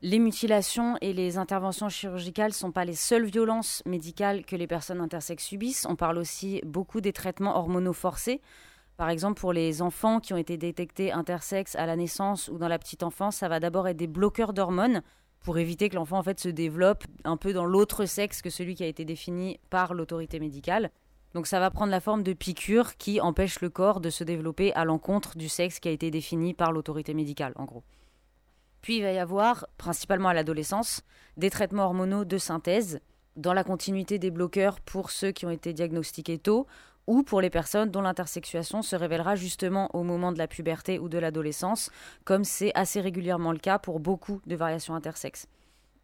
Les 0.00 0.20
mutilations 0.20 0.96
et 1.00 1.12
les 1.12 1.38
interventions 1.38 1.88
chirurgicales 1.88 2.50
ne 2.50 2.54
sont 2.54 2.70
pas 2.70 2.84
les 2.84 2.94
seules 2.94 3.24
violences 3.24 3.82
médicales 3.84 4.44
que 4.44 4.54
les 4.54 4.68
personnes 4.68 5.00
intersexes 5.00 5.44
subissent. 5.44 5.86
On 5.88 5.96
parle 5.96 6.18
aussi 6.18 6.60
beaucoup 6.64 7.00
des 7.00 7.12
traitements 7.12 7.56
hormonaux 7.58 7.92
forcés. 7.92 8.40
Par 8.96 9.10
exemple, 9.10 9.40
pour 9.40 9.52
les 9.52 9.82
enfants 9.82 10.20
qui 10.20 10.32
ont 10.32 10.36
été 10.36 10.56
détectés 10.56 11.10
intersexes 11.10 11.74
à 11.74 11.84
la 11.84 11.96
naissance 11.96 12.46
ou 12.46 12.58
dans 12.58 12.68
la 12.68 12.78
petite 12.78 13.02
enfance, 13.02 13.38
ça 13.38 13.48
va 13.48 13.58
d'abord 13.58 13.88
être 13.88 13.96
des 13.96 14.06
bloqueurs 14.06 14.52
d'hormones 14.52 15.02
pour 15.40 15.58
éviter 15.58 15.88
que 15.88 15.96
l'enfant 15.96 16.18
en 16.18 16.22
fait 16.22 16.38
se 16.38 16.48
développe 16.48 17.02
un 17.24 17.36
peu 17.36 17.52
dans 17.52 17.64
l'autre 17.64 18.04
sexe 18.04 18.40
que 18.40 18.50
celui 18.50 18.76
qui 18.76 18.84
a 18.84 18.88
été 18.88 19.04
défini 19.04 19.58
par 19.68 19.94
l'autorité 19.94 20.38
médicale. 20.38 20.92
Donc 21.34 21.48
ça 21.48 21.58
va 21.58 21.72
prendre 21.72 21.90
la 21.90 22.00
forme 22.00 22.22
de 22.22 22.34
piqûres 22.34 22.96
qui 22.98 23.20
empêchent 23.20 23.60
le 23.60 23.68
corps 23.68 24.00
de 24.00 24.10
se 24.10 24.22
développer 24.22 24.72
à 24.74 24.84
l'encontre 24.84 25.36
du 25.36 25.48
sexe 25.48 25.80
qui 25.80 25.88
a 25.88 25.92
été 25.92 26.12
défini 26.12 26.54
par 26.54 26.70
l'autorité 26.70 27.14
médicale, 27.14 27.52
en 27.56 27.64
gros. 27.64 27.82
Puis 28.80 28.98
il 28.98 29.02
va 29.02 29.12
y 29.12 29.18
avoir, 29.18 29.66
principalement 29.76 30.28
à 30.28 30.34
l'adolescence, 30.34 31.02
des 31.36 31.50
traitements 31.50 31.84
hormonaux 31.84 32.24
de 32.24 32.38
synthèse, 32.38 33.00
dans 33.36 33.52
la 33.52 33.64
continuité 33.64 34.18
des 34.18 34.30
bloqueurs 34.30 34.80
pour 34.80 35.10
ceux 35.10 35.30
qui 35.30 35.46
ont 35.46 35.50
été 35.50 35.72
diagnostiqués 35.72 36.38
tôt 36.38 36.66
ou 37.06 37.22
pour 37.22 37.40
les 37.40 37.50
personnes 37.50 37.90
dont 37.90 38.02
l'intersexuation 38.02 38.82
se 38.82 38.94
révélera 38.94 39.34
justement 39.34 39.88
au 39.94 40.02
moment 40.02 40.30
de 40.30 40.38
la 40.38 40.46
puberté 40.46 40.98
ou 40.98 41.08
de 41.08 41.18
l'adolescence, 41.18 41.90
comme 42.24 42.44
c'est 42.44 42.72
assez 42.74 43.00
régulièrement 43.00 43.52
le 43.52 43.58
cas 43.58 43.78
pour 43.78 43.98
beaucoup 43.98 44.42
de 44.46 44.56
variations 44.56 44.94
intersexes. 44.94 45.46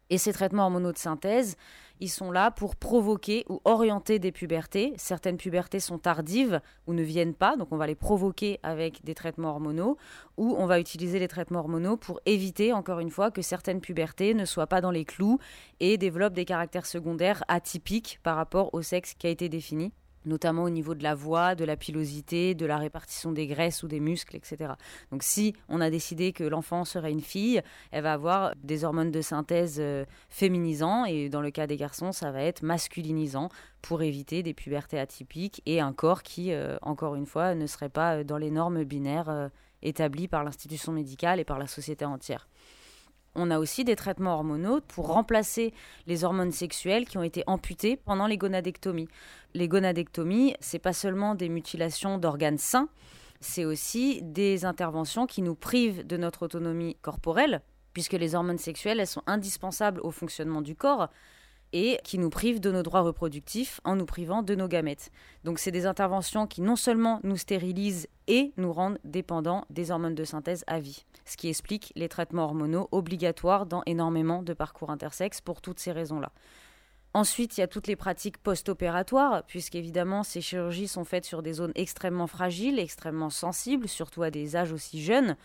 Et 0.09 0.17
ces 0.17 0.33
traitements 0.33 0.63
hormonaux 0.63 0.91
de 0.91 0.97
synthèse, 0.97 1.55
ils 1.99 2.09
sont 2.09 2.31
là 2.31 2.51
pour 2.51 2.75
provoquer 2.75 3.45
ou 3.49 3.61
orienter 3.63 4.19
des 4.19 4.31
pubertés. 4.31 4.93
Certaines 4.97 5.37
pubertés 5.37 5.79
sont 5.79 5.97
tardives 5.97 6.61
ou 6.87 6.93
ne 6.93 7.01
viennent 7.01 7.33
pas, 7.33 7.55
donc 7.55 7.69
on 7.71 7.77
va 7.77 7.87
les 7.87 7.95
provoquer 7.95 8.59
avec 8.63 9.03
des 9.03 9.15
traitements 9.15 9.49
hormonaux, 9.49 9.97
ou 10.37 10.55
on 10.57 10.65
va 10.65 10.79
utiliser 10.79 11.19
les 11.19 11.27
traitements 11.27 11.59
hormonaux 11.59 11.97
pour 11.97 12.19
éviter, 12.25 12.73
encore 12.73 12.99
une 12.99 13.09
fois, 13.09 13.31
que 13.31 13.41
certaines 13.41 13.81
pubertés 13.81 14.33
ne 14.33 14.45
soient 14.45 14.67
pas 14.67 14.81
dans 14.81 14.91
les 14.91 15.05
clous 15.05 15.39
et 15.79 15.97
développent 15.97 16.33
des 16.33 16.45
caractères 16.45 16.85
secondaires 16.85 17.43
atypiques 17.47 18.19
par 18.23 18.35
rapport 18.35 18.73
au 18.73 18.81
sexe 18.81 19.13
qui 19.13 19.27
a 19.27 19.29
été 19.29 19.49
défini 19.49 19.91
notamment 20.25 20.63
au 20.63 20.69
niveau 20.69 20.95
de 20.95 21.03
la 21.03 21.15
voix, 21.15 21.55
de 21.55 21.65
la 21.65 21.77
pilosité, 21.77 22.55
de 22.55 22.65
la 22.65 22.77
répartition 22.77 23.31
des 23.31 23.47
graisses 23.47 23.83
ou 23.83 23.87
des 23.87 23.99
muscles, 23.99 24.35
etc. 24.35 24.73
Donc 25.11 25.23
si 25.23 25.53
on 25.69 25.81
a 25.81 25.89
décidé 25.89 26.33
que 26.33 26.43
l'enfant 26.43 26.85
serait 26.85 27.11
une 27.11 27.21
fille, 27.21 27.61
elle 27.91 28.03
va 28.03 28.13
avoir 28.13 28.53
des 28.63 28.83
hormones 28.83 29.11
de 29.11 29.21
synthèse 29.21 29.77
euh, 29.79 30.05
féminisants 30.29 31.05
et 31.05 31.29
dans 31.29 31.41
le 31.41 31.51
cas 31.51 31.67
des 31.67 31.77
garçons, 31.77 32.11
ça 32.11 32.31
va 32.31 32.41
être 32.41 32.63
masculinisant 32.63 33.49
pour 33.81 34.01
éviter 34.01 34.43
des 34.43 34.53
pubertés 34.53 34.99
atypiques 34.99 35.61
et 35.65 35.79
un 35.79 35.93
corps 35.93 36.23
qui, 36.23 36.51
euh, 36.51 36.77
encore 36.81 37.15
une 37.15 37.25
fois, 37.25 37.55
ne 37.55 37.67
serait 37.67 37.89
pas 37.89 38.23
dans 38.23 38.37
les 38.37 38.51
normes 38.51 38.83
binaires 38.83 39.29
euh, 39.29 39.49
établies 39.81 40.27
par 40.27 40.43
l'institution 40.43 40.91
médicale 40.91 41.39
et 41.39 41.45
par 41.45 41.59
la 41.59 41.67
société 41.67 42.05
entière 42.05 42.47
on 43.35 43.51
a 43.51 43.59
aussi 43.59 43.83
des 43.83 43.95
traitements 43.95 44.33
hormonaux 44.33 44.81
pour 44.81 45.07
remplacer 45.07 45.73
les 46.07 46.23
hormones 46.23 46.51
sexuelles 46.51 47.05
qui 47.05 47.17
ont 47.17 47.23
été 47.23 47.43
amputées 47.47 47.95
pendant 47.97 48.27
les 48.27 48.37
gonadectomies. 48.37 49.07
Les 49.53 49.67
gonadectomies, 49.67 50.55
c'est 50.59 50.79
pas 50.79 50.93
seulement 50.93 51.35
des 51.35 51.49
mutilations 51.49 52.17
d'organes 52.17 52.57
sains, 52.57 52.89
c'est 53.41 53.65
aussi 53.65 54.21
des 54.23 54.65
interventions 54.65 55.27
qui 55.27 55.41
nous 55.41 55.55
privent 55.55 56.05
de 56.05 56.17
notre 56.17 56.43
autonomie 56.43 56.97
corporelle, 57.01 57.61
puisque 57.93 58.13
les 58.13 58.35
hormones 58.35 58.57
sexuelles, 58.57 58.99
elles 58.99 59.07
sont 59.07 59.23
indispensables 59.27 60.01
au 60.01 60.11
fonctionnement 60.11 60.61
du 60.61 60.75
corps 60.75 61.09
et 61.73 61.99
qui 62.03 62.17
nous 62.17 62.29
privent 62.29 62.59
de 62.59 62.71
nos 62.71 62.83
droits 62.83 63.01
reproductifs 63.01 63.81
en 63.83 63.95
nous 63.95 64.05
privant 64.05 64.43
de 64.43 64.55
nos 64.55 64.67
gamètes. 64.67 65.11
Donc 65.43 65.59
c'est 65.59 65.71
des 65.71 65.85
interventions 65.85 66.47
qui 66.47 66.61
non 66.61 66.75
seulement 66.75 67.19
nous 67.23 67.37
stérilisent 67.37 68.07
et 68.27 68.53
nous 68.57 68.71
rendent 68.71 68.99
dépendants 69.03 69.65
des 69.69 69.91
hormones 69.91 70.15
de 70.15 70.23
synthèse 70.23 70.63
à 70.67 70.79
vie, 70.79 71.05
ce 71.25 71.37
qui 71.37 71.49
explique 71.49 71.91
les 71.95 72.09
traitements 72.09 72.45
hormonaux 72.45 72.87
obligatoires 72.91 73.65
dans 73.65 73.83
énormément 73.85 74.41
de 74.41 74.53
parcours 74.53 74.89
intersexes 74.89 75.41
pour 75.41 75.61
toutes 75.61 75.79
ces 75.79 75.91
raisons-là. 75.91 76.31
Ensuite, 77.15 77.57
il 77.57 77.61
y 77.61 77.63
a 77.63 77.67
toutes 77.67 77.87
les 77.87 77.95
pratiques 77.95 78.37
post-opératoires, 78.39 79.43
puisqu'évidemment, 79.43 80.23
ces 80.23 80.41
chirurgies 80.41 80.89
sont 80.89 81.05
faites 81.05 81.23
sur 81.23 81.41
des 81.41 81.53
zones 81.53 81.71
extrêmement 81.75 82.27
fragiles, 82.27 82.77
extrêmement 82.77 83.29
sensibles, 83.29 83.87
surtout 83.87 84.23
à 84.23 84.31
des 84.31 84.57
âges 84.57 84.73
aussi 84.73 85.01
jeunes. 85.01 85.37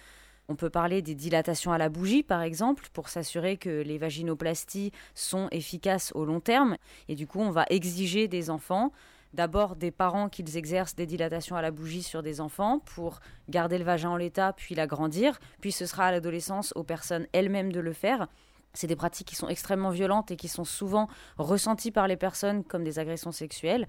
On 0.51 0.57
peut 0.57 0.69
parler 0.69 1.01
des 1.01 1.15
dilatations 1.15 1.71
à 1.71 1.79
la 1.79 1.89
bougie, 1.89 2.25
par 2.25 2.43
exemple, 2.43 2.89
pour 2.93 3.09
s'assurer 3.09 3.57
que 3.57 3.83
les 3.83 3.99
vaginoplasties 3.99 4.91
sont 5.15 5.47
efficaces 5.53 6.11
au 6.17 6.25
long 6.25 6.41
terme. 6.41 6.77
Et 7.09 7.15
du 7.15 7.29
coup, 7.29 7.39
on 7.39 7.53
va 7.53 7.67
exiger 7.71 8.27
des 8.27 8.51
enfants, 8.51 8.91
d'abord 9.33 9.77
des 9.77 9.93
parents 9.93 10.29
qu'ils 10.29 10.57
exercent 10.57 10.97
des 10.97 11.07
dilatations 11.07 11.55
à 11.55 11.63
la 11.63 11.71
bougie 11.71 12.03
sur 12.03 12.25
des 12.25 12.41
enfants 12.41 12.81
pour 12.81 13.21
garder 13.49 13.79
le 13.79 13.85
vagin 13.85 14.11
en 14.11 14.17
l'état, 14.17 14.53
puis 14.53 14.75
l'agrandir. 14.75 15.39
Puis 15.61 15.71
ce 15.71 15.87
sera 15.87 16.07
à 16.07 16.11
l'adolescence 16.11 16.73
aux 16.75 16.83
personnes 16.83 17.29
elles-mêmes 17.33 17.71
de 17.71 17.79
le 17.79 17.93
faire. 17.93 18.27
C'est 18.73 18.87
des 18.87 18.97
pratiques 18.97 19.27
qui 19.27 19.35
sont 19.35 19.49
extrêmement 19.49 19.91
violentes 19.91 20.31
et 20.31 20.37
qui 20.37 20.49
sont 20.49 20.65
souvent 20.65 21.09
ressenties 21.39 21.91
par 21.91 22.07
les 22.07 22.17
personnes 22.17 22.63
comme 22.63 22.85
des 22.85 22.99
agressions 22.99 23.33
sexuelles. 23.33 23.89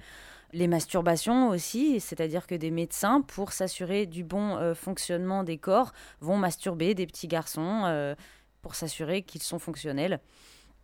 Les 0.53 0.67
masturbations 0.67 1.49
aussi, 1.49 1.99
c'est-à-dire 1.99 2.47
que 2.47 2.55
des 2.55 2.71
médecins, 2.71 3.21
pour 3.21 3.51
s'assurer 3.51 4.05
du 4.05 4.23
bon 4.23 4.57
euh, 4.57 4.73
fonctionnement 4.73 5.43
des 5.43 5.57
corps, 5.57 5.93
vont 6.19 6.37
masturber 6.37 6.95
des 6.95 7.05
petits 7.05 7.27
garçons 7.27 7.83
euh, 7.85 8.15
pour 8.61 8.75
s'assurer 8.75 9.21
qu'ils 9.21 9.43
sont 9.43 9.59
fonctionnels. 9.59 10.19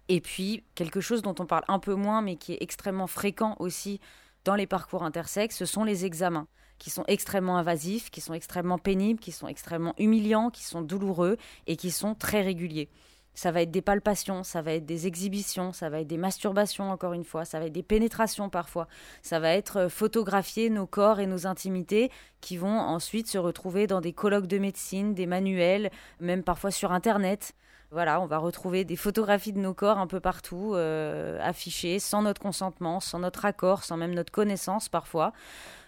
Et 0.10 0.22
puis, 0.22 0.64
quelque 0.76 1.02
chose 1.02 1.22
dont 1.22 1.36
on 1.40 1.46
parle 1.46 1.66
un 1.68 1.80
peu 1.80 1.96
moins, 1.96 2.22
mais 2.22 2.38
qui 2.38 2.54
est 2.54 2.62
extrêmement 2.62 3.08
fréquent 3.08 3.56
aussi 3.60 4.00
dans 4.46 4.56
les 4.56 4.68
parcours 4.68 5.04
intersexes, 5.04 5.58
ce 5.58 5.66
sont 5.66 5.84
les 5.84 6.06
examens 6.06 6.48
qui 6.78 6.90
sont 6.90 7.04
extrêmement 7.08 7.58
invasifs, 7.58 8.10
qui 8.12 8.22
sont 8.22 8.34
extrêmement 8.34 8.78
pénibles, 8.78 9.20
qui 9.20 9.32
sont 9.32 9.48
extrêmement 9.48 9.94
humiliants, 9.98 10.50
qui 10.50 10.64
sont 10.64 10.82
douloureux 10.82 11.38
et 11.66 11.76
qui 11.76 11.92
sont 11.92 12.16
très 12.16 12.42
réguliers. 12.42 12.90
Ça 13.38 13.52
va 13.52 13.62
être 13.62 13.70
des 13.70 13.84
palpations, 13.84 14.42
ça 14.42 14.64
va 14.64 14.74
être 14.74 14.88
des 14.88 15.06
exhibitions, 15.06 15.72
ça 15.72 15.90
va 15.90 16.02
être 16.02 16.08
des 16.08 16.18
masturbations 16.18 16.90
encore 16.90 17.14
une 17.14 17.24
fois, 17.24 17.46
ça 17.46 17.60
va 17.60 17.68
être 17.68 17.72
des 17.72 17.84
pénétrations 17.84 18.50
parfois, 18.50 18.88
ça 19.22 19.40
va 19.40 19.52
être 19.52 19.78
euh, 19.78 19.90
photographier 19.90 20.72
nos 20.72 20.88
corps 20.88 21.20
et 21.20 21.28
nos 21.28 21.46
intimités 21.46 22.10
qui 22.42 22.58
vont 22.58 22.80
ensuite 22.80 23.28
se 23.28 23.38
retrouver 23.38 23.86
dans 23.86 24.02
des 24.02 24.12
colloques 24.12 24.48
de 24.48 24.58
médecine, 24.58 25.14
des 25.14 25.28
manuels, 25.28 25.92
même 26.20 26.42
parfois 26.42 26.72
sur 26.72 26.92
Internet. 26.92 27.54
Voilà, 27.92 28.20
on 28.22 28.26
va 28.26 28.40
retrouver 28.40 28.86
des 28.86 28.96
photographies 28.96 29.54
de 29.54 29.60
nos 29.60 29.76
corps 29.76 30.00
un 30.00 30.08
peu 30.08 30.20
partout, 30.20 30.72
euh, 30.74 31.40
affichées, 31.44 32.00
sans 32.00 32.24
notre 32.24 32.42
consentement, 32.42 33.00
sans 33.00 33.20
notre 33.20 33.46
accord, 33.46 33.84
sans 33.84 33.98
même 33.98 34.16
notre 34.16 34.32
connaissance 34.32 34.90
parfois. 34.90 35.32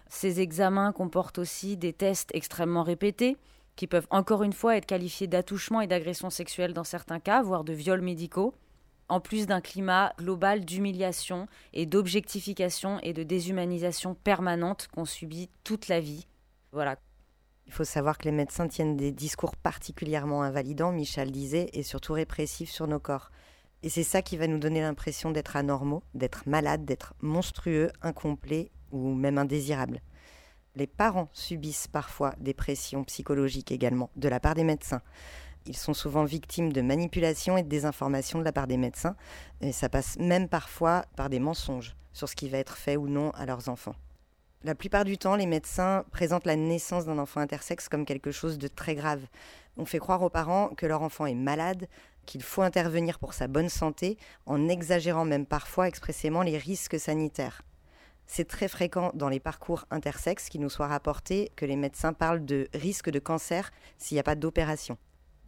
Ces 0.07 0.39
examens 0.39 0.91
comportent 0.91 1.39
aussi 1.39 1.77
des 1.77 1.93
tests 1.93 2.29
extrêmement 2.35 2.83
répétés 2.83 3.37
qui 3.79 3.87
peuvent 3.87 4.07
encore 4.09 4.43
une 4.43 4.51
fois 4.51 4.75
être 4.75 4.85
qualifiés 4.85 5.27
d'attouchement 5.27 5.79
et 5.79 5.87
d'agression 5.87 6.29
sexuelle 6.29 6.73
dans 6.73 6.83
certains 6.83 7.21
cas, 7.21 7.41
voire 7.41 7.63
de 7.63 7.71
viols 7.71 8.01
médicaux, 8.01 8.53
en 9.07 9.21
plus 9.21 9.47
d'un 9.47 9.61
climat 9.61 10.11
global 10.17 10.65
d'humiliation 10.65 11.47
et 11.71 11.85
d'objectification 11.85 12.99
et 13.03 13.13
de 13.13 13.23
déshumanisation 13.23 14.15
permanente 14.15 14.89
qu'on 14.93 15.05
subit 15.05 15.49
toute 15.63 15.87
la 15.87 16.01
vie. 16.01 16.27
Voilà. 16.73 16.97
Il 17.67 17.71
faut 17.71 17.85
savoir 17.85 18.17
que 18.17 18.25
les 18.25 18.33
médecins 18.33 18.67
tiennent 18.67 18.97
des 18.97 19.13
discours 19.13 19.55
particulièrement 19.55 20.43
invalidants, 20.43 20.91
Michel 20.91 21.31
disait, 21.31 21.69
et 21.71 21.83
surtout 21.83 22.11
répressifs 22.11 22.71
sur 22.71 22.85
nos 22.85 22.99
corps. 22.99 23.31
Et 23.81 23.87
c'est 23.87 24.03
ça 24.03 24.21
qui 24.21 24.35
va 24.35 24.47
nous 24.47 24.59
donner 24.59 24.81
l'impression 24.81 25.31
d'être 25.31 25.55
anormaux, 25.55 26.03
d'être 26.15 26.49
malades, 26.49 26.83
d'être 26.83 27.13
monstrueux, 27.21 27.91
incomplets 28.01 28.71
ou 28.91 29.13
même 29.13 29.37
indésirables. 29.37 30.01
Les 30.75 30.87
parents 30.87 31.29
subissent 31.33 31.87
parfois 31.87 32.33
des 32.39 32.53
pressions 32.53 33.03
psychologiques 33.03 33.71
également 33.71 34.11
de 34.15 34.29
la 34.29 34.39
part 34.39 34.55
des 34.55 34.63
médecins. 34.63 35.01
Ils 35.65 35.75
sont 35.75 35.93
souvent 35.93 36.23
victimes 36.23 36.71
de 36.71 36.81
manipulations 36.81 37.57
et 37.57 37.63
de 37.63 37.67
désinformation 37.67 38.39
de 38.39 38.43
la 38.43 38.51
part 38.51 38.67
des 38.67 38.77
médecins, 38.77 39.15
et 39.61 39.71
ça 39.71 39.89
passe 39.89 40.17
même 40.17 40.47
parfois 40.47 41.05
par 41.15 41.29
des 41.29 41.39
mensonges 41.39 41.95
sur 42.13 42.29
ce 42.29 42.35
qui 42.35 42.49
va 42.49 42.59
être 42.59 42.77
fait 42.77 42.97
ou 42.97 43.07
non 43.07 43.31
à 43.31 43.45
leurs 43.45 43.69
enfants. 43.69 43.95
La 44.63 44.75
plupart 44.75 45.05
du 45.05 45.17
temps, 45.17 45.35
les 45.35 45.45
médecins 45.45 46.03
présentent 46.11 46.45
la 46.45 46.55
naissance 46.55 47.05
d'un 47.05 47.17
enfant 47.17 47.39
intersexe 47.39 47.87
comme 47.87 48.05
quelque 48.05 48.31
chose 48.31 48.57
de 48.57 48.67
très 48.67 48.93
grave. 48.93 49.25
On 49.77 49.85
fait 49.85 49.99
croire 49.99 50.21
aux 50.21 50.29
parents 50.29 50.69
que 50.69 50.85
leur 50.85 51.01
enfant 51.01 51.25
est 51.25 51.35
malade, 51.35 51.87
qu'il 52.25 52.43
faut 52.43 52.61
intervenir 52.61 53.19
pour 53.19 53.33
sa 53.33 53.47
bonne 53.47 53.69
santé, 53.69 54.17
en 54.45 54.67
exagérant 54.67 55.25
même 55.25 55.45
parfois 55.45 55.87
expressément 55.87 56.41
les 56.41 56.57
risques 56.57 56.99
sanitaires 56.99 57.63
c'est 58.29 58.47
très 58.47 58.67
fréquent 58.67 59.11
dans 59.15 59.27
les 59.27 59.39
parcours 59.39 59.85
intersexes 59.89 60.49
qu'il 60.49 60.61
nous 60.61 60.69
soit 60.69 60.87
rapporté 60.87 61.51
que 61.55 61.65
les 61.65 61.75
médecins 61.75 62.13
parlent 62.13 62.45
de 62.45 62.67
risque 62.75 63.09
de 63.09 63.17
cancer 63.17 63.71
s'il 63.97 64.15
n'y 64.15 64.19
a 64.19 64.23
pas 64.23 64.35
d'opération. 64.35 64.97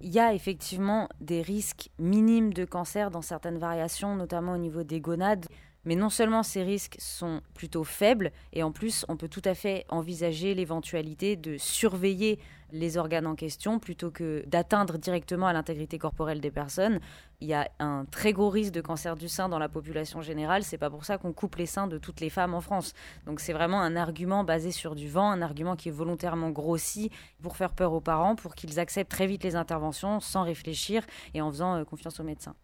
Il 0.02 0.10
y 0.10 0.20
a 0.20 0.34
effectivement 0.34 1.08
des 1.22 1.44
risques 1.44 1.92
minimes 2.00 2.54
de 2.54 2.66
cancer 2.66 3.12
dans 3.12 3.22
certaines 3.22 3.60
variations, 3.60 4.16
notamment 4.16 4.54
au 4.54 4.58
niveau 4.58 4.82
des 4.82 5.00
gonades. 5.00 5.46
Mais 5.86 5.96
non 5.96 6.10
seulement 6.10 6.44
ces 6.44 6.64
risques 6.64 6.98
sont 7.00 7.42
plutôt 7.54 7.84
faibles, 7.84 8.32
et 8.54 8.64
en 8.64 8.72
plus 8.72 9.06
on 9.08 9.18
peut 9.18 9.30
tout 9.30 9.42
à 9.46 9.56
fait 9.56 9.86
envisager 9.90 10.54
l'éventualité 10.54 11.36
de 11.36 11.58
surveiller 11.58 12.40
les 12.72 12.98
organes 12.98 13.28
en 13.28 13.36
question 13.36 13.80
plutôt 13.80 14.12
que 14.12 14.44
d'atteindre 14.48 14.98
directement 14.98 15.48
à 15.48 15.54
l'intégrité 15.54 15.98
corporelle 15.98 16.42
des 16.42 16.52
personnes. 16.52 17.00
Il 17.40 17.48
y 17.48 17.54
a 17.54 17.70
un 17.80 18.06
très 18.06 18.34
gros 18.34 18.50
risque 18.50 18.74
de 18.74 18.82
cancer 18.82 19.16
du 19.16 19.28
sein 19.28 19.50
dans 19.50 19.60
la 19.60 19.70
population 19.70 20.22
générale. 20.22 20.64
C'est 20.64 20.78
pas 20.78 20.90
pour 20.90 21.06
ça 21.06 21.18
qu'on 21.18 21.34
coupe 21.34 21.56
les 21.56 21.66
seins 21.66 21.88
de 21.88 21.98
toutes 21.98 22.22
les 22.22 22.30
femmes 22.30 22.54
en 22.54 22.62
France. 22.62 22.94
Donc 23.26 23.40
c'est 23.40 23.54
vraiment 23.54 23.82
un 23.82 23.96
argument 23.96 24.44
basé 24.44 24.72
sur 24.72 24.96
du 24.96 25.10
vent, 25.10 25.30
un 25.30 25.42
argument 25.42 25.76
qui 25.76 25.90
est 25.90 25.92
volontairement 25.92 26.50
grossi 26.50 27.12
pour 27.42 27.58
faire 27.58 27.74
peur 27.74 27.94
aux 27.94 28.02
parents, 28.02 28.36
pour 28.36 28.56
qu'ils 28.56 28.80
acceptent 28.80 29.12
très 29.12 29.28
vite 29.28 29.44
les 29.44 29.56
interventions 29.56 30.20
sans 30.20 30.44
réfléchir 30.44 31.06
et 31.34 31.42
en 31.42 31.52
faisant 31.52 31.76
euh, 31.76 31.84
confiance 31.84 32.20
aux 32.20 32.24
médecins. 32.24 32.56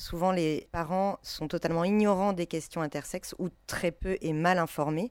Souvent, 0.00 0.30
les 0.30 0.68
parents 0.70 1.18
sont 1.24 1.48
totalement 1.48 1.82
ignorants 1.82 2.32
des 2.32 2.46
questions 2.46 2.82
intersexes 2.82 3.34
ou 3.40 3.48
très 3.66 3.90
peu 3.90 4.16
et 4.20 4.32
mal 4.32 4.58
informés. 4.58 5.10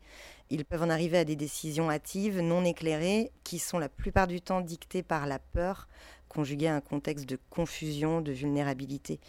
Ils 0.49 0.63
peuvent 0.63 0.83
en 0.83 0.89
arriver 0.89 1.17
à 1.17 1.25
des 1.25 1.35
décisions 1.35 1.91
hâtives, 1.91 2.39
non 2.39 2.63
éclairées, 2.63 3.33
qui 3.43 3.59
sont 3.59 3.79
la 3.79 3.89
plupart 3.89 4.27
du 4.27 4.39
temps 4.39 4.61
dictées 4.61 5.03
par 5.03 5.27
la 5.27 5.39
peur, 5.39 5.89
conjuguée 6.29 6.69
à 6.69 6.75
un 6.75 6.79
contexte 6.79 7.27
de 7.27 7.37
confusion, 7.49 8.21
de 8.21 8.31
vulnérabilité. 8.31 9.19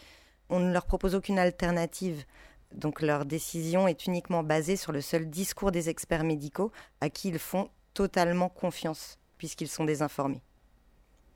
On 0.48 0.60
ne 0.60 0.72
leur 0.72 0.86
propose 0.86 1.16
aucune 1.16 1.40
alternative. 1.40 2.24
Donc 2.72 3.02
leur 3.02 3.24
décision 3.24 3.88
est 3.88 4.06
uniquement 4.06 4.44
basée 4.44 4.76
sur 4.76 4.92
le 4.92 5.00
seul 5.00 5.28
discours 5.28 5.72
des 5.72 5.88
experts 5.88 6.22
médicaux 6.22 6.70
à 7.00 7.10
qui 7.10 7.30
ils 7.30 7.40
font 7.40 7.68
totalement 7.94 8.48
confiance, 8.48 9.18
puisqu'ils 9.38 9.66
sont 9.66 9.84
désinformés. 9.84 10.44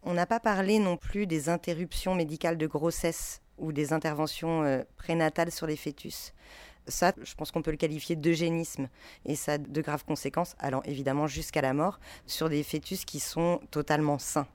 On 0.04 0.14
n'a 0.14 0.26
pas 0.26 0.38
parlé 0.38 0.78
non 0.78 0.96
plus 0.96 1.26
des 1.26 1.48
interruptions 1.48 2.14
médicales 2.14 2.56
de 2.56 2.68
grossesse 2.68 3.41
ou 3.58 3.72
des 3.72 3.92
interventions 3.92 4.62
euh, 4.62 4.82
prénatales 4.96 5.50
sur 5.50 5.66
les 5.66 5.76
fœtus. 5.76 6.32
Ça, 6.88 7.12
je 7.22 7.34
pense 7.34 7.52
qu'on 7.52 7.62
peut 7.62 7.70
le 7.70 7.76
qualifier 7.76 8.16
d'eugénisme 8.16 8.88
et 9.24 9.36
ça 9.36 9.52
a 9.52 9.58
de 9.58 9.80
graves 9.80 10.04
conséquences, 10.04 10.56
allant 10.58 10.82
évidemment 10.82 11.28
jusqu'à 11.28 11.60
la 11.60 11.74
mort, 11.74 12.00
sur 12.26 12.48
des 12.48 12.62
fœtus 12.64 13.04
qui 13.04 13.20
sont 13.20 13.60
totalement 13.70 14.18
sains. 14.18 14.48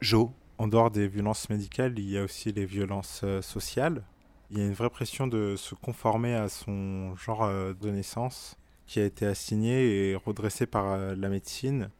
Jo 0.00 0.32
En 0.58 0.68
dehors 0.68 0.90
des 0.90 1.08
violences 1.08 1.48
médicales, 1.48 1.98
il 1.98 2.10
y 2.10 2.18
a 2.18 2.24
aussi 2.24 2.52
les 2.52 2.66
violences 2.66 3.22
euh, 3.24 3.40
sociales. 3.40 4.02
Il 4.50 4.58
y 4.58 4.60
a 4.60 4.66
une 4.66 4.74
vraie 4.74 4.90
pression 4.90 5.26
de 5.26 5.56
se 5.56 5.74
conformer 5.74 6.34
à 6.34 6.48
son 6.48 7.14
genre 7.16 7.44
euh, 7.44 7.72
de 7.72 7.90
naissance 7.90 8.56
qui 8.86 8.98
a 8.98 9.04
été 9.04 9.24
assigné 9.24 10.10
et 10.10 10.16
redressé 10.16 10.66
par 10.66 11.14
la 11.14 11.28
médecine 11.28 11.90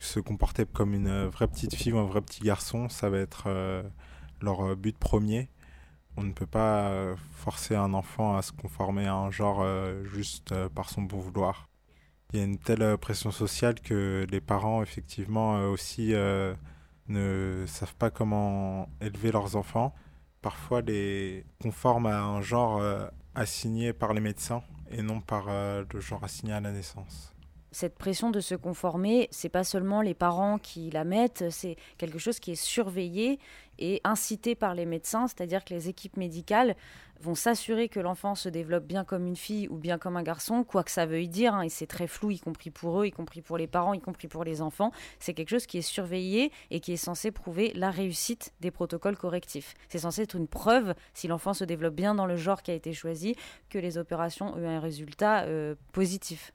se 0.00 0.18
comporter 0.18 0.64
comme 0.66 0.94
une 0.94 1.08
euh, 1.08 1.28
vraie 1.28 1.46
petite 1.46 1.74
fille 1.74 1.92
ou 1.92 1.98
un 1.98 2.06
vrai 2.06 2.22
petit 2.22 2.40
garçon, 2.40 2.88
ça 2.88 3.10
va 3.10 3.18
être 3.18 3.44
euh, 3.46 3.82
leur 4.40 4.70
euh, 4.70 4.74
but 4.74 4.98
premier. 4.98 5.50
On 6.16 6.24
ne 6.24 6.32
peut 6.32 6.46
pas 6.46 7.14
forcer 7.30 7.76
un 7.76 7.94
enfant 7.94 8.36
à 8.36 8.42
se 8.42 8.50
conformer 8.52 9.06
à 9.06 9.14
un 9.14 9.30
genre 9.30 9.64
juste 10.04 10.52
par 10.70 10.90
son 10.90 11.02
bon 11.02 11.18
vouloir. 11.18 11.68
Il 12.32 12.40
y 12.40 12.42
a 12.42 12.44
une 12.44 12.58
telle 12.58 12.98
pression 12.98 13.30
sociale 13.30 13.76
que 13.80 14.26
les 14.28 14.40
parents, 14.40 14.82
effectivement, 14.82 15.62
aussi 15.70 16.12
ne 17.08 17.64
savent 17.68 17.94
pas 17.94 18.10
comment 18.10 18.90
élever 19.00 19.30
leurs 19.30 19.54
enfants. 19.54 19.94
Parfois, 20.42 20.82
les 20.82 21.46
conforment 21.62 22.06
à 22.06 22.20
un 22.20 22.42
genre 22.42 22.82
assigné 23.36 23.92
par 23.92 24.12
les 24.12 24.20
médecins 24.20 24.64
et 24.90 25.02
non 25.02 25.20
par 25.20 25.46
le 25.46 26.00
genre 26.00 26.24
assigné 26.24 26.54
à 26.54 26.60
la 26.60 26.72
naissance 26.72 27.32
cette 27.72 27.96
pression 27.96 28.30
de 28.30 28.40
se 28.40 28.54
conformer, 28.54 29.28
c'est 29.30 29.48
pas 29.48 29.64
seulement 29.64 30.02
les 30.02 30.14
parents 30.14 30.58
qui 30.58 30.90
la 30.90 31.04
mettent, 31.04 31.50
c'est 31.50 31.76
quelque 31.98 32.18
chose 32.18 32.40
qui 32.40 32.52
est 32.52 32.62
surveillé 32.62 33.38
et 33.78 34.00
incité 34.04 34.54
par 34.54 34.74
les 34.74 34.86
médecins, 34.86 35.26
c'est-à-dire 35.26 35.64
que 35.64 35.72
les 35.72 35.88
équipes 35.88 36.16
médicales 36.16 36.76
vont 37.20 37.34
s'assurer 37.34 37.88
que 37.88 38.00
l'enfant 38.00 38.34
se 38.34 38.48
développe 38.48 38.84
bien 38.84 39.04
comme 39.04 39.26
une 39.26 39.36
fille 39.36 39.68
ou 39.68 39.76
bien 39.76 39.98
comme 39.98 40.16
un 40.16 40.22
garçon, 40.22 40.64
quoi 40.64 40.82
que 40.82 40.90
ça 40.90 41.06
veuille 41.06 41.28
dire, 41.28 41.54
hein, 41.54 41.62
et 41.62 41.68
c'est 41.68 41.86
très 41.86 42.06
flou, 42.06 42.30
y 42.30 42.38
compris 42.38 42.70
pour 42.70 43.00
eux, 43.00 43.06
y 43.06 43.10
compris 43.10 43.42
pour 43.42 43.58
les 43.58 43.66
parents, 43.66 43.92
y 43.92 44.00
compris 44.00 44.26
pour 44.26 44.42
les 44.42 44.62
enfants. 44.62 44.90
C'est 45.18 45.34
quelque 45.34 45.50
chose 45.50 45.66
qui 45.66 45.78
est 45.78 45.82
surveillé 45.82 46.50
et 46.70 46.80
qui 46.80 46.92
est 46.92 46.96
censé 46.96 47.30
prouver 47.30 47.72
la 47.74 47.90
réussite 47.90 48.52
des 48.60 48.70
protocoles 48.70 49.16
correctifs. 49.16 49.74
C'est 49.88 49.98
censé 49.98 50.22
être 50.22 50.36
une 50.36 50.48
preuve, 50.48 50.94
si 51.12 51.28
l'enfant 51.28 51.52
se 51.52 51.64
développe 51.64 51.94
bien 51.94 52.14
dans 52.14 52.26
le 52.26 52.36
genre 52.36 52.62
qui 52.62 52.70
a 52.70 52.74
été 52.74 52.92
choisi, 52.92 53.36
que 53.68 53.78
les 53.78 53.98
opérations 53.98 54.54
ont 54.54 54.58
eu 54.58 54.66
un 54.66 54.80
résultat 54.80 55.44
euh, 55.44 55.74
positif 55.92 56.52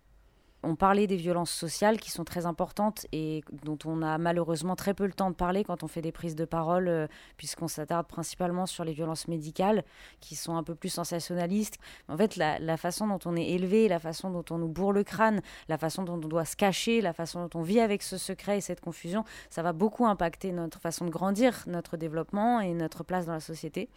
on 0.65 0.75
parlait 0.75 1.08
des 1.08 1.15
violences 1.15 1.51
sociales 1.51 1.99
qui 1.99 2.12
sont 2.12 2.23
très 2.23 2.45
importantes 2.45 3.06
et 3.12 3.43
dont 3.63 3.78
on 3.86 4.01
a 4.01 4.17
malheureusement 4.17 4.75
très 4.75 4.93
peu 4.93 5.06
le 5.06 5.13
temps 5.13 5.30
de 5.30 5.36
parler 5.36 5.63
quand 5.63 5.84
on 5.84 5.88
fait 5.88 6.01
des 6.01 6.12
prises 6.12 6.36
de 6.36 6.45
parole, 6.45 6.88
euh, 6.88 7.08
puisqu'on 7.38 7.67
s'attarde 7.67 8.08
principalement 8.08 8.65
sur 8.65 8.84
les 8.84 8.93
violences 8.93 9.28
médicales 9.28 9.84
qui 10.19 10.36
sont 10.36 10.58
un 10.58 10.63
peu 10.63 10.75
plus 10.75 10.89
sensationnalistes. 10.89 11.78
En 12.10 12.17
fait, 12.17 12.36
la, 12.36 12.78
façon 12.78 13.08
dont 13.08 13.19
on 13.25 13.36
est 13.36 13.49
élevé, 13.49 13.88
la 13.88 13.99
façon 13.99 14.32
dont 14.32 14.43
on 14.49 14.58
nous 14.58 14.67
bourre 14.67 14.91
le 14.91 15.04
crâne, 15.04 15.41
la 15.69 15.78
façon 15.78 16.04
dont 16.04 16.15
on 16.15 16.28
doit 16.28 16.45
se 16.45 16.56
cacher, 16.56 17.01
la 17.01 17.13
façon 17.13 17.47
dont 17.47 17.60
on 17.60 17.62
vit 17.62 17.80
avec 17.80 18.01
ce 18.01 18.17
secret 18.17 18.58
et 18.58 18.62
cette 18.62 18.82
confusion, 18.82 19.23
ça 19.49 19.62
va 19.62 19.71
beaucoup 19.71 20.06
impacter 20.06 20.51
notre 20.51 20.80
façon 20.80 21.06
de 21.06 21.12
grandir, 21.12 21.63
notre 21.67 21.95
développement 21.95 22.60
et 22.60 22.73
notre 22.73 23.04
place 23.04 23.28
dans 23.28 23.34
la 23.34 23.39
société. 23.39 23.89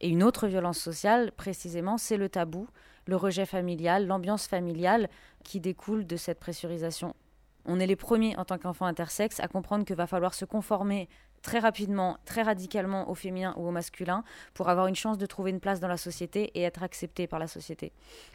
Et 0.00 0.08
une 0.08 0.22
autre 0.22 0.46
violence 0.46 0.78
sociale, 0.78 1.32
précisément, 1.32 1.96
c'est 1.96 2.16
le 2.16 2.28
tabou 2.28 2.68
le 3.08 3.16
rejet 3.16 3.46
familial, 3.46 4.06
l'ambiance 4.06 4.46
familiale 4.46 5.08
qui 5.42 5.60
découle 5.60 6.06
de 6.06 6.16
cette 6.16 6.38
pressurisation. 6.38 7.16
On 7.64 7.80
est 7.80 7.86
les 7.86 7.96
premiers 7.96 8.36
en 8.36 8.44
tant 8.44 8.58
qu'enfant 8.58 8.84
intersexe 8.84 9.40
à 9.40 9.48
comprendre 9.48 9.86
qu'il 9.86 9.96
va 9.96 10.06
falloir 10.06 10.34
se 10.34 10.44
conformer 10.44 11.08
très 11.40 11.58
rapidement, 11.58 12.18
très 12.24 12.42
radicalement 12.42 13.08
au 13.08 13.14
féminin 13.14 13.54
ou 13.56 13.66
au 13.66 13.70
masculin 13.70 14.24
pour 14.54 14.68
avoir 14.68 14.88
une 14.88 14.96
chance 14.96 15.16
de 15.16 15.24
trouver 15.24 15.50
une 15.50 15.60
place 15.60 15.80
dans 15.80 15.88
la 15.88 15.96
société 15.96 16.50
et 16.54 16.62
être 16.62 16.82
accepté 16.82 17.26
par 17.26 17.38
la 17.38 17.46
société. 17.46 17.92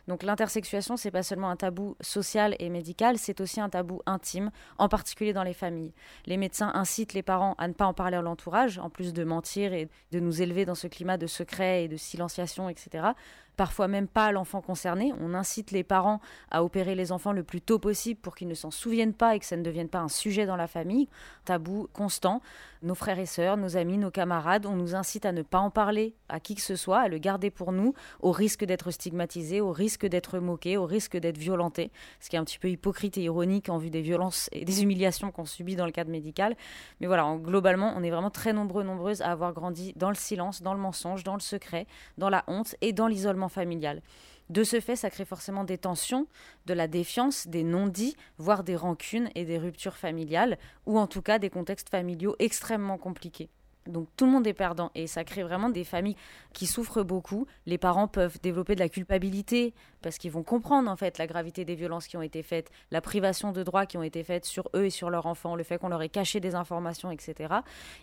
Donc 0.07 0.23
l'intersexuation, 0.23 0.97
c'est 0.97 1.11
pas 1.11 1.21
seulement 1.21 1.49
un 1.49 1.55
tabou 1.55 1.95
social 2.01 2.55
et 2.59 2.69
médical, 2.69 3.17
c'est 3.17 3.41
aussi 3.41 3.59
un 3.59 3.69
tabou 3.69 4.01
intime, 4.05 4.51
en 4.77 4.87
particulier 4.87 5.33
dans 5.33 5.43
les 5.43 5.53
familles. 5.53 5.93
Les 6.25 6.37
médecins 6.37 6.71
incitent 6.73 7.13
les 7.13 7.23
parents 7.23 7.55
à 7.57 7.67
ne 7.67 7.73
pas 7.73 7.85
en 7.85 7.93
parler 7.93 8.17
à 8.17 8.21
l'entourage, 8.21 8.79
en 8.79 8.89
plus 8.89 9.13
de 9.13 9.23
mentir 9.23 9.73
et 9.73 9.89
de 10.11 10.19
nous 10.19 10.41
élever 10.41 10.65
dans 10.65 10.75
ce 10.75 10.87
climat 10.87 11.17
de 11.17 11.27
secret 11.27 11.83
et 11.83 11.87
de 11.87 11.97
silenciation, 11.97 12.69
etc 12.69 13.13
parfois 13.55 13.87
même 13.87 14.07
pas 14.07 14.31
l'enfant 14.31 14.61
concerné. 14.61 15.13
On 15.19 15.33
incite 15.33 15.71
les 15.71 15.83
parents 15.83 16.19
à 16.51 16.63
opérer 16.63 16.95
les 16.95 17.11
enfants 17.11 17.31
le 17.31 17.43
plus 17.43 17.61
tôt 17.61 17.79
possible 17.79 18.19
pour 18.19 18.35
qu'ils 18.35 18.47
ne 18.47 18.53
s'en 18.53 18.71
souviennent 18.71 19.13
pas 19.13 19.35
et 19.35 19.39
que 19.39 19.45
ça 19.45 19.57
ne 19.57 19.63
devienne 19.63 19.89
pas 19.89 19.99
un 19.99 20.09
sujet 20.09 20.45
dans 20.45 20.55
la 20.55 20.67
famille. 20.67 21.07
Tabou 21.45 21.87
constant. 21.93 22.41
Nos 22.81 22.95
frères 22.95 23.19
et 23.19 23.25
sœurs, 23.25 23.55
nos 23.55 23.77
amis, 23.77 23.97
nos 23.97 24.11
camarades, 24.11 24.65
on 24.65 24.75
nous 24.75 24.93
incite 24.93 25.25
à 25.25 25.31
ne 25.31 25.41
pas 25.41 25.59
en 25.59 25.69
parler 25.69 26.15
à 26.27 26.41
qui 26.41 26.53
que 26.53 26.61
ce 26.61 26.75
soit, 26.75 26.99
à 26.99 27.07
le 27.07 27.17
garder 27.17 27.49
pour 27.49 27.71
nous, 27.71 27.93
au 28.19 28.31
risque 28.31 28.65
d'être 28.65 28.91
stigmatisé, 28.91 29.61
au 29.61 29.71
risque 29.71 30.05
d'être 30.05 30.39
moqué, 30.39 30.75
au 30.75 30.85
risque 30.85 31.15
d'être 31.15 31.37
violenté, 31.37 31.91
ce 32.19 32.29
qui 32.29 32.35
est 32.35 32.39
un 32.39 32.43
petit 32.43 32.59
peu 32.59 32.69
hypocrite 32.69 33.17
et 33.17 33.21
ironique 33.21 33.69
en 33.69 33.77
vue 33.77 33.89
des 33.89 34.01
violences 34.01 34.49
et 34.51 34.65
des 34.65 34.83
humiliations 34.83 35.31
qu'on 35.31 35.45
subit 35.45 35.77
dans 35.77 35.85
le 35.85 35.93
cadre 35.93 36.11
médical. 36.11 36.57
Mais 36.99 37.07
voilà, 37.07 37.37
globalement, 37.41 37.93
on 37.95 38.03
est 38.03 38.09
vraiment 38.09 38.31
très 38.31 38.51
nombreux, 38.51 38.83
nombreuses 38.83 39.21
à 39.21 39.31
avoir 39.31 39.53
grandi 39.53 39.93
dans 39.95 40.09
le 40.09 40.15
silence, 40.15 40.61
dans 40.61 40.73
le 40.73 40.79
mensonge, 40.81 41.23
dans 41.23 41.35
le 41.35 41.39
secret, 41.39 41.87
dans 42.17 42.29
la 42.29 42.43
honte 42.47 42.75
et 42.81 42.91
dans 42.91 43.07
l'isolement 43.07 43.42
familial. 43.49 44.01
De 44.49 44.63
ce 44.63 44.79
fait, 44.79 44.95
ça 44.95 45.09
crée 45.09 45.25
forcément 45.25 45.63
des 45.63 45.77
tensions, 45.77 46.27
de 46.65 46.73
la 46.73 46.87
défiance, 46.87 47.47
des 47.47 47.63
non-dits, 47.63 48.15
voire 48.37 48.63
des 48.63 48.75
rancunes 48.75 49.29
et 49.35 49.45
des 49.45 49.57
ruptures 49.57 49.95
familiales, 49.95 50.57
ou 50.85 50.99
en 50.99 51.07
tout 51.07 51.21
cas 51.21 51.39
des 51.39 51.49
contextes 51.49 51.89
familiaux 51.89 52.35
extrêmement 52.39 52.97
compliqués. 52.97 53.49
Donc 53.87 54.07
tout 54.15 54.25
le 54.25 54.31
monde 54.31 54.47
est 54.47 54.53
perdant 54.53 54.91
et 54.95 55.07
ça 55.07 55.23
crée 55.23 55.43
vraiment 55.43 55.69
des 55.69 55.83
familles 55.83 56.15
qui 56.53 56.67
souffrent 56.67 57.03
beaucoup. 57.03 57.47
Les 57.65 57.77
parents 57.77 58.07
peuvent 58.07 58.39
développer 58.41 58.75
de 58.75 58.79
la 58.79 58.89
culpabilité 58.89 59.73
parce 60.01 60.17
qu'ils 60.17 60.31
vont 60.31 60.43
comprendre 60.43 60.89
en 60.89 60.95
fait 60.95 61.17
la 61.17 61.27
gravité 61.27 61.65
des 61.65 61.75
violences 61.75 62.07
qui 62.07 62.15
ont 62.15 62.21
été 62.21 62.43
faites, 62.43 62.69
la 62.91 63.01
privation 63.01 63.51
de 63.51 63.61
droits 63.63 63.85
qui 63.85 63.97
ont 63.97 64.03
été 64.03 64.23
faites 64.23 64.45
sur 64.45 64.69
eux 64.75 64.85
et 64.85 64.89
sur 64.89 65.09
leurs 65.09 65.25
enfants, 65.25 65.55
le 65.55 65.63
fait 65.63 65.77
qu'on 65.77 65.89
leur 65.89 66.01
ait 66.01 66.09
caché 66.09 66.39
des 66.39 66.55
informations, 66.55 67.11
etc. 67.11 67.55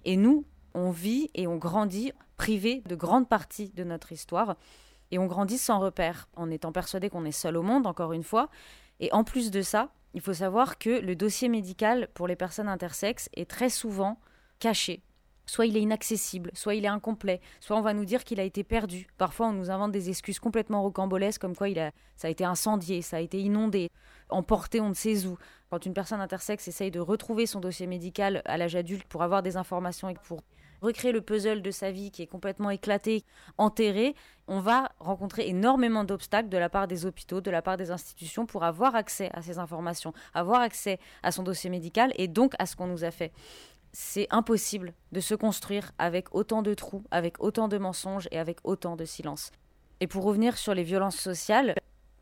Et 0.04 0.16
nous, 0.16 0.44
on 0.74 0.90
vit 0.90 1.30
et 1.34 1.46
on 1.46 1.56
grandit 1.56 2.12
privés 2.36 2.82
de 2.86 2.94
grandes 2.94 3.28
parties 3.28 3.70
de 3.70 3.84
notre 3.84 4.12
histoire 4.12 4.56
et 5.10 5.18
on 5.18 5.26
grandit 5.26 5.58
sans 5.58 5.78
repère, 5.78 6.28
en 6.36 6.50
étant 6.50 6.72
persuadé 6.72 7.10
qu'on 7.10 7.24
est 7.24 7.32
seul 7.32 7.56
au 7.56 7.62
monde, 7.62 7.86
encore 7.86 8.12
une 8.12 8.22
fois. 8.22 8.48
Et 9.00 9.12
en 9.12 9.24
plus 9.24 9.50
de 9.50 9.62
ça, 9.62 9.90
il 10.14 10.20
faut 10.20 10.34
savoir 10.34 10.78
que 10.78 10.90
le 10.90 11.16
dossier 11.16 11.48
médical 11.48 12.08
pour 12.14 12.26
les 12.26 12.36
personnes 12.36 12.68
intersexes 12.68 13.28
est 13.34 13.48
très 13.48 13.70
souvent 13.70 14.18
caché. 14.58 15.02
Soit 15.46 15.66
il 15.66 15.76
est 15.76 15.82
inaccessible, 15.82 16.50
soit 16.54 16.76
il 16.76 16.84
est 16.84 16.88
incomplet, 16.88 17.40
soit 17.58 17.76
on 17.76 17.80
va 17.80 17.92
nous 17.92 18.04
dire 18.04 18.22
qu'il 18.22 18.38
a 18.38 18.44
été 18.44 18.62
perdu. 18.62 19.08
Parfois, 19.18 19.48
on 19.48 19.52
nous 19.52 19.70
invente 19.70 19.90
des 19.90 20.08
excuses 20.08 20.38
complètement 20.38 20.82
rocambolesques, 20.82 21.40
comme 21.40 21.56
quoi 21.56 21.68
il 21.68 21.78
a, 21.80 21.90
ça 22.16 22.28
a 22.28 22.30
été 22.30 22.44
incendié, 22.44 23.02
ça 23.02 23.16
a 23.16 23.20
été 23.20 23.40
inondé, 23.40 23.90
emporté 24.28 24.80
on 24.80 24.90
ne 24.90 24.94
sait 24.94 25.26
où. 25.26 25.36
Quand 25.70 25.84
une 25.86 25.94
personne 25.94 26.20
intersexe 26.20 26.68
essaye 26.68 26.92
de 26.92 27.00
retrouver 27.00 27.46
son 27.46 27.58
dossier 27.58 27.88
médical 27.88 28.42
à 28.44 28.58
l'âge 28.58 28.76
adulte 28.76 29.04
pour 29.08 29.22
avoir 29.22 29.42
des 29.42 29.56
informations 29.56 30.08
et 30.08 30.14
pour 30.14 30.40
recréer 30.80 31.12
le 31.12 31.20
puzzle 31.20 31.62
de 31.62 31.70
sa 31.70 31.90
vie 31.90 32.10
qui 32.10 32.22
est 32.22 32.26
complètement 32.26 32.70
éclaté, 32.70 33.24
enterré, 33.58 34.14
on 34.48 34.60
va 34.60 34.90
rencontrer 34.98 35.48
énormément 35.48 36.04
d'obstacles 36.04 36.48
de 36.48 36.58
la 36.58 36.68
part 36.68 36.88
des 36.88 37.06
hôpitaux, 37.06 37.40
de 37.40 37.50
la 37.50 37.62
part 37.62 37.76
des 37.76 37.90
institutions 37.90 38.46
pour 38.46 38.64
avoir 38.64 38.94
accès 38.94 39.30
à 39.32 39.42
ces 39.42 39.58
informations, 39.58 40.12
avoir 40.34 40.60
accès 40.60 40.98
à 41.22 41.32
son 41.32 41.42
dossier 41.42 41.70
médical 41.70 42.12
et 42.16 42.28
donc 42.28 42.54
à 42.58 42.66
ce 42.66 42.76
qu'on 42.76 42.86
nous 42.86 43.04
a 43.04 43.10
fait. 43.10 43.32
C'est 43.92 44.28
impossible 44.30 44.92
de 45.12 45.20
se 45.20 45.34
construire 45.34 45.92
avec 45.98 46.34
autant 46.34 46.62
de 46.62 46.74
trous, 46.74 47.04
avec 47.10 47.42
autant 47.42 47.68
de 47.68 47.78
mensonges 47.78 48.28
et 48.30 48.38
avec 48.38 48.58
autant 48.64 48.96
de 48.96 49.04
silence. 49.04 49.50
Et 50.00 50.06
pour 50.06 50.24
revenir 50.24 50.56
sur 50.56 50.74
les 50.74 50.84
violences 50.84 51.18
sociales, 51.18 51.74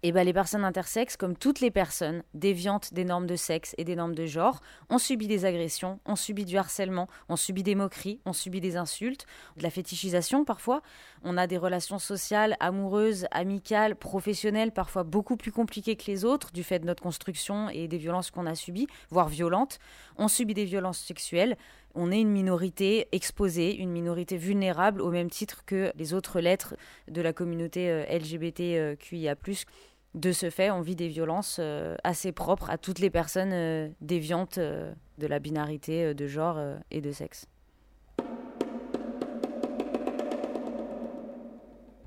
et 0.04 0.08
eh 0.08 0.12
ben, 0.12 0.22
les 0.22 0.32
personnes 0.32 0.62
intersexes, 0.62 1.16
comme 1.16 1.36
toutes 1.36 1.58
les 1.58 1.72
personnes 1.72 2.22
déviantes 2.32 2.94
des 2.94 3.04
normes 3.04 3.26
de 3.26 3.34
sexe 3.34 3.74
et 3.78 3.84
des 3.84 3.96
normes 3.96 4.14
de 4.14 4.26
genre, 4.26 4.60
ont 4.90 4.98
subi 4.98 5.26
des 5.26 5.44
agressions, 5.44 5.98
ont 6.06 6.14
subi 6.14 6.44
du 6.44 6.56
harcèlement, 6.56 7.08
ont 7.28 7.34
subi 7.34 7.64
des 7.64 7.74
moqueries, 7.74 8.20
ont 8.24 8.32
subi 8.32 8.60
des 8.60 8.76
insultes, 8.76 9.26
de 9.56 9.62
la 9.64 9.70
fétichisation 9.70 10.44
parfois. 10.44 10.82
On 11.24 11.36
a 11.36 11.48
des 11.48 11.58
relations 11.58 11.98
sociales, 11.98 12.56
amoureuses, 12.60 13.26
amicales, 13.32 13.96
professionnelles, 13.96 14.70
parfois 14.70 15.02
beaucoup 15.02 15.36
plus 15.36 15.50
compliquées 15.50 15.96
que 15.96 16.08
les 16.08 16.24
autres 16.24 16.52
du 16.52 16.62
fait 16.62 16.78
de 16.78 16.86
notre 16.86 17.02
construction 17.02 17.68
et 17.68 17.88
des 17.88 17.98
violences 17.98 18.30
qu'on 18.30 18.46
a 18.46 18.54
subies, 18.54 18.86
voire 19.10 19.28
violentes. 19.28 19.80
On 20.16 20.28
subit 20.28 20.54
des 20.54 20.64
violences 20.64 21.00
sexuelles, 21.00 21.56
on 21.94 22.12
est 22.12 22.20
une 22.20 22.30
minorité 22.30 23.08
exposée, 23.10 23.74
une 23.74 23.90
minorité 23.90 24.36
vulnérable 24.36 25.00
au 25.00 25.10
même 25.10 25.30
titre 25.30 25.64
que 25.64 25.90
les 25.96 26.14
autres 26.14 26.40
lettres 26.40 26.76
de 27.08 27.20
la 27.20 27.32
communauté 27.32 27.90
euh, 27.90 28.04
LGBTQIA+. 28.08 29.34
De 30.18 30.32
ce 30.32 30.50
fait, 30.50 30.72
on 30.72 30.80
vit 30.80 30.96
des 30.96 31.06
violences 31.06 31.58
euh, 31.60 31.94
assez 32.02 32.32
propres 32.32 32.70
à 32.70 32.76
toutes 32.76 32.98
les 32.98 33.08
personnes 33.08 33.52
euh, 33.52 33.88
déviantes 34.00 34.58
de 34.58 35.26
la 35.28 35.38
binarité 35.38 36.12
de 36.12 36.26
genre 36.26 36.58
et 36.90 37.00
de 37.00 37.12
sexe. 37.12 37.46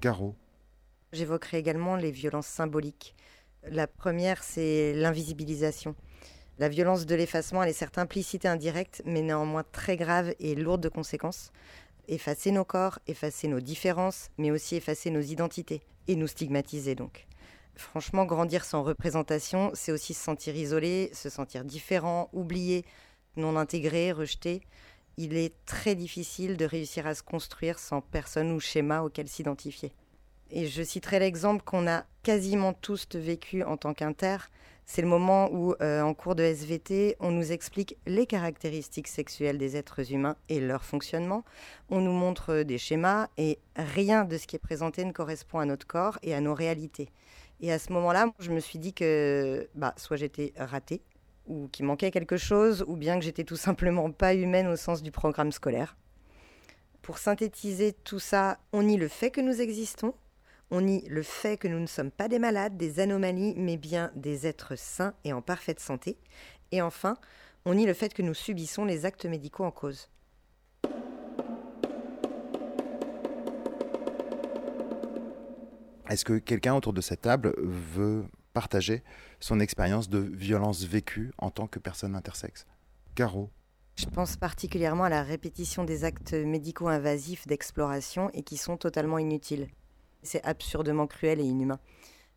Caro. 0.02 0.36
J'évoquerai 1.14 1.60
également 1.60 1.96
les 1.96 2.12
violences 2.12 2.48
symboliques. 2.48 3.16
La 3.64 3.88
première, 3.88 4.44
c'est 4.44 4.92
l'invisibilisation. 4.94 5.96
La 6.60 6.68
violence 6.68 7.06
de 7.06 7.16
l'effacement, 7.16 7.64
elle 7.64 7.70
est 7.70 7.74
certes 7.74 7.98
implicite 7.98 8.44
et 8.44 8.50
indirecte, 8.50 9.02
mais 9.06 9.22
néanmoins 9.22 9.64
très 9.72 9.96
grave 9.96 10.36
et 10.42 10.56
lourde 10.56 10.82
de 10.82 10.90
conséquences. 10.90 11.54
Effacer 12.10 12.52
nos 12.52 12.66
corps, 12.66 13.00
effacer 13.08 13.48
nos 13.48 13.62
différences, 13.62 14.32
mais 14.38 14.52
aussi 14.52 14.76
effacer 14.76 15.12
nos 15.12 15.22
identités 15.22 15.82
et 16.10 16.18
nous 16.18 16.28
stigmatiser 16.28 16.94
donc. 16.94 17.26
Franchement, 17.82 18.26
grandir 18.26 18.64
sans 18.64 18.84
représentation, 18.84 19.72
c'est 19.74 19.92
aussi 19.92 20.14
se 20.14 20.24
sentir 20.24 20.56
isolé, 20.56 21.10
se 21.14 21.30
sentir 21.30 21.66
différent, 21.66 22.30
oublié, 22.32 22.86
non 23.36 23.58
intégré, 23.58 24.12
rejeté. 24.12 24.62
Il 25.18 25.36
est 25.36 25.54
très 25.66 25.96
difficile 25.96 26.58
de 26.58 26.66
réussir 26.66 27.08
à 27.08 27.16
se 27.16 27.24
construire 27.24 27.80
sans 27.80 28.02
personne 28.02 28.52
ou 28.52 28.60
schéma 28.60 29.02
auquel 29.02 29.28
s'identifier. 29.28 29.92
Et 30.52 30.68
je 30.68 30.84
citerai 30.84 31.20
l'exemple 31.20 31.64
qu'on 31.64 31.88
a 31.88 32.06
quasiment 32.24 32.74
tous 32.74 33.08
vécu 33.16 33.64
en 33.64 33.78
tant 33.78 33.94
qu'inter, 33.94 34.38
c'est 34.86 35.02
le 35.02 35.08
moment 35.08 35.50
où, 35.54 35.74
euh, 35.82 36.02
en 36.02 36.14
cours 36.14 36.36
de 36.36 36.44
SVT, 36.44 37.16
on 37.22 37.32
nous 37.32 37.54
explique 37.54 37.96
les 38.06 38.26
caractéristiques 38.26 39.08
sexuelles 39.08 39.58
des 39.58 39.78
êtres 39.78 40.12
humains 40.12 40.36
et 40.50 40.60
leur 40.60 40.84
fonctionnement. 40.84 41.46
On 41.90 42.02
nous 42.02 42.12
montre 42.12 42.64
des 42.64 42.78
schémas 42.78 43.28
et 43.38 43.58
rien 43.78 44.26
de 44.26 44.38
ce 44.38 44.48
qui 44.48 44.58
est 44.58 44.60
présenté 44.60 45.06
ne 45.06 45.14
correspond 45.14 45.60
à 45.60 45.66
notre 45.66 45.88
corps 45.88 46.20
et 46.24 46.34
à 46.34 46.42
nos 46.42 46.54
réalités. 46.54 47.10
Et 47.62 47.72
à 47.72 47.78
ce 47.78 47.94
moment-là, 47.94 48.34
je 48.40 48.52
me 48.52 48.60
suis 48.60 48.80
dit 48.80 48.94
que 48.94 49.70
bah, 49.76 49.94
soit 49.96 50.18
j'étais 50.18 50.52
ratée, 50.58 51.02
ou 51.46 51.68
qu'il 51.68 51.86
manquait 51.86 52.12
quelque 52.12 52.38
chose, 52.38 52.84
ou 52.88 52.96
bien 52.96 53.20
que 53.20 53.26
j'étais 53.26 53.44
tout 53.44 53.56
simplement 53.56 54.12
pas 54.12 54.34
humaine 54.34 54.68
au 54.68 54.76
sens 54.76 55.04
du 55.04 55.12
programme 55.12 55.52
scolaire. 55.52 55.96
Pour 57.04 57.20
synthétiser 57.20 57.94
tout 57.94 58.20
ça, 58.20 58.60
on 58.74 58.84
nie 58.84 58.98
le 58.98 59.08
fait 59.08 59.32
que 59.32 59.42
nous 59.42 59.62
existons, 59.62 60.16
on 60.72 60.82
nie 60.82 61.08
le 61.08 61.22
fait 61.22 61.58
que 61.58 61.68
nous 61.68 61.80
ne 61.80 61.88
sommes 61.88 62.12
pas 62.12 62.28
des 62.28 62.40
malades, 62.40 62.78
des 62.78 63.00
anomalies, 63.00 63.54
mais 63.58 63.78
bien 63.78 64.12
des 64.16 64.48
êtres 64.48 64.76
sains 64.76 65.14
et 65.24 65.34
en 65.34 65.42
parfaite 65.42 65.80
santé. 65.80 66.18
Et 66.72 66.82
enfin, 66.82 67.18
on 67.66 67.76
nie 67.76 67.86
le 67.86 67.94
fait 67.94 68.14
que 68.14 68.22
nous 68.22 68.34
subissons 68.34 68.86
les 68.86 69.06
actes 69.06 69.26
médicaux 69.26 69.66
en 69.66 69.72
cause. 69.72 70.10
Est-ce 76.12 76.26
que 76.26 76.40
quelqu'un 76.40 76.76
autour 76.76 76.92
de 76.92 77.00
cette 77.00 77.22
table 77.22 77.54
veut 77.58 78.26
partager 78.52 79.02
son 79.40 79.62
expérience 79.62 80.10
de 80.10 80.20
violence 80.20 80.84
vécue 80.84 81.32
en 81.38 81.52
tant 81.52 81.68
que 81.68 81.80
personne 81.80 82.16
intersexe 82.16 82.68
Caro 83.16 83.50
je 83.98 84.06
pense 84.06 84.38
particulièrement 84.38 85.04
à 85.04 85.10
la 85.10 85.22
répétition 85.22 85.84
des 85.84 86.06
actes 86.06 86.34
médicaux 86.34 86.88
invasifs 86.88 87.46
d'exploration 87.46 88.32
et 88.34 88.42
qui 88.42 88.58
sont 88.58 88.78
totalement 88.78 89.20
inutiles. 89.20 89.68
C'est 90.24 90.44
absurdement 90.44 91.08
cruel 91.08 91.40
et 91.40 91.44
inhumain. 91.44 91.78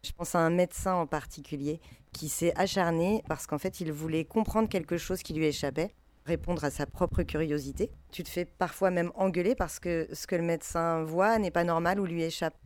Je 0.03 0.11
pense 0.13 0.35
à 0.35 0.41
un 0.41 0.51
médecin 0.51 0.95
en 0.95 1.07
particulier 1.07 1.81
qui 2.13 2.29
s'est 2.29 2.53
acharné 2.57 3.23
parce 3.29 3.47
qu'en 3.47 3.59
fait, 3.59 3.81
il 3.81 3.93
voulait 3.93 4.25
comprendre 4.25 4.69
quelque 4.69 4.99
chose 4.99 5.23
qui 5.23 5.33
lui 5.33 5.47
échappait, 5.47 5.95
répondre 6.27 6.65
à 6.65 6.71
sa 6.71 6.87
propre 6.87 7.23
curiosité. 7.23 7.91
Tu 8.11 8.25
te 8.25 8.29
fais 8.29 8.45
parfois 8.45 8.91
même 8.91 9.13
engueuler 9.15 9.55
parce 9.55 9.79
que 9.79 10.09
ce 10.13 10.27
que 10.27 10.37
le 10.37 10.43
médecin 10.43 11.05
voit 11.05 11.39
n'est 11.39 11.53
pas 11.53 11.65
normal 11.65 12.01
ou 12.01 12.05
lui 12.05 12.25
échappe. 12.25 12.59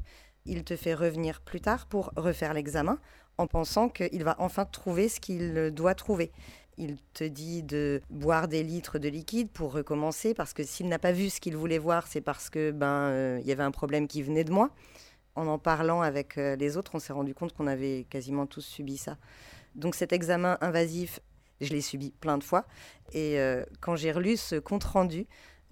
Il 0.48 0.64
te 0.64 0.76
fait 0.76 0.94
revenir 0.94 1.42
plus 1.42 1.60
tard 1.60 1.86
pour 1.86 2.10
refaire 2.16 2.54
l'examen 2.54 2.98
en 3.36 3.46
pensant 3.46 3.90
qu'il 3.90 4.24
va 4.24 4.34
enfin 4.38 4.64
trouver 4.64 5.10
ce 5.10 5.20
qu'il 5.20 5.70
doit 5.72 5.94
trouver. 5.94 6.32
Il 6.78 6.96
te 7.12 7.24
dit 7.24 7.62
de 7.62 8.00
boire 8.08 8.48
des 8.48 8.62
litres 8.62 8.98
de 8.98 9.08
liquide 9.08 9.50
pour 9.50 9.72
recommencer 9.72 10.32
parce 10.32 10.54
que 10.54 10.62
s'il 10.64 10.88
n'a 10.88 10.98
pas 10.98 11.12
vu 11.12 11.28
ce 11.28 11.38
qu'il 11.38 11.54
voulait 11.54 11.78
voir, 11.78 12.06
c'est 12.06 12.22
parce 12.22 12.48
que 12.48 12.70
ben 12.70 12.86
euh, 12.86 13.38
il 13.42 13.46
y 13.46 13.52
avait 13.52 13.62
un 13.62 13.70
problème 13.70 14.08
qui 14.08 14.22
venait 14.22 14.44
de 14.44 14.52
moi 14.52 14.70
en 15.34 15.46
en 15.46 15.58
parlant 15.58 16.00
avec 16.00 16.38
euh, 16.38 16.56
les 16.56 16.78
autres, 16.78 16.92
on 16.94 16.98
s'est 16.98 17.12
rendu 17.12 17.34
compte 17.34 17.52
qu'on 17.52 17.66
avait 17.66 18.06
quasiment 18.08 18.46
tous 18.46 18.62
subi 18.62 18.96
ça. 18.96 19.18
Donc 19.74 19.94
cet 19.94 20.12
examen 20.12 20.56
invasif, 20.62 21.20
je 21.60 21.70
l'ai 21.74 21.82
subi 21.82 22.10
plein 22.10 22.38
de 22.38 22.44
fois. 22.44 22.64
Et 23.12 23.38
euh, 23.38 23.64
quand 23.80 23.96
j'ai 23.96 24.12
relu 24.12 24.36
ce 24.36 24.56
compte-rendu, 24.56 25.26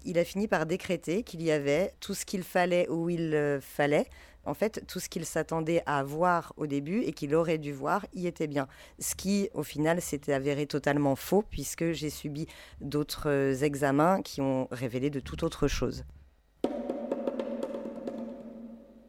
Il 0.05 0.19
a 0.19 0.23
fini 0.23 0.47
par 0.47 0.65
décréter 0.65 1.23
qu'il 1.23 1.41
y 1.41 1.51
avait 1.51 1.91
tout 1.99 2.13
ce 2.13 2.23
qu'il 2.23 2.43
fallait 2.43 2.87
où 2.87 3.09
il 3.09 3.59
fallait. 3.61 4.07
En 4.47 4.53
fait, 4.53 4.85
tout 4.87 5.01
ce 5.01 5.09
qu'il 5.09 5.25
s'attendait 5.25 5.83
à 5.85 6.01
voir 6.03 6.53
au 6.55 6.67
début 6.67 7.01
et 7.01 7.11
qu'il 7.11 7.35
aurait 7.35 7.57
dû 7.57 7.73
voir 7.73 8.05
y 8.13 8.27
était 8.27 8.47
bien. 8.47 8.69
Ce 8.97 9.13
qui, 9.13 9.49
au 9.53 9.61
final, 9.61 10.01
s'était 10.01 10.31
avéré 10.31 10.65
totalement 10.67 11.17
faux 11.17 11.43
puisque 11.49 11.91
j'ai 11.91 12.09
subi 12.09 12.47
d'autres 12.79 13.61
examens 13.63 14.21
qui 14.21 14.39
ont 14.39 14.69
révélé 14.71 15.09
de 15.09 15.19
tout 15.19 15.43
autre 15.43 15.67
chose. 15.67 16.05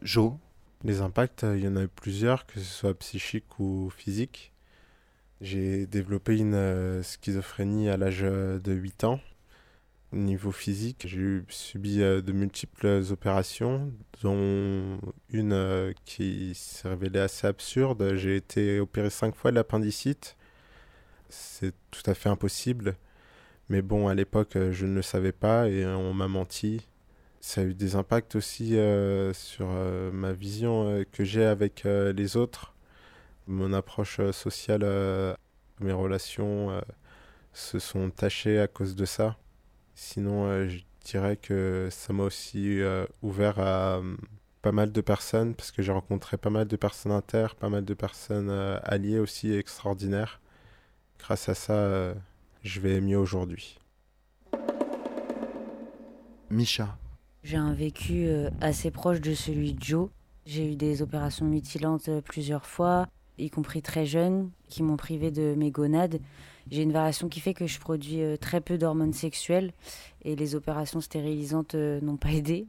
Joe 0.03 0.33
Les 0.83 1.03
impacts, 1.03 1.45
il 1.45 1.65
y 1.65 1.69
en 1.69 1.77
a 1.77 1.85
eu 1.85 1.89
plusieurs, 1.89 2.45
que 2.45 2.59
ce 2.59 2.67
soit 2.67 2.95
psychique 2.95 3.61
ou 3.61 3.91
physique. 3.91 4.53
J'ai 5.41 5.87
développé 5.87 6.37
une 6.37 6.55
euh, 6.55 7.03
schizophrénie 7.05 7.89
à 7.89 7.97
l'âge 7.97 8.25
euh, 8.25 8.59
de 8.59 8.73
8 8.73 9.05
ans. 9.05 9.21
Au 10.13 10.17
niveau 10.17 10.53
physique, 10.53 11.05
j'ai 11.07 11.43
subi 11.49 12.03
euh, 12.03 12.23
de 12.23 12.33
multiples 12.33 13.03
opérations, 13.11 13.93
dont 14.23 14.99
une 15.31 15.95
qui 16.05 16.55
s'est 16.55 16.89
révélée 16.89 17.21
assez 17.21 17.47
absurde. 17.47 18.15
J'ai 18.17 18.37
été 18.37 18.81
opéré 18.81 19.11
cinq 19.11 19.35
fois 19.35 19.51
de 19.51 19.57
l'appendicite. 19.57 20.37
C'est 21.29 21.75
tout 21.91 22.03
à 22.07 22.15
fait 22.15 22.29
impossible. 22.31 22.97
Mais 23.69 23.83
bon, 23.83 24.09
à 24.09 24.15
l'époque, 24.15 24.57
je 24.71 24.87
ne 24.87 24.95
le 24.95 25.03
savais 25.03 25.33
pas 25.33 25.69
et 25.69 25.87
on 25.87 26.15
m'a 26.15 26.29
menti. 26.29 26.87
Ça 27.41 27.61
a 27.63 27.65
eu 27.65 27.75
des 27.75 27.97
impacts 27.97 28.35
aussi 28.37 28.79
sur 29.35 29.69
ma 30.13 30.33
vision 30.33 31.05
que 31.13 31.25
j'ai 31.25 31.45
avec 31.45 31.85
les 31.85 32.37
autres 32.37 32.75
mon 33.49 33.73
approche 33.73 34.21
euh, 34.21 34.33
sociale, 34.33 34.83
euh, 34.85 35.35
mes 35.81 35.93
relations 35.93 36.71
euh, 36.71 36.81
se 37.53 37.79
sont 37.79 38.11
tachées 38.11 38.61
à 38.61 38.69
cause 38.69 38.95
de 38.95 39.05
ça. 39.05 39.37
Sinon, 40.01 40.69
je 40.69 40.79
dirais 41.05 41.37
que 41.37 41.89
ça 41.91 42.13
m'a 42.13 42.23
aussi 42.23 42.79
ouvert 43.21 43.59
à 43.59 44.01
pas 44.63 44.71
mal 44.71 44.93
de 44.93 45.01
personnes, 45.01 45.57
parce 45.57 45.73
que 45.73 45.83
j'ai 45.83 45.91
rencontré 45.91 46.37
pas 46.37 46.51
mal 46.51 46.69
de 46.69 46.77
personnes 46.77 47.11
inter, 47.11 47.49
pas 47.59 47.69
mal 47.69 47.85
de 47.85 47.95
personnes 47.95 48.49
alliées 48.85 49.19
aussi 49.19 49.53
extraordinaires. 49.53 50.41
Grâce 51.19 51.49
à 51.49 51.55
ça, 51.55 52.15
je 52.63 52.81
vais 52.81 53.01
mieux 53.01 53.19
aujourd'hui. 53.19 53.81
Misha. 56.49 56.97
J'ai 57.43 57.57
un 57.57 57.75
vécu 57.75 58.29
assez 58.61 58.93
proche 58.93 59.21
de 59.21 59.35
celui 59.35 59.75
de 59.75 59.83
Joe. 59.83 60.11
J'ai 60.47 60.73
eu 60.73 60.77
des 60.77 61.03
opérations 61.03 61.47
mutilantes 61.47 62.09
plusieurs 62.21 62.67
fois 62.67 63.09
y 63.39 63.51
compris 63.51 63.83
très 63.83 64.07
jeune, 64.07 64.51
qui 64.69 64.83
m'ont 64.83 64.97
privé 64.97 65.31
de 65.31 65.55
mes 65.57 65.71
gonades. 65.71 66.21
J'ai 66.71 66.83
une 66.83 66.93
variation 66.93 67.29
qui 67.29 67.41
fait 67.41 67.55
que 67.55 67.67
je 67.67 67.79
produis 67.79 68.23
euh, 68.23 68.37
très 68.37 68.61
peu 68.61 68.77
d'hormones 68.77 69.13
sexuelles 69.13 69.73
et 70.23 70.37
les 70.37 70.55
opérations 70.55 71.01
stérilisantes 71.01 71.75
euh, 71.75 72.01
n'ont 72.01 72.17
pas 72.17 72.33
aidé. 72.33 72.67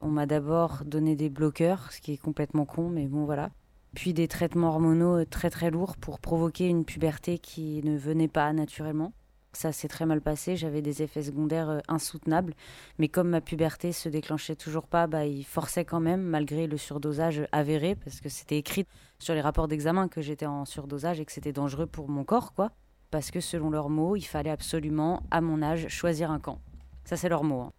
On 0.00 0.08
m'a 0.08 0.26
d'abord 0.26 0.82
donné 0.84 1.16
des 1.16 1.30
bloqueurs, 1.30 1.92
ce 1.92 2.00
qui 2.00 2.12
est 2.12 2.16
complètement 2.16 2.64
con, 2.64 2.88
mais 2.88 3.06
bon 3.06 3.24
voilà. 3.24 3.50
Puis 3.94 4.12
des 4.12 4.28
traitements 4.28 4.68
hormonaux 4.68 5.20
euh, 5.20 5.24
très 5.24 5.50
très 5.50 5.70
lourds 5.70 5.96
pour 5.96 6.18
provoquer 6.18 6.66
une 6.66 6.84
puberté 6.84 7.38
qui 7.38 7.82
ne 7.84 7.96
venait 7.96 8.28
pas 8.28 8.52
naturellement. 8.52 9.12
Ça 9.56 9.72
s'est 9.72 9.88
très 9.88 10.04
mal 10.04 10.20
passé, 10.20 10.54
j'avais 10.54 10.82
des 10.82 11.02
effets 11.02 11.22
secondaires 11.22 11.80
insoutenables, 11.88 12.52
mais 12.98 13.08
comme 13.08 13.30
ma 13.30 13.40
puberté 13.40 13.90
se 13.90 14.10
déclenchait 14.10 14.54
toujours 14.54 14.86
pas, 14.86 15.06
bah, 15.06 15.24
ils 15.24 15.46
forçaient 15.46 15.86
quand 15.86 15.98
même, 15.98 16.20
malgré 16.20 16.66
le 16.66 16.76
surdosage 16.76 17.48
avéré, 17.52 17.94
parce 17.94 18.20
que 18.20 18.28
c'était 18.28 18.58
écrit 18.58 18.84
sur 19.18 19.32
les 19.32 19.40
rapports 19.40 19.66
d'examen 19.66 20.08
que 20.08 20.20
j'étais 20.20 20.44
en 20.44 20.66
surdosage 20.66 21.20
et 21.20 21.24
que 21.24 21.32
c'était 21.32 21.54
dangereux 21.54 21.86
pour 21.86 22.10
mon 22.10 22.22
corps, 22.22 22.52
quoi. 22.52 22.70
Parce 23.10 23.30
que 23.30 23.40
selon 23.40 23.70
leurs 23.70 23.88
mots, 23.88 24.14
il 24.14 24.26
fallait 24.26 24.50
absolument, 24.50 25.22
à 25.30 25.40
mon 25.40 25.62
âge, 25.62 25.88
choisir 25.88 26.30
un 26.30 26.38
camp. 26.38 26.60
Ça, 27.04 27.16
c'est 27.16 27.30
leurs 27.30 27.44
mots. 27.44 27.62
Hein. 27.62 27.72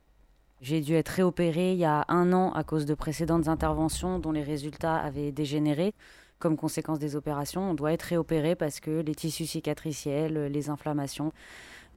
J'ai 0.61 0.81
dû 0.81 0.95
être 0.95 1.09
réopérée 1.09 1.73
il 1.73 1.77
y 1.77 1.85
a 1.85 2.05
un 2.07 2.33
an 2.33 2.53
à 2.53 2.63
cause 2.63 2.87
de 2.87 2.95
précédentes 2.95 3.47
interventions 3.47 4.17
dont 4.17 4.31
les 4.31 4.41
résultats 4.41 4.95
avaient 4.95 5.31
dégénéré. 5.31 5.93
Comme 6.39 6.55
conséquence 6.55 6.99
des 6.99 7.15
opérations, 7.15 7.71
on 7.71 7.73
doit 7.73 7.93
être 7.93 8.03
réopéré 8.03 8.55
parce 8.55 8.79
que 8.79 8.99
les 9.01 9.15
tissus 9.15 9.47
cicatriciels, 9.47 10.51
les 10.51 10.69
inflammations, 10.69 11.33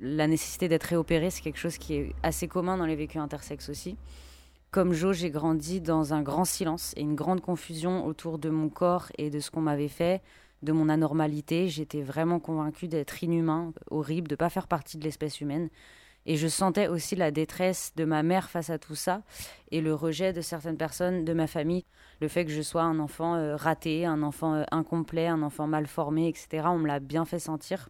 la 0.00 0.26
nécessité 0.26 0.66
d'être 0.66 0.84
réopéré, 0.84 1.30
c'est 1.30 1.42
quelque 1.42 1.58
chose 1.58 1.76
qui 1.76 1.94
est 1.94 2.14
assez 2.22 2.48
commun 2.48 2.78
dans 2.78 2.86
les 2.86 2.96
vécus 2.96 3.20
intersexes 3.20 3.68
aussi. 3.68 3.96
Comme 4.70 4.92
Jo, 4.92 5.12
j'ai 5.12 5.30
grandi 5.30 5.80
dans 5.80 6.14
un 6.14 6.22
grand 6.22 6.44
silence 6.44 6.94
et 6.96 7.02
une 7.02 7.16
grande 7.16 7.40
confusion 7.40 8.06
autour 8.06 8.38
de 8.38 8.48
mon 8.48 8.68
corps 8.68 9.08
et 9.18 9.28
de 9.28 9.40
ce 9.40 9.50
qu'on 9.50 9.60
m'avait 9.60 9.88
fait, 9.88 10.22
de 10.62 10.72
mon 10.72 10.88
anormalité. 10.88 11.68
J'étais 11.68 12.02
vraiment 12.02 12.38
convaincue 12.38 12.88
d'être 12.88 13.22
inhumain, 13.22 13.74
horrible, 13.90 14.28
de 14.28 14.34
ne 14.34 14.38
pas 14.38 14.48
faire 14.48 14.68
partie 14.68 14.96
de 14.96 15.04
l'espèce 15.04 15.40
humaine. 15.40 15.68
Et 16.26 16.36
je 16.36 16.48
sentais 16.48 16.88
aussi 16.88 17.16
la 17.16 17.30
détresse 17.30 17.92
de 17.96 18.04
ma 18.04 18.22
mère 18.22 18.50
face 18.50 18.70
à 18.70 18.78
tout 18.78 18.94
ça 18.94 19.22
et 19.70 19.80
le 19.80 19.94
rejet 19.94 20.32
de 20.32 20.40
certaines 20.40 20.76
personnes 20.76 21.24
de 21.24 21.32
ma 21.32 21.46
famille. 21.46 21.84
Le 22.20 22.28
fait 22.28 22.44
que 22.44 22.50
je 22.50 22.60
sois 22.60 22.82
un 22.82 22.98
enfant 22.98 23.34
euh, 23.34 23.56
raté, 23.56 24.04
un 24.04 24.22
enfant 24.22 24.54
euh, 24.54 24.64
incomplet, 24.70 25.26
un 25.26 25.42
enfant 25.42 25.66
mal 25.66 25.86
formé, 25.86 26.28
etc. 26.28 26.64
On 26.66 26.78
me 26.78 26.86
l'a 26.86 27.00
bien 27.00 27.24
fait 27.24 27.38
sentir 27.38 27.88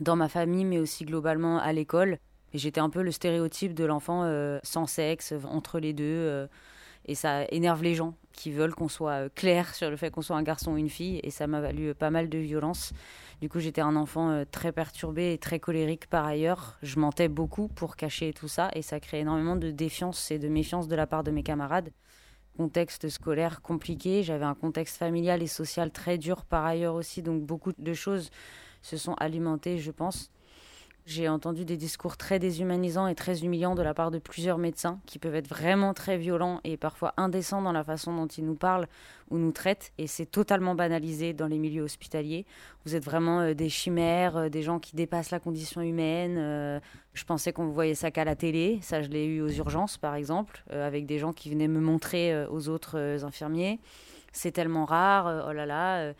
dans 0.00 0.16
ma 0.16 0.28
famille, 0.28 0.64
mais 0.64 0.78
aussi 0.78 1.04
globalement 1.04 1.58
à 1.58 1.72
l'école. 1.72 2.18
J'étais 2.52 2.80
un 2.80 2.90
peu 2.90 3.02
le 3.02 3.12
stéréotype 3.12 3.74
de 3.74 3.84
l'enfant 3.84 4.22
euh, 4.24 4.58
sans 4.64 4.86
sexe, 4.86 5.32
entre 5.44 5.78
les 5.78 5.92
deux. 5.92 6.48
Et 7.06 7.14
ça 7.14 7.44
énerve 7.50 7.82
les 7.82 7.94
gens 7.94 8.14
qui 8.32 8.50
veulent 8.50 8.74
qu'on 8.74 8.88
soit 8.88 9.28
clair 9.34 9.74
sur 9.74 9.90
le 9.90 9.96
fait 9.96 10.10
qu'on 10.10 10.22
soit 10.22 10.36
un 10.36 10.42
garçon 10.42 10.72
ou 10.72 10.76
une 10.76 10.88
fille. 10.88 11.20
Et 11.22 11.30
ça 11.30 11.46
m'a 11.46 11.60
valu 11.60 11.94
pas 11.94 12.10
mal 12.10 12.28
de 12.28 12.38
violence. 12.38 12.92
Du 13.44 13.50
coup, 13.50 13.60
j'étais 13.60 13.82
un 13.82 13.94
enfant 13.94 14.42
très 14.50 14.72
perturbé 14.72 15.34
et 15.34 15.36
très 15.36 15.60
colérique 15.60 16.06
par 16.06 16.24
ailleurs. 16.24 16.78
Je 16.82 16.98
mentais 16.98 17.28
beaucoup 17.28 17.68
pour 17.68 17.94
cacher 17.94 18.32
tout 18.32 18.48
ça. 18.48 18.70
Et 18.72 18.80
ça 18.80 19.00
crée 19.00 19.20
énormément 19.20 19.54
de 19.54 19.70
défiance 19.70 20.30
et 20.30 20.38
de 20.38 20.48
méfiance 20.48 20.88
de 20.88 20.96
la 20.96 21.06
part 21.06 21.22
de 21.22 21.30
mes 21.30 21.42
camarades. 21.42 21.90
Contexte 22.56 23.10
scolaire 23.10 23.60
compliqué. 23.60 24.22
J'avais 24.22 24.46
un 24.46 24.54
contexte 24.54 24.96
familial 24.96 25.42
et 25.42 25.46
social 25.46 25.90
très 25.90 26.16
dur 26.16 26.46
par 26.46 26.64
ailleurs 26.64 26.94
aussi. 26.94 27.20
Donc 27.20 27.42
beaucoup 27.42 27.72
de 27.76 27.92
choses 27.92 28.30
se 28.80 28.96
sont 28.96 29.12
alimentées, 29.18 29.76
je 29.76 29.90
pense. 29.90 30.30
J'ai 31.06 31.28
entendu 31.28 31.66
des 31.66 31.76
discours 31.76 32.16
très 32.16 32.38
déshumanisants 32.38 33.06
et 33.08 33.14
très 33.14 33.44
humiliants 33.44 33.74
de 33.74 33.82
la 33.82 33.92
part 33.92 34.10
de 34.10 34.18
plusieurs 34.18 34.56
médecins 34.56 35.00
qui 35.04 35.18
peuvent 35.18 35.34
être 35.34 35.48
vraiment 35.48 35.92
très 35.92 36.16
violents 36.16 36.60
et 36.64 36.78
parfois 36.78 37.12
indécents 37.18 37.60
dans 37.60 37.72
la 37.72 37.84
façon 37.84 38.16
dont 38.16 38.26
ils 38.26 38.44
nous 38.46 38.54
parlent 38.54 38.86
ou 39.30 39.36
nous 39.36 39.52
traitent. 39.52 39.92
Et 39.98 40.06
c'est 40.06 40.24
totalement 40.24 40.74
banalisé 40.74 41.34
dans 41.34 41.46
les 41.46 41.58
milieux 41.58 41.82
hospitaliers. 41.82 42.46
Vous 42.86 42.96
êtes 42.96 43.04
vraiment 43.04 43.40
euh, 43.40 43.52
des 43.52 43.68
chimères, 43.68 44.38
euh, 44.38 44.48
des 44.48 44.62
gens 44.62 44.78
qui 44.78 44.96
dépassent 44.96 45.30
la 45.30 45.40
condition 45.40 45.82
humaine. 45.82 46.36
Euh, 46.38 46.80
je 47.12 47.24
pensais 47.24 47.52
qu'on 47.52 47.66
voyait 47.66 47.94
ça 47.94 48.10
qu'à 48.10 48.24
la 48.24 48.34
télé. 48.34 48.78
Ça, 48.80 49.02
je 49.02 49.10
l'ai 49.10 49.26
eu 49.26 49.42
aux 49.42 49.50
urgences, 49.50 49.98
par 49.98 50.14
exemple, 50.14 50.64
avec 50.70 51.04
des 51.04 51.18
gens 51.18 51.34
qui 51.34 51.50
venaient 51.50 51.68
me 51.68 51.80
montrer 51.80 52.46
aux 52.46 52.70
autres 52.70 53.22
infirmiers. 53.24 53.78
C'est 54.32 54.52
tellement 54.52 54.86
rare. 54.86 55.46
oh 55.48 55.52
là 55.52 55.66
là 55.66 56.14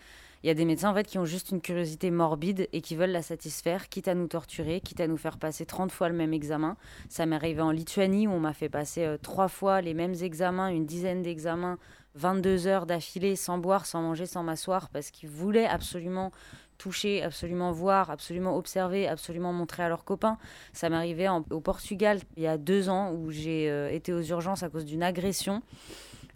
il 0.44 0.48
y 0.48 0.50
a 0.50 0.54
des 0.54 0.66
médecins 0.66 0.90
en 0.90 0.94
fait 0.94 1.06
qui 1.06 1.16
ont 1.16 1.24
juste 1.24 1.52
une 1.52 1.62
curiosité 1.62 2.10
morbide 2.10 2.68
et 2.74 2.82
qui 2.82 2.96
veulent 2.96 3.12
la 3.12 3.22
satisfaire, 3.22 3.88
quitte 3.88 4.08
à 4.08 4.14
nous 4.14 4.26
torturer, 4.26 4.82
quitte 4.82 5.00
à 5.00 5.06
nous 5.06 5.16
faire 5.16 5.38
passer 5.38 5.64
30 5.64 5.90
fois 5.90 6.10
le 6.10 6.14
même 6.14 6.34
examen. 6.34 6.76
Ça 7.08 7.24
m'est 7.24 7.34
arrivé 7.34 7.62
en 7.62 7.70
Lituanie 7.70 8.28
où 8.28 8.32
on 8.32 8.40
m'a 8.40 8.52
fait 8.52 8.68
passer 8.68 9.06
euh, 9.06 9.16
trois 9.16 9.48
fois 9.48 9.80
les 9.80 9.94
mêmes 9.94 10.12
examens, 10.20 10.68
une 10.68 10.84
dizaine 10.84 11.22
d'examens, 11.22 11.78
22 12.16 12.66
heures 12.66 12.84
d'affilée, 12.84 13.36
sans 13.36 13.56
boire, 13.56 13.86
sans 13.86 14.02
manger, 14.02 14.26
sans 14.26 14.42
m'asseoir, 14.42 14.90
parce 14.90 15.10
qu'ils 15.10 15.30
voulaient 15.30 15.64
absolument 15.64 16.30
toucher, 16.76 17.22
absolument 17.22 17.72
voir, 17.72 18.10
absolument 18.10 18.58
observer, 18.58 19.08
absolument 19.08 19.54
montrer 19.54 19.82
à 19.82 19.88
leurs 19.88 20.04
copains. 20.04 20.36
Ça 20.74 20.90
m'est 20.90 20.96
arrivé 20.96 21.26
au 21.48 21.60
Portugal 21.60 22.20
il 22.36 22.42
y 22.42 22.46
a 22.46 22.58
deux 22.58 22.90
ans 22.90 23.12
où 23.12 23.30
j'ai 23.30 23.70
euh, 23.70 23.90
été 23.90 24.12
aux 24.12 24.20
urgences 24.20 24.62
à 24.62 24.68
cause 24.68 24.84
d'une 24.84 25.02
agression 25.02 25.62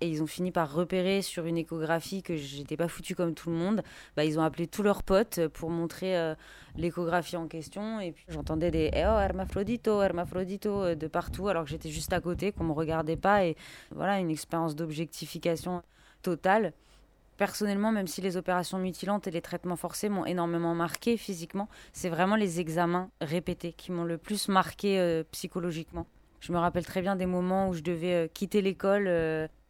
et 0.00 0.08
ils 0.08 0.22
ont 0.22 0.26
fini 0.26 0.50
par 0.50 0.72
repérer 0.72 1.22
sur 1.22 1.46
une 1.46 1.58
échographie 1.58 2.22
que 2.22 2.36
j'étais 2.36 2.76
pas 2.76 2.88
foutu 2.88 3.14
comme 3.14 3.34
tout 3.34 3.50
le 3.50 3.56
monde. 3.56 3.82
Bah, 4.16 4.24
ils 4.24 4.38
ont 4.38 4.42
appelé 4.42 4.66
tous 4.66 4.82
leurs 4.82 5.02
potes 5.02 5.46
pour 5.48 5.70
montrer 5.70 6.16
euh, 6.16 6.34
l'échographie 6.76 7.36
en 7.36 7.48
question 7.48 8.00
et 8.00 8.12
puis 8.12 8.24
j'entendais 8.28 8.70
des 8.70 8.90
eh 8.92 9.04
oh 9.06 9.18
hermaphrodito 9.18 10.02
hermaphrodito 10.02 10.82
euh, 10.82 10.94
de 10.94 11.06
partout 11.06 11.48
alors 11.48 11.64
que 11.64 11.70
j'étais 11.70 11.90
juste 11.90 12.12
à 12.12 12.20
côté 12.20 12.52
qu'on 12.52 12.64
me 12.64 12.72
regardait 12.72 13.16
pas 13.16 13.44
et 13.44 13.56
voilà 13.94 14.18
une 14.18 14.30
expérience 14.30 14.76
d'objectification 14.76 15.82
totale. 16.22 16.72
Personnellement, 17.36 17.92
même 17.92 18.08
si 18.08 18.20
les 18.20 18.36
opérations 18.36 18.78
mutilantes 18.78 19.28
et 19.28 19.30
les 19.30 19.40
traitements 19.40 19.76
forcés 19.76 20.08
m'ont 20.08 20.26
énormément 20.26 20.74
marqué 20.74 21.16
physiquement, 21.16 21.68
c'est 21.92 22.08
vraiment 22.08 22.34
les 22.34 22.58
examens 22.58 23.10
répétés 23.20 23.72
qui 23.72 23.92
m'ont 23.92 24.02
le 24.02 24.18
plus 24.18 24.48
marqué 24.48 24.98
euh, 24.98 25.22
psychologiquement. 25.30 26.06
Je 26.40 26.52
me 26.52 26.58
rappelle 26.58 26.84
très 26.84 27.00
bien 27.00 27.14
des 27.16 27.26
moments 27.26 27.68
où 27.68 27.74
je 27.74 27.82
devais 27.82 28.30
quitter 28.32 28.60
l'école 28.60 29.08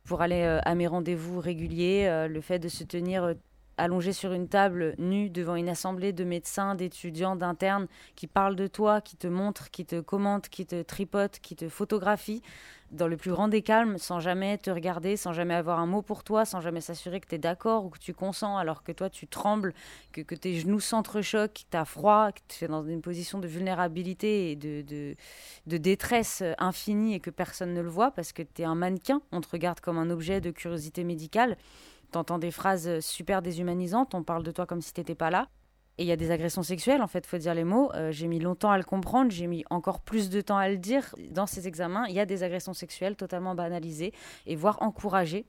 pour 0.09 0.23
aller 0.23 0.43
euh, 0.43 0.59
à 0.65 0.75
mes 0.75 0.87
rendez-vous 0.87 1.39
réguliers, 1.39 2.07
euh, 2.09 2.29
le 2.29 2.41
fait 2.41 2.59
de 2.59 2.69
se 2.69 2.83
tenir 2.83 3.25
euh, 3.25 3.35
allongé 3.79 4.13
sur 4.13 4.33
une 4.33 4.49
table, 4.49 4.95
nu, 4.99 5.31
devant 5.31 5.55
une 5.55 5.69
assemblée 5.69 6.13
de 6.13 6.25
médecins, 6.25 6.75
d'étudiants, 6.75 7.37
d'internes, 7.37 7.87
qui 8.17 8.27
parlent 8.27 8.57
de 8.57 8.67
toi, 8.67 9.01
qui 9.01 9.17
te 9.17 9.27
montrent, 9.27 9.71
qui 9.71 9.87
te 9.87 10.01
commentent, 10.01 10.49
qui 10.49 10.67
te 10.67 10.83
tripotent, 10.83 11.39
qui 11.41 11.57
te 11.57 11.69
photographient, 11.69 12.43
dans 12.91 13.07
le 13.07 13.17
plus 13.17 13.31
grand 13.31 13.49
des 13.49 13.63
calmes, 13.63 13.99
sans 13.99 14.21
jamais 14.21 14.57
te 14.57 14.71
regarder, 14.71 15.17
sans 15.17 15.33
jamais 15.33 15.55
avoir 15.55 15.79
un 15.79 15.87
mot 15.87 16.03
pour 16.03 16.25
toi, 16.25 16.45
sans 16.45 16.61
jamais 16.61 16.81
s'assurer 16.81 17.21
que 17.21 17.27
tu 17.27 17.35
es 17.35 17.39
d'accord 17.39 17.85
ou 17.85 17.91
que 17.91 17.99
tu 17.99 18.15
consens, 18.15 18.57
alors 18.57 18.83
que 18.83 18.93
toi 18.93 19.11
tu 19.11 19.27
trembles, 19.27 19.75
que, 20.13 20.23
tes 20.35 20.59
genoux 20.59 20.81
s'entrechoquent, 20.81 21.53
que 21.53 21.71
tu 21.71 21.77
as 21.77 21.85
froid, 21.85 22.33
que 22.33 22.41
tu 22.49 22.65
es 22.65 22.69
dans 22.69 22.83
une 22.83 23.03
position 23.03 23.39
de 23.39 23.47
vulnérabilité 23.47 24.51
et 24.51 24.57
de, 24.57 24.83
de, 24.83 25.17
de 25.67 25.77
détresse 25.77 26.43
infinie 26.59 27.15
et 27.15 27.21
que 27.21 27.31
personne 27.31 27.75
ne 27.75 27.83
le 27.83 27.91
voit 27.91 28.11
parce 28.11 28.33
que 28.33 28.43
tu 28.43 28.63
es 28.63 28.65
un 28.65 28.75
mannequin, 28.75 29.21
on 29.33 29.41
te 29.41 29.49
regarde 29.51 29.81
comme 29.81 29.99
un 29.99 30.11
objet 30.11 30.41
de 30.41 30.51
curiosité 30.51 31.05
médicale. 31.05 31.57
T'entends 32.11 32.39
des 32.39 32.51
phrases 32.51 33.01
super 33.01 33.43
déshumanisantes, 33.43 34.15
on 34.15 34.23
parle 34.23 34.43
de 34.43 34.51
toi 34.51 34.67
comme 34.67 34.81
si 34.81 34.93
t'étais 34.93 35.15
pas 35.15 35.31
là. 35.31 35.49
Et 35.99 36.05
il 36.05 36.07
y 36.07 36.13
a 36.13 36.17
des 36.17 36.31
agressions 36.31 36.63
sexuelles, 36.63 37.03
en 37.03 37.09
fait, 37.09 37.27
faut 37.27 37.39
dire 37.39 37.55
les 37.55 37.65
mots. 37.65 37.91
Euh, 37.95 38.13
j'ai 38.13 38.29
mis 38.29 38.39
longtemps 38.39 38.71
à 38.71 38.79
le 38.79 38.85
comprendre, 38.85 39.33
j'ai 39.33 39.49
mis 39.49 39.65
encore 39.69 40.01
plus 40.01 40.31
de 40.31 40.41
temps 40.41 40.57
à 40.57 40.69
le 40.69 40.79
dire. 40.79 41.13
Dans 41.31 41.47
ces 41.47 41.67
examens, 41.67 42.07
il 42.09 42.15
y 42.15 42.21
a 42.21 42.27
des 42.27 42.45
agressions 42.45 42.73
sexuelles 42.73 43.17
totalement 43.17 43.57
banalisées 43.57 44.13
et 44.47 44.55
voire 44.55 44.81
encouragées. 44.81 45.45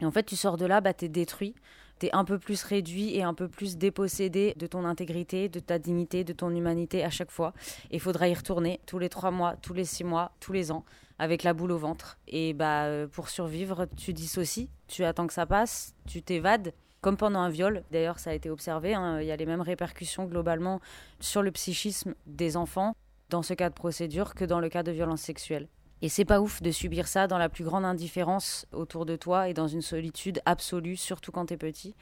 Et 0.00 0.06
en 0.06 0.10
fait, 0.10 0.24
tu 0.24 0.36
sors 0.36 0.56
de 0.56 0.64
là, 0.64 0.80
bah, 0.80 0.92
es 0.98 1.08
détruit, 1.08 1.54
tu 2.00 2.06
es 2.06 2.14
un 2.14 2.24
peu 2.24 2.38
plus 2.38 2.62
réduit 2.62 3.14
et 3.14 3.22
un 3.22 3.34
peu 3.34 3.46
plus 3.46 3.76
dépossédé 3.76 4.54
de 4.56 4.66
ton 4.66 4.86
intégrité, 4.86 5.50
de 5.50 5.60
ta 5.60 5.78
dignité, 5.78 6.24
de 6.24 6.32
ton 6.32 6.48
humanité 6.48 7.04
à 7.04 7.10
chaque 7.10 7.30
fois. 7.30 7.52
Et 7.90 7.96
il 7.96 8.00
faudra 8.00 8.26
y 8.26 8.32
retourner 8.32 8.80
tous 8.86 8.98
les 8.98 9.10
trois 9.10 9.30
mois, 9.30 9.56
tous 9.60 9.74
les 9.74 9.84
six 9.84 10.04
mois, 10.04 10.32
tous 10.40 10.52
les 10.54 10.72
ans, 10.72 10.86
avec 11.20 11.42
la 11.42 11.52
boule 11.52 11.70
au 11.70 11.78
ventre. 11.78 12.18
Et 12.26 12.54
bah, 12.54 12.84
euh, 12.84 13.06
pour 13.06 13.28
survivre, 13.28 13.86
tu 13.96 14.14
dissocies, 14.14 14.70
tu 14.88 15.04
attends 15.04 15.26
que 15.26 15.34
ça 15.34 15.44
passe, 15.44 15.94
tu 16.08 16.22
t'évades 16.22 16.72
comme 17.02 17.18
pendant 17.18 17.40
un 17.40 17.50
viol. 17.50 17.84
D'ailleurs, 17.92 18.18
ça 18.18 18.30
a 18.30 18.32
été 18.32 18.48
observé. 18.48 18.94
Hein. 18.94 19.20
il 19.20 19.26
y 19.26 19.30
a 19.30 19.36
les 19.36 19.44
mêmes 19.44 19.60
répercussions 19.60 20.24
globalement 20.24 20.80
sur 21.20 21.42
le 21.42 21.50
psychisme 21.52 22.14
des 22.26 22.56
enfants 22.56 22.96
dans 23.28 23.42
ce 23.42 23.52
cas 23.52 23.68
de 23.68 23.74
procédure 23.74 24.34
que 24.34 24.46
dans 24.46 24.60
le 24.60 24.70
cas 24.70 24.82
de 24.82 24.90
violence 24.92 25.20
sexuelle. 25.20 25.68
Et 26.00 26.08
c'est 26.08 26.24
pas 26.24 26.40
ouf 26.40 26.62
de 26.62 26.70
subir 26.70 27.06
ça 27.06 27.26
dans 27.26 27.38
la 27.38 27.50
plus 27.50 27.64
grande 27.64 27.84
indifférence 27.84 28.66
autour 28.72 29.04
de 29.04 29.14
toi 29.14 29.50
et 29.50 29.52
dans 29.52 29.68
une 29.68 29.82
solitude 29.82 30.40
absolue, 30.46 30.96
surtout 30.96 31.32
quand 31.32 31.46
t'es 31.46 31.58
petit. 31.58 31.94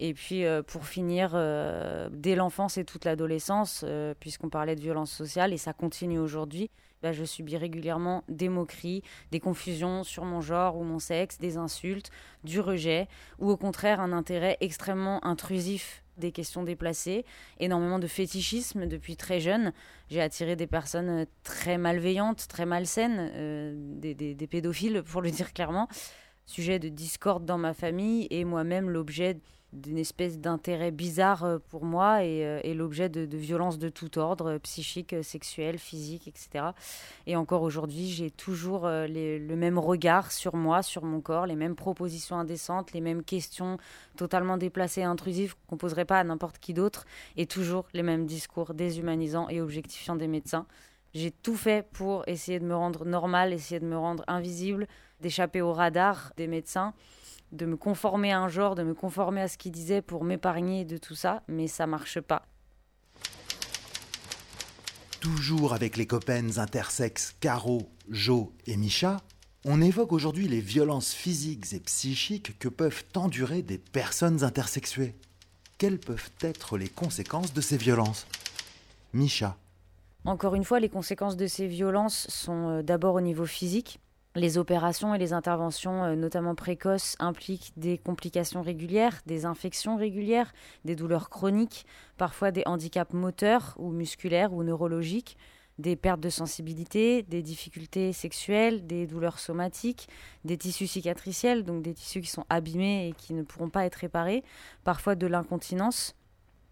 Et 0.00 0.12
puis 0.12 0.44
euh, 0.44 0.62
pour 0.64 0.86
finir, 0.86 1.32
euh, 1.34 2.08
dès 2.12 2.34
l'enfance 2.34 2.78
et 2.78 2.84
toute 2.84 3.04
l'adolescence, 3.04 3.84
puisqu'on 4.18 4.48
parlait 4.48 4.74
de 4.74 4.80
violence 4.80 5.12
sociale, 5.12 5.52
et 5.52 5.58
ça 5.58 5.72
continue 5.72 6.18
aujourd'hui, 6.18 6.68
bah, 7.02 7.12
je 7.12 7.24
subis 7.24 7.56
régulièrement 7.56 8.24
des 8.28 8.48
moqueries, 8.48 9.02
des 9.30 9.40
confusions 9.40 10.04
sur 10.04 10.24
mon 10.24 10.40
genre 10.40 10.76
ou 10.76 10.84
mon 10.84 10.98
sexe, 10.98 11.38
des 11.38 11.56
insultes, 11.56 12.10
du 12.44 12.60
rejet, 12.60 13.08
ou 13.38 13.50
au 13.50 13.56
contraire 13.56 14.00
un 14.00 14.12
intérêt 14.12 14.56
extrêmement 14.60 15.24
intrusif 15.24 16.02
des 16.16 16.32
questions 16.32 16.62
déplacées, 16.62 17.24
énormément 17.58 17.98
de 17.98 18.06
fétichisme 18.06 18.86
depuis 18.86 19.16
très 19.16 19.40
jeune. 19.40 19.72
J'ai 20.10 20.20
attiré 20.20 20.54
des 20.54 20.66
personnes 20.66 21.26
très 21.42 21.78
malveillantes, 21.78 22.46
très 22.46 22.66
malsaines, 22.66 23.98
des, 23.98 24.14
des 24.14 24.46
pédophiles 24.46 25.02
pour 25.02 25.22
le 25.22 25.30
dire 25.30 25.54
clairement. 25.54 25.88
Sujet 26.44 26.78
de 26.78 26.88
discorde 26.88 27.44
dans 27.46 27.58
ma 27.58 27.72
famille 27.72 28.26
et 28.30 28.44
moi-même 28.44 28.90
l'objet 28.90 29.38
d'une 29.72 29.98
espèce 29.98 30.38
d'intérêt 30.38 30.90
bizarre 30.90 31.44
euh, 31.44 31.58
pour 31.68 31.84
moi 31.84 32.24
et, 32.24 32.44
euh, 32.44 32.74
l'objet 32.74 33.08
de, 33.08 33.36
violences 33.36 33.78
de 33.78 33.88
tout 33.88 34.18
ordre, 34.18 34.52
euh, 34.52 34.58
psychique, 34.58 35.14
sexuelle, 35.22 35.78
physique, 35.78 36.26
etc. 36.26 36.66
Et 37.26 37.36
encore 37.36 37.62
aujourd'hui, 37.62 38.08
j'ai 38.08 38.30
toujours 38.30 38.86
le 38.86 39.54
même 39.54 39.78
regard 39.78 40.32
sur 40.32 40.56
moi, 40.56 40.82
sur 40.82 41.04
mon 41.04 41.20
corps, 41.20 41.46
les 41.46 41.56
mêmes 41.56 41.76
propositions 41.76 42.36
indécentes, 42.36 42.92
les 42.92 43.00
mêmes 43.00 43.22
questions 43.22 43.76
totalement 44.16 44.56
déplacées 44.56 45.02
et 45.02 45.04
intrusives 45.04 45.54
qu'on 45.66 45.76
poserait 45.76 46.04
pas 46.04 46.18
à 46.18 46.24
n'importe 46.24 46.58
qui 46.58 46.74
d'autre, 46.74 47.04
et 47.36 47.46
toujours 47.46 47.86
les 47.92 48.02
mêmes 48.02 48.26
discours 48.26 48.74
déshumanisants 48.74 49.48
et 49.48 49.60
objectifiants 49.60 50.16
des 50.16 50.28
médecins. 50.28 50.66
J'ai 51.14 51.30
tout 51.30 51.56
fait 51.56 51.86
pour 51.92 52.26
essayer 52.28 52.60
de 52.60 52.64
me 52.64 52.76
rendre 52.76 53.04
normal, 53.04 53.52
essayer 53.52 53.80
de 53.80 53.86
me 53.86 53.98
rendre 53.98 54.24
invisible, 54.28 54.86
d'échapper 55.20 55.60
au 55.60 55.72
radar 55.72 56.32
des 56.36 56.46
médecins 56.46 56.94
de 57.52 57.66
me 57.66 57.76
conformer 57.76 58.32
à 58.32 58.40
un 58.40 58.48
genre, 58.48 58.74
de 58.74 58.82
me 58.82 58.94
conformer 58.94 59.42
à 59.42 59.48
ce 59.48 59.58
qu'il 59.58 59.72
disait 59.72 60.02
pour 60.02 60.24
m'épargner 60.24 60.84
de 60.84 60.96
tout 60.96 61.14
ça, 61.14 61.42
mais 61.48 61.66
ça 61.66 61.86
marche 61.86 62.20
pas. 62.20 62.46
Toujours 65.20 65.74
avec 65.74 65.96
les 65.96 66.06
copains 66.06 66.58
intersexes 66.58 67.34
Caro, 67.40 67.90
Jo 68.08 68.52
et 68.66 68.76
Micha, 68.76 69.18
on 69.66 69.82
évoque 69.82 70.12
aujourd'hui 70.12 70.48
les 70.48 70.60
violences 70.60 71.12
physiques 71.12 71.74
et 71.74 71.80
psychiques 71.80 72.58
que 72.58 72.68
peuvent 72.68 73.04
endurer 73.14 73.60
des 73.60 73.76
personnes 73.76 74.42
intersexuées. 74.42 75.14
Quelles 75.76 75.98
peuvent 75.98 76.30
être 76.40 76.78
les 76.78 76.88
conséquences 76.88 77.52
de 77.52 77.60
ces 77.60 77.76
violences? 77.76 78.26
Micha. 79.12 79.58
Encore 80.24 80.54
une 80.54 80.64
fois, 80.64 80.80
les 80.80 80.88
conséquences 80.88 81.36
de 81.36 81.46
ces 81.46 81.66
violences 81.66 82.26
sont 82.28 82.68
euh, 82.68 82.82
d'abord 82.82 83.14
au 83.14 83.20
niveau 83.20 83.46
physique. 83.46 84.00
Les 84.36 84.58
opérations 84.58 85.12
et 85.12 85.18
les 85.18 85.32
interventions, 85.32 86.04
euh, 86.04 86.14
notamment 86.14 86.54
précoces, 86.54 87.16
impliquent 87.18 87.72
des 87.76 87.98
complications 87.98 88.62
régulières, 88.62 89.22
des 89.26 89.44
infections 89.44 89.96
régulières, 89.96 90.52
des 90.84 90.94
douleurs 90.94 91.30
chroniques, 91.30 91.84
parfois 92.16 92.52
des 92.52 92.62
handicaps 92.64 93.12
moteurs 93.12 93.74
ou 93.76 93.90
musculaires 93.90 94.52
ou 94.52 94.62
neurologiques, 94.62 95.36
des 95.80 95.96
pertes 95.96 96.20
de 96.20 96.28
sensibilité, 96.28 97.24
des 97.24 97.42
difficultés 97.42 98.12
sexuelles, 98.12 98.86
des 98.86 99.08
douleurs 99.08 99.40
somatiques, 99.40 100.08
des 100.44 100.56
tissus 100.56 100.86
cicatriciels, 100.86 101.64
donc 101.64 101.82
des 101.82 101.94
tissus 101.94 102.20
qui 102.20 102.30
sont 102.30 102.44
abîmés 102.50 103.08
et 103.08 103.12
qui 103.12 103.34
ne 103.34 103.42
pourront 103.42 103.70
pas 103.70 103.84
être 103.84 103.96
réparés, 103.96 104.44
parfois 104.84 105.16
de 105.16 105.26
l'incontinence, 105.26 106.14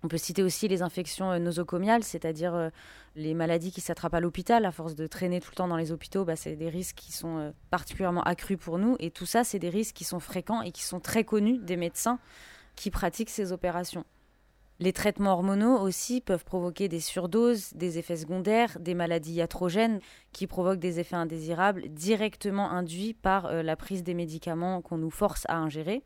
on 0.04 0.08
peut 0.08 0.18
citer 0.18 0.42
aussi 0.42 0.68
les 0.68 0.82
infections 0.82 1.32
euh, 1.32 1.38
nosocomiales, 1.38 2.04
c'est-à-dire 2.04 2.54
euh, 2.54 2.70
les 3.16 3.34
maladies 3.34 3.72
qui 3.72 3.80
s'attrapent 3.80 4.14
à 4.14 4.20
l'hôpital. 4.20 4.64
À 4.64 4.70
force 4.70 4.94
de 4.94 5.06
traîner 5.06 5.40
tout 5.40 5.50
le 5.50 5.56
temps 5.56 5.68
dans 5.68 5.76
les 5.76 5.90
hôpitaux, 5.90 6.24
bah, 6.24 6.36
c'est 6.36 6.54
des 6.54 6.68
risques 6.68 6.96
qui 6.96 7.12
sont 7.12 7.38
euh, 7.38 7.50
particulièrement 7.70 8.22
accrus 8.22 8.58
pour 8.58 8.78
nous. 8.78 8.96
Et 9.00 9.10
tout 9.10 9.26
ça, 9.26 9.42
c'est 9.42 9.58
des 9.58 9.70
risques 9.70 9.96
qui 9.96 10.04
sont 10.04 10.20
fréquents 10.20 10.62
et 10.62 10.70
qui 10.70 10.82
sont 10.82 11.00
très 11.00 11.24
connus 11.24 11.58
des 11.58 11.76
médecins 11.76 12.20
qui 12.76 12.90
pratiquent 12.90 13.30
ces 13.30 13.50
opérations. 13.50 14.04
Les 14.80 14.92
traitements 14.92 15.32
hormonaux 15.32 15.76
aussi 15.80 16.20
peuvent 16.20 16.44
provoquer 16.44 16.86
des 16.86 17.00
surdoses, 17.00 17.72
des 17.74 17.98
effets 17.98 18.18
secondaires, 18.18 18.78
des 18.78 18.94
maladies 18.94 19.32
iatrogènes 19.32 19.98
qui 20.30 20.46
provoquent 20.46 20.78
des 20.78 21.00
effets 21.00 21.16
indésirables 21.16 21.88
directement 21.88 22.70
induits 22.70 23.14
par 23.14 23.52
la 23.52 23.74
prise 23.74 24.04
des 24.04 24.14
médicaments 24.14 24.80
qu'on 24.80 24.98
nous 24.98 25.10
force 25.10 25.42
à 25.48 25.56
ingérer. 25.56 26.04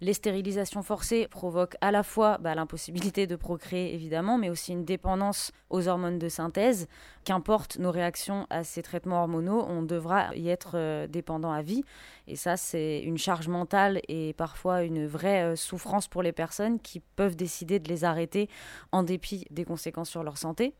Les 0.00 0.12
stérilisations 0.12 0.84
forcées 0.84 1.26
provoquent 1.26 1.76
à 1.80 1.90
la 1.90 2.04
fois 2.04 2.38
bah, 2.38 2.54
l'impossibilité 2.54 3.26
de 3.26 3.34
procréer, 3.34 3.94
évidemment, 3.94 4.38
mais 4.38 4.48
aussi 4.48 4.70
une 4.70 4.84
dépendance 4.84 5.50
aux 5.70 5.88
hormones 5.88 6.20
de 6.20 6.28
synthèse. 6.28 6.86
Qu'importe 7.24 7.78
nos 7.78 7.90
réactions 7.90 8.46
à 8.48 8.62
ces 8.62 8.82
traitements 8.82 9.20
hormonaux, 9.22 9.66
on 9.68 9.82
devra 9.82 10.32
y 10.36 10.50
être 10.50 10.72
euh, 10.74 11.08
dépendant 11.08 11.50
à 11.50 11.62
vie. 11.62 11.82
Et 12.28 12.36
ça, 12.36 12.56
c'est 12.56 13.00
une 13.00 13.18
charge 13.18 13.48
mentale 13.48 14.00
et 14.06 14.34
parfois 14.34 14.84
une 14.84 15.04
vraie 15.04 15.42
euh, 15.42 15.56
souffrance 15.56 16.06
pour 16.06 16.22
les 16.22 16.32
personnes 16.32 16.78
qui 16.78 17.00
peuvent 17.00 17.36
décider 17.36 17.80
de 17.80 17.88
les 17.88 18.04
arrêter 18.04 18.48
en 18.92 19.02
dépit 19.02 19.46
des 19.50 19.64
conséquences 19.64 20.10
sur 20.10 20.22
leur 20.22 20.38
santé. 20.38 20.74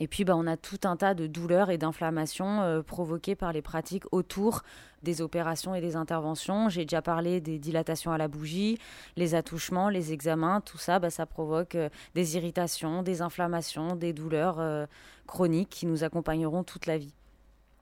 Et 0.00 0.08
puis, 0.08 0.24
bah, 0.24 0.34
on 0.34 0.46
a 0.46 0.56
tout 0.56 0.80
un 0.84 0.96
tas 0.96 1.12
de 1.12 1.26
douleurs 1.26 1.70
et 1.70 1.76
d'inflammations 1.76 2.62
euh, 2.62 2.82
provoquées 2.82 3.34
par 3.34 3.52
les 3.52 3.60
pratiques 3.60 4.04
autour 4.12 4.62
des 5.02 5.20
opérations 5.20 5.74
et 5.74 5.82
des 5.82 5.94
interventions. 5.94 6.70
J'ai 6.70 6.86
déjà 6.86 7.02
parlé 7.02 7.40
des 7.42 7.58
dilatations 7.58 8.10
à 8.10 8.18
la 8.18 8.26
bougie, 8.26 8.78
les 9.16 9.34
attouchements, 9.34 9.90
les 9.90 10.12
examens, 10.12 10.62
tout 10.62 10.78
ça, 10.78 10.98
bah, 10.98 11.10
ça 11.10 11.26
provoque 11.26 11.74
euh, 11.74 11.90
des 12.14 12.36
irritations, 12.36 13.02
des 13.02 13.20
inflammations, 13.20 13.94
des 13.94 14.14
douleurs 14.14 14.58
euh, 14.58 14.86
chroniques 15.26 15.68
qui 15.68 15.86
nous 15.86 16.02
accompagneront 16.02 16.64
toute 16.64 16.86
la 16.86 16.96
vie. 16.96 17.12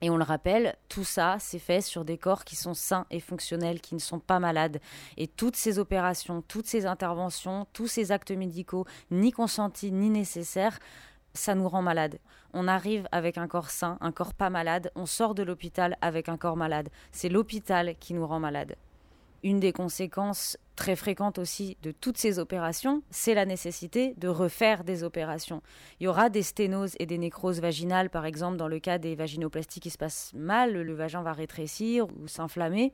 Et 0.01 0.09
on 0.09 0.17
le 0.17 0.23
rappelle, 0.23 0.75
tout 0.87 1.03
ça, 1.03 1.37
c'est 1.39 1.59
fait 1.59 1.81
sur 1.81 2.05
des 2.05 2.17
corps 2.17 2.45
qui 2.45 2.55
sont 2.55 2.73
sains 2.73 3.05
et 3.11 3.19
fonctionnels, 3.19 3.81
qui 3.81 3.95
ne 3.95 3.99
sont 3.99 4.19
pas 4.19 4.39
malades. 4.39 4.79
Et 5.17 5.27
toutes 5.27 5.57
ces 5.57 5.77
opérations, 5.77 6.41
toutes 6.41 6.67
ces 6.67 6.85
interventions, 6.85 7.67
tous 7.73 7.87
ces 7.87 8.13
actes 8.13 8.31
médicaux, 8.31 8.85
ni 9.11 9.31
consentis 9.31 9.91
ni 9.91 10.09
nécessaires, 10.09 10.79
ça 11.33 11.55
nous 11.55 11.67
rend 11.67 11.81
malade. 11.81 12.19
On 12.53 12.67
arrive 12.67 13.07
avec 13.11 13.37
un 13.37 13.47
corps 13.47 13.69
sain, 13.69 13.97
un 14.01 14.11
corps 14.11 14.33
pas 14.33 14.49
malade, 14.49 14.91
on 14.95 15.05
sort 15.05 15.35
de 15.35 15.43
l'hôpital 15.43 15.97
avec 16.01 16.29
un 16.29 16.37
corps 16.37 16.57
malade. 16.57 16.89
C'est 17.11 17.29
l'hôpital 17.29 17.95
qui 17.99 18.13
nous 18.13 18.25
rend 18.25 18.39
malade. 18.39 18.75
Une 19.41 19.59
des 19.59 19.71
conséquences 19.71 20.57
très 20.75 20.95
fréquentes 20.95 21.39
aussi 21.39 21.77
de 21.81 21.91
toutes 21.91 22.17
ces 22.17 22.39
opérations, 22.39 23.03
c'est 23.09 23.33
la 23.33 23.45
nécessité 23.45 24.13
de 24.17 24.27
refaire 24.27 24.83
des 24.83 25.03
opérations. 25.03 25.61
Il 25.99 26.05
y 26.05 26.07
aura 26.07 26.29
des 26.29 26.43
sténoses 26.43 26.95
et 26.99 27.05
des 27.05 27.17
nécroses 27.17 27.61
vaginales, 27.61 28.09
par 28.09 28.25
exemple, 28.25 28.57
dans 28.57 28.67
le 28.67 28.79
cas 28.79 28.97
des 28.97 29.15
vaginoplasties 29.15 29.79
qui 29.79 29.89
se 29.89 29.97
passent 29.97 30.31
mal, 30.33 30.73
le 30.73 30.93
vagin 30.93 31.21
va 31.21 31.31
rétrécir 31.31 32.07
ou 32.07 32.27
s'inflammer. 32.27 32.93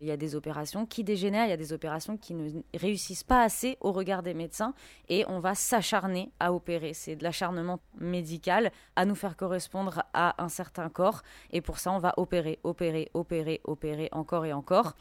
Il 0.00 0.06
y 0.06 0.10
a 0.10 0.16
des 0.16 0.34
opérations 0.34 0.86
qui 0.86 1.02
dégénèrent, 1.02 1.46
il 1.46 1.50
y 1.50 1.52
a 1.52 1.56
des 1.56 1.72
opérations 1.72 2.16
qui 2.16 2.34
ne 2.34 2.62
réussissent 2.74 3.24
pas 3.24 3.42
assez 3.42 3.76
au 3.80 3.92
regard 3.92 4.22
des 4.22 4.34
médecins 4.34 4.74
et 5.08 5.24
on 5.28 5.40
va 5.40 5.54
s'acharner 5.54 6.30
à 6.38 6.52
opérer. 6.52 6.94
C'est 6.94 7.16
de 7.16 7.24
l'acharnement 7.24 7.80
médical 7.98 8.70
à 8.96 9.04
nous 9.04 9.14
faire 9.14 9.36
correspondre 9.36 10.04
à 10.12 10.42
un 10.42 10.48
certain 10.48 10.88
corps 10.88 11.22
et 11.50 11.60
pour 11.60 11.78
ça 11.78 11.92
on 11.92 11.98
va 11.98 12.14
opérer, 12.16 12.58
opérer, 12.62 13.10
opérer, 13.14 13.60
opérer 13.64 14.08
encore 14.12 14.46
et 14.46 14.52
encore. 14.52 14.94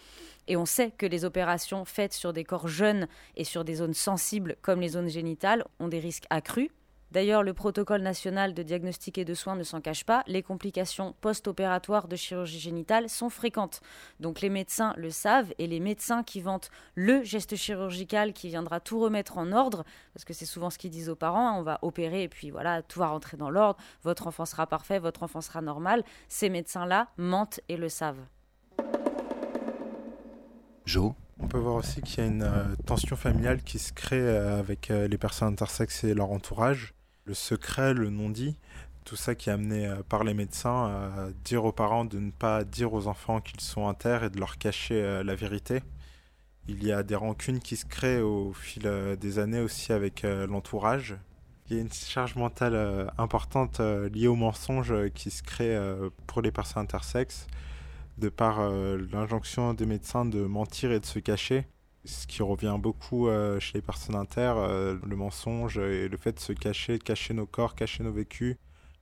Et 0.47 0.57
on 0.57 0.65
sait 0.65 0.91
que 0.91 1.05
les 1.05 1.25
opérations 1.25 1.85
faites 1.85 2.13
sur 2.13 2.33
des 2.33 2.43
corps 2.43 2.67
jeunes 2.67 3.07
et 3.35 3.43
sur 3.43 3.63
des 3.63 3.75
zones 3.75 3.93
sensibles 3.93 4.55
comme 4.61 4.81
les 4.81 4.89
zones 4.89 5.09
génitales 5.09 5.63
ont 5.79 5.89
des 5.89 5.99
risques 5.99 6.25
accrus 6.29 6.71
D'ailleurs, 7.11 7.43
le 7.43 7.53
protocole 7.53 8.01
national 8.01 8.53
de 8.53 8.63
diagnostic 8.63 9.17
et 9.17 9.25
de 9.25 9.33
soins 9.33 9.55
ne 9.55 9.63
s'en 9.63 9.81
cache 9.81 10.03
pas. 10.03 10.23
Les 10.27 10.43
complications 10.43 11.15
post-opératoires 11.21 12.07
de 12.07 12.15
chirurgie 12.15 12.59
génitale 12.59 13.09
sont 13.09 13.29
fréquentes. 13.29 13.81
Donc 14.19 14.41
les 14.41 14.49
médecins 14.49 14.93
le 14.97 15.09
savent 15.09 15.53
et 15.57 15.67
les 15.67 15.79
médecins 15.79 16.23
qui 16.23 16.41
vantent 16.41 16.69
le 16.95 17.23
geste 17.23 17.55
chirurgical 17.55 18.33
qui 18.33 18.49
viendra 18.49 18.79
tout 18.79 18.99
remettre 18.99 19.37
en 19.37 19.51
ordre, 19.51 19.83
parce 20.13 20.25
que 20.25 20.33
c'est 20.33 20.45
souvent 20.45 20.69
ce 20.69 20.77
qu'ils 20.77 20.91
disent 20.91 21.09
aux 21.09 21.15
parents, 21.15 21.47
hein, 21.47 21.55
on 21.57 21.63
va 21.63 21.79
opérer 21.81 22.23
et 22.23 22.29
puis 22.29 22.51
voilà, 22.51 22.81
tout 22.81 22.99
va 22.99 23.07
rentrer 23.07 23.37
dans 23.37 23.49
l'ordre, 23.49 23.79
votre 24.03 24.27
enfant 24.27 24.45
sera 24.45 24.67
parfait, 24.67 24.99
votre 24.99 25.23
enfant 25.23 25.41
sera 25.41 25.61
normal. 25.61 26.03
Ces 26.27 26.49
médecins-là 26.49 27.07
mentent 27.17 27.61
et 27.69 27.77
le 27.77 27.89
savent. 27.89 28.25
Jo? 30.85 31.15
On 31.39 31.47
peut 31.47 31.59
voir 31.59 31.75
aussi 31.75 32.01
qu'il 32.01 32.23
y 32.23 32.27
a 32.27 32.29
une 32.29 32.41
euh, 32.41 32.63
tension 32.85 33.15
familiale 33.15 33.61
qui 33.61 33.77
se 33.77 33.93
crée 33.93 34.19
euh, 34.19 34.59
avec 34.59 34.89
euh, 34.89 35.07
les 35.07 35.19
personnes 35.19 35.49
intersexes 35.49 36.03
et 36.03 36.15
leur 36.15 36.31
entourage 36.31 36.95
le 37.27 37.33
secret, 37.33 37.93
le 37.93 38.09
non-dit, 38.09 38.55
tout 39.03 39.17
ça 39.17 39.35
qui 39.35 39.49
est 39.49 39.53
amené 39.53 39.85
euh, 39.85 40.01
par 40.07 40.23
les 40.23 40.33
médecins 40.33 40.85
à 40.85 41.29
dire 41.43 41.65
aux 41.65 41.71
parents 41.71 42.05
de 42.05 42.19
ne 42.19 42.31
pas 42.31 42.63
dire 42.63 42.93
aux 42.93 43.07
enfants 43.07 43.41
qu'ils 43.41 43.61
sont 43.61 43.87
inter 43.87 44.19
et 44.23 44.29
de 44.29 44.39
leur 44.39 44.57
cacher 44.57 45.01
euh, 45.01 45.23
la 45.23 45.35
vérité. 45.35 45.83
Il 46.69 46.83
y 46.83 46.91
a 46.91 47.03
des 47.03 47.15
rancunes 47.15 47.59
qui 47.59 47.75
se 47.75 47.85
créent 47.85 48.21
au 48.21 48.53
fil 48.53 48.83
euh, 48.85 49.15
des 49.15 49.39
années 49.39 49.59
aussi 49.59 49.93
avec 49.93 50.23
l'entourage. 50.23 51.15
Il 51.69 51.75
y 51.75 51.79
a 51.79 51.81
une 51.81 51.91
charge 51.91 52.35
mentale 52.35 53.09
importante 53.17 53.81
liée 53.81 54.27
au 54.27 54.35
mensonge 54.35 54.93
qui 55.13 55.29
se 55.29 55.43
crée 55.43 55.77
pour 56.25 56.41
les 56.41 56.49
personnes 56.49 56.83
intersexes, 56.83 57.45
de 58.17 58.29
par 58.29 58.61
l'injonction 58.71 59.73
des 59.73 59.85
médecins 59.85 60.23
de 60.23 60.45
mentir 60.45 60.93
et 60.93 61.01
de 61.01 61.05
se 61.05 61.19
cacher 61.19 61.67
ce 62.07 62.25
qui 62.25 62.41
revient 62.41 62.77
beaucoup 62.79 63.27
euh, 63.27 63.59
chez 63.59 63.77
les 63.77 63.81
personnes 63.81 64.15
inter, 64.15 64.53
euh, 64.57 64.97
le 65.05 65.15
mensonge 65.15 65.77
et 65.77 66.07
le 66.07 66.17
fait 66.17 66.31
de 66.31 66.39
se 66.39 66.53
cacher, 66.53 66.97
de 66.97 67.03
cacher 67.03 67.33
nos 67.33 67.45
corps, 67.45 67.75
cacher 67.75 68.03
nos 68.03 68.11
vécus, 68.11 68.55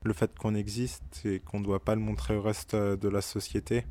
le 0.03 0.13
fait 0.13 0.37
qu'on 0.37 0.55
existe 0.55 1.21
et 1.23 1.39
qu'on 1.39 1.59
ne 1.59 1.65
doit 1.65 1.83
pas 1.83 1.95
le 1.95 2.01
montrer 2.01 2.35
au 2.35 2.41
reste 2.41 2.73
euh, 2.73 2.97
de 2.97 3.07
la 3.07 3.21
société. 3.21 3.85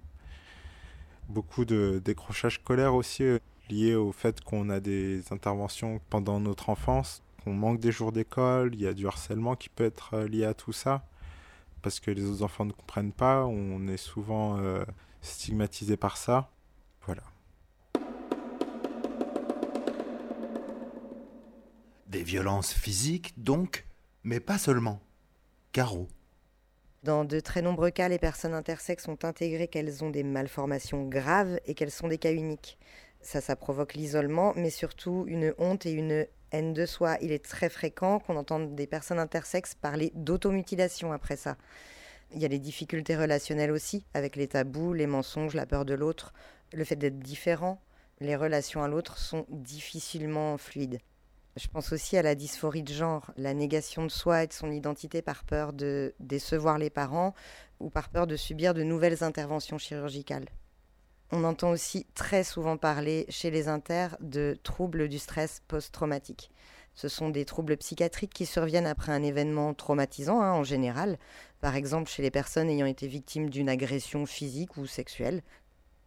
Beaucoup 1.29 1.65
de 1.65 2.03
décrochage 2.05 2.57
scolaire 2.57 2.95
aussi 2.95 3.25
lié 3.71 3.95
au 3.95 4.13
fait 4.13 4.43
qu'on 4.43 4.69
a 4.69 4.81
des 4.81 5.33
interventions 5.33 6.01
pendant 6.11 6.41
notre 6.41 6.69
enfance, 6.69 7.23
qu'on 7.43 7.55
manque 7.55 7.81
des 7.81 7.93
jours 7.93 8.13
d'école, 8.13 8.75
il 8.75 8.83
y 8.83 8.87
a 8.87 8.93
du 8.93 9.07
harcèlement 9.07 9.55
qui 9.55 9.71
peut 9.71 9.85
être 9.85 10.19
lié 10.25 10.45
à 10.45 10.53
tout 10.53 10.73
ça, 10.73 11.07
parce 11.81 11.99
que 11.99 12.11
les 12.11 12.25
autres 12.29 12.43
enfants 12.43 12.67
ne 12.67 12.73
comprennent 12.73 13.13
pas, 13.13 13.47
on 13.47 13.89
est 13.89 13.97
souvent 13.97 14.61
stigmatisé 15.23 15.97
par 15.97 16.19
ça. 16.19 16.51
Des 22.15 22.23
violences 22.23 22.73
physiques, 22.73 23.35
donc, 23.37 23.85
mais 24.23 24.39
pas 24.39 24.57
seulement. 24.57 25.01
Caro. 25.73 26.07
Dans 27.03 27.25
de 27.25 27.41
très 27.41 27.61
nombreux 27.61 27.91
cas, 27.91 28.09
les 28.09 28.21
personnes 28.21 28.55
intersexes 28.55 29.09
ont 29.09 29.19
intégré 29.25 29.67
qu'elles 29.67 30.05
ont 30.05 30.11
des 30.11 30.23
malformations 30.23 31.09
graves 31.09 31.59
et 31.67 31.75
qu'elles 31.75 31.91
sont 31.91 32.07
des 32.07 32.19
cas 32.19 32.31
uniques. 32.31 32.79
Ça, 33.21 33.41
ça 33.41 33.57
provoque 33.57 33.95
l'isolement, 33.95 34.53
mais 34.55 34.71
surtout 34.71 35.25
une 35.27 35.55
honte 35.59 35.87
et 35.87 35.91
une 35.91 36.29
haine 36.53 36.73
de 36.73 36.87
soi. 36.87 37.17
Il 37.21 37.33
est 37.33 37.45
très 37.45 37.69
fréquent 37.69 38.21
qu'on 38.21 38.37
entende 38.37 38.77
des 38.77 38.87
personnes 38.87 39.19
intersexes 39.19 39.75
parler 39.75 40.13
d'automutilation 40.15 41.11
après 41.11 41.35
ça. 41.35 41.57
Il 42.33 42.41
y 42.41 42.45
a 42.45 42.49
les 42.49 42.61
difficultés 42.61 43.17
relationnelles 43.17 43.73
aussi, 43.73 44.05
avec 44.15 44.37
les 44.37 44.47
tabous, 44.47 44.93
les 44.93 45.09
mensonges, 45.09 45.55
la 45.55 45.67
peur 45.67 45.85
de 45.85 45.95
l'autre, 45.95 46.33
le 46.73 46.85
fait 46.85 46.95
d'être 46.95 47.19
différent. 47.19 47.83
Les 48.21 48.37
relations 48.37 48.85
à 48.85 48.89
l'autre 48.89 49.19
sont 49.19 49.47
difficilement 49.49 50.57
fluides. 50.59 51.01
Je 51.57 51.69
pense 51.69 51.93
aussi 51.93 52.17
à 52.17 52.23
la 52.23 52.35
dysphorie 52.35 52.83
de 52.83 52.93
genre, 52.93 53.31
la 53.37 53.55
négation 53.55 54.03
de 54.05 54.11
soi 54.11 54.43
et 54.43 54.47
de 54.49 54.53
son 54.53 54.73
identité 54.73 55.23
par 55.23 55.45
peur 55.45 55.73
de 55.73 56.15
décevoir 56.19 56.79
les 56.79 56.91
parents 56.91 57.33
ou 57.79 57.91
par 57.91 58.09
peur 58.09 58.27
de 58.27 58.35
subir 58.35 58.75
de 58.75 58.83
nouvelles 58.83 59.23
interventions 59.23 59.79
chirurgicales. 59.79 60.47
On 61.31 61.45
entend 61.45 61.71
aussi 61.71 62.07
très 62.15 62.43
souvent 62.43 62.77
parler 62.77 63.25
chez 63.29 63.51
les 63.51 63.69
inters 63.69 64.17
de 64.21 64.59
troubles 64.65 65.09
du 65.09 65.19
stress 65.19 65.63
post-traumatique. 65.69 66.51
Ce 66.95 67.09
sont 67.09 67.29
des 67.29 67.45
troubles 67.45 67.77
psychiatriques 67.77 68.35
qui 68.35 68.47
surviennent 68.47 68.87
après 68.87 69.13
un 69.13 69.23
événement 69.23 69.75
traumatisant 69.75 70.41
hein, 70.41 70.53
en 70.53 70.65
général, 70.65 71.19
par 71.61 71.77
exemple 71.77 72.09
chez 72.09 72.23
les 72.23 72.31
personnes 72.31 72.69
ayant 72.69 72.87
été 72.87 73.09
victimes 73.09 73.51
d'une 73.51 73.69
agression 73.69 74.27
physique 74.27 74.77
ou 74.77 74.87
sexuelle, 74.87 75.43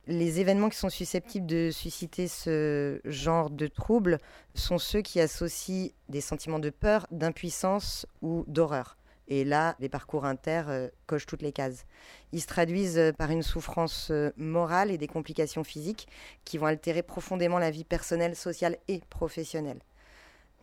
les 0.07 0.39
événements 0.39 0.69
qui 0.69 0.77
sont 0.77 0.89
susceptibles 0.89 1.45
de 1.45 1.69
susciter 1.71 2.27
ce 2.27 2.99
genre 3.03 3.49
de 3.49 3.67
troubles 3.67 4.19
sont 4.55 4.77
ceux 4.77 5.01
qui 5.01 5.19
associent 5.19 5.91
des 6.09 6.21
sentiments 6.21 6.59
de 6.59 6.69
peur, 6.69 7.07
d'impuissance 7.11 8.05
ou 8.21 8.45
d'horreur. 8.47 8.97
Et 9.27 9.43
là, 9.43 9.75
les 9.79 9.89
parcours 9.89 10.23
inter 10.23 10.63
euh, 10.69 10.87
cochent 11.05 11.25
toutes 11.25 11.41
les 11.41 11.51
cases. 11.51 11.85
Ils 12.31 12.41
se 12.41 12.47
traduisent 12.47 12.97
euh, 12.97 13.11
par 13.11 13.29
une 13.29 13.43
souffrance 13.43 14.07
euh, 14.09 14.31
morale 14.37 14.89
et 14.89 14.97
des 14.97 15.07
complications 15.07 15.65
physiques 15.65 16.07
qui 16.45 16.57
vont 16.57 16.67
altérer 16.67 17.03
profondément 17.03 17.59
la 17.59 17.69
vie 17.69 17.83
personnelle, 17.83 18.37
sociale 18.37 18.77
et 18.87 19.01
professionnelle. 19.09 19.79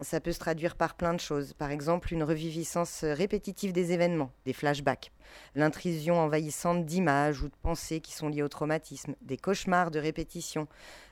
Ça 0.01 0.21
peut 0.21 0.33
se 0.33 0.41
traduire 0.41 0.75
par 0.77 0.95
plein 0.95 1.15
de 1.15 1.21
choses. 1.21 1.53
Par 1.53 1.71
exemple, 1.71 2.13
une 2.13 2.25
reviviscence 2.25 3.05
répétitive 3.05 3.73
des 3.73 3.93
événements, 3.93 4.33
des 4.45 4.53
flashbacks, 4.53 5.13
l'intrusion 5.55 6.19
envahissante 6.19 6.85
d'images 6.85 7.43
ou 7.43 7.49
de 7.49 7.55
pensées 7.63 8.01
qui 8.01 8.13
sont 8.13 8.29
liées 8.29 8.43
au 8.43 8.49
traumatisme, 8.49 9.15
des 9.23 9.37
cauchemars 9.37 9.93
de 9.93 10.01
répétition, 10.01 10.67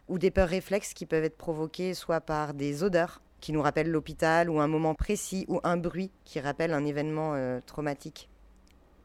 ou 0.08 0.18
des 0.18 0.32
peurs 0.32 0.48
réflexes 0.48 0.94
qui 0.94 1.06
peuvent 1.06 1.24
être 1.24 1.36
provoquées 1.36 1.94
soit 1.94 2.20
par 2.20 2.54
des 2.54 2.82
odeurs 2.82 3.22
qui 3.40 3.52
nous 3.52 3.62
rappellent 3.62 3.90
l'hôpital, 3.90 4.50
ou 4.50 4.60
un 4.60 4.68
moment 4.68 4.94
précis, 4.94 5.44
ou 5.48 5.60
un 5.64 5.76
bruit 5.76 6.10
qui 6.24 6.40
rappelle 6.40 6.72
un 6.72 6.84
événement 6.84 7.34
euh, 7.34 7.60
traumatique. 7.66 8.28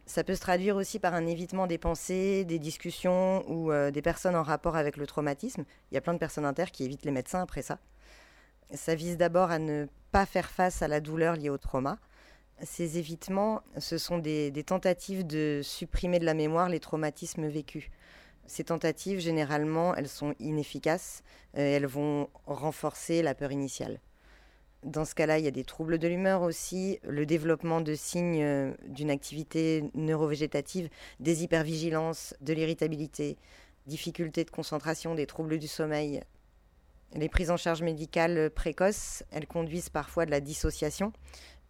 Ça 0.06 0.24
peut 0.24 0.36
se 0.36 0.42
traduire 0.42 0.76
aussi 0.76 1.00
par 1.00 1.14
un 1.14 1.26
évitement 1.26 1.68
des 1.68 1.78
pensées, 1.78 2.46
des 2.46 2.60
discussions 2.60 3.44
ou 3.50 3.72
euh, 3.72 3.92
des 3.92 4.02
personnes 4.02 4.36
en 4.36 4.44
rapport 4.44 4.76
avec 4.76 4.96
le 4.96 5.06
traumatisme. 5.06 5.66
Il 5.92 5.96
y 5.96 5.98
a 5.98 6.02
plein 6.02 6.14
de 6.14 6.20
personnes 6.20 6.46
inter 6.46 6.66
qui 6.72 6.86
évitent 6.86 7.04
les 7.04 7.12
médecins 7.12 7.42
après 7.42 7.62
ça. 7.62 7.80
Ça 8.74 8.96
vise 8.96 9.18
d'abord 9.18 9.52
à 9.52 9.60
ne 9.60 9.88
pas 10.12 10.26
faire 10.26 10.50
face 10.50 10.82
à 10.82 10.88
la 10.88 11.00
douleur 11.00 11.36
liée 11.36 11.50
au 11.50 11.58
trauma. 11.58 11.98
Ces 12.64 12.98
évitements, 12.98 13.62
ce 13.78 13.98
sont 13.98 14.18
des, 14.18 14.52
tentatives 14.66 15.26
de 15.26 15.62
supprimer 15.64 16.20
de 16.20 16.26
la 16.26 16.34
mémoire 16.34 16.70
les 16.70 16.80
traumatismes 16.80 17.48
vécus. 17.48 17.90
Ces 18.46 18.66
tentatives, 18.66 19.20
généralement, 19.20 19.94
elles 19.96 20.08
sont 20.08 20.34
inefficaces, 20.40 21.24
euh, 21.58 21.76
elles 21.76 21.86
vont 21.86 22.30
renforcer 22.46 23.22
la 23.22 23.36
peur 23.36 23.52
initiale. 23.52 24.00
Dans 24.84 25.06
ce 25.06 25.16
cas-là, 25.16 25.38
il 25.38 25.46
y 25.46 25.50
a 25.50 25.52
des 25.52 25.66
troubles 25.66 25.98
de 25.98 26.08
l'humeur 26.08 26.42
aussi, 26.42 27.00
le 27.04 27.26
développement 27.26 27.82
de 27.82 27.94
signes 27.94 28.42
euh, 28.42 28.74
d'une 28.88 29.12
activité 29.12 29.92
neurovégétative, 29.94 30.90
des 31.20 31.44
hypervigilances, 31.44 32.36
de 32.42 32.54
l'irritabilité, 32.54 33.38
difficultés 33.86 34.46
de 34.46 34.52
concentration, 34.52 35.14
des 35.14 35.26
troubles 35.28 35.60
du 35.60 35.68
sommeil, 35.68 36.22
les 37.14 37.30
prises 37.30 37.52
en 37.52 37.58
charge 37.58 37.82
médicales 37.82 38.50
précoces, 38.50 39.24
elles 39.32 39.48
conduisent 39.48 39.90
parfois 39.90 40.26
de 40.26 40.32
la 40.32 40.42
dissociation, 40.42 41.14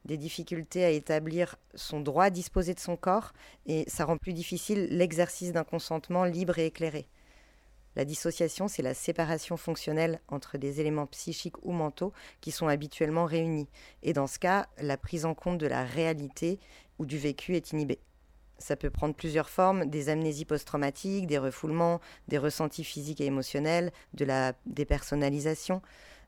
des 0.06 0.18
difficultés 0.18 0.84
à 0.84 0.90
établir 0.90 1.56
son 1.76 2.00
droit 2.00 2.26
à 2.26 2.30
disposer 2.30 2.74
de 2.74 2.80
son 2.80 2.96
corps, 2.96 3.34
et 3.66 3.86
ça 3.88 4.06
rend 4.06 4.18
plus 4.18 4.34
difficile 4.34 4.88
l'exercice 4.90 5.52
d'un 5.52 5.64
consentement 5.64 6.24
libre 6.24 6.58
et 6.60 6.66
éclairé. 6.66 7.08
La 7.96 8.06
dissociation, 8.06 8.68
c'est 8.68 8.84
la 8.84 8.94
séparation 8.94 9.58
fonctionnelle 9.58 10.22
entre 10.28 10.60
des 10.60 10.80
éléments 10.80 11.08
psychiques 11.08 11.58
ou 11.66 11.72
mentaux 11.72 12.14
qui 12.42 12.52
sont 12.52 12.68
habituellement 12.68 13.26
réunis. 13.26 13.68
Et 14.04 14.14
dans 14.14 14.28
ce 14.28 14.38
cas, 14.38 14.68
la 14.78 14.98
prise 14.98 15.26
en 15.26 15.34
compte 15.34 15.58
de 15.58 15.66
la 15.66 15.84
réalité 15.84 16.60
ou 17.00 17.08
du 17.08 17.18
vécu 17.18 17.56
est 17.56 17.72
inhibée. 17.72 18.00
Ça 18.60 18.76
peut 18.76 18.90
prendre 18.90 19.14
plusieurs 19.14 19.50
formes, 19.50 19.86
des 19.86 20.10
amnésies 20.10 20.46
post-traumatiques, 20.46 21.28
des 21.28 21.38
refoulements, 21.38 22.02
des 22.28 22.38
ressentis 22.38 22.84
physiques 22.84 23.22
et 23.22 23.26
émotionnels, 23.26 23.92
de 24.14 24.26
la 24.26 24.54
dépersonnalisation. 24.66 25.82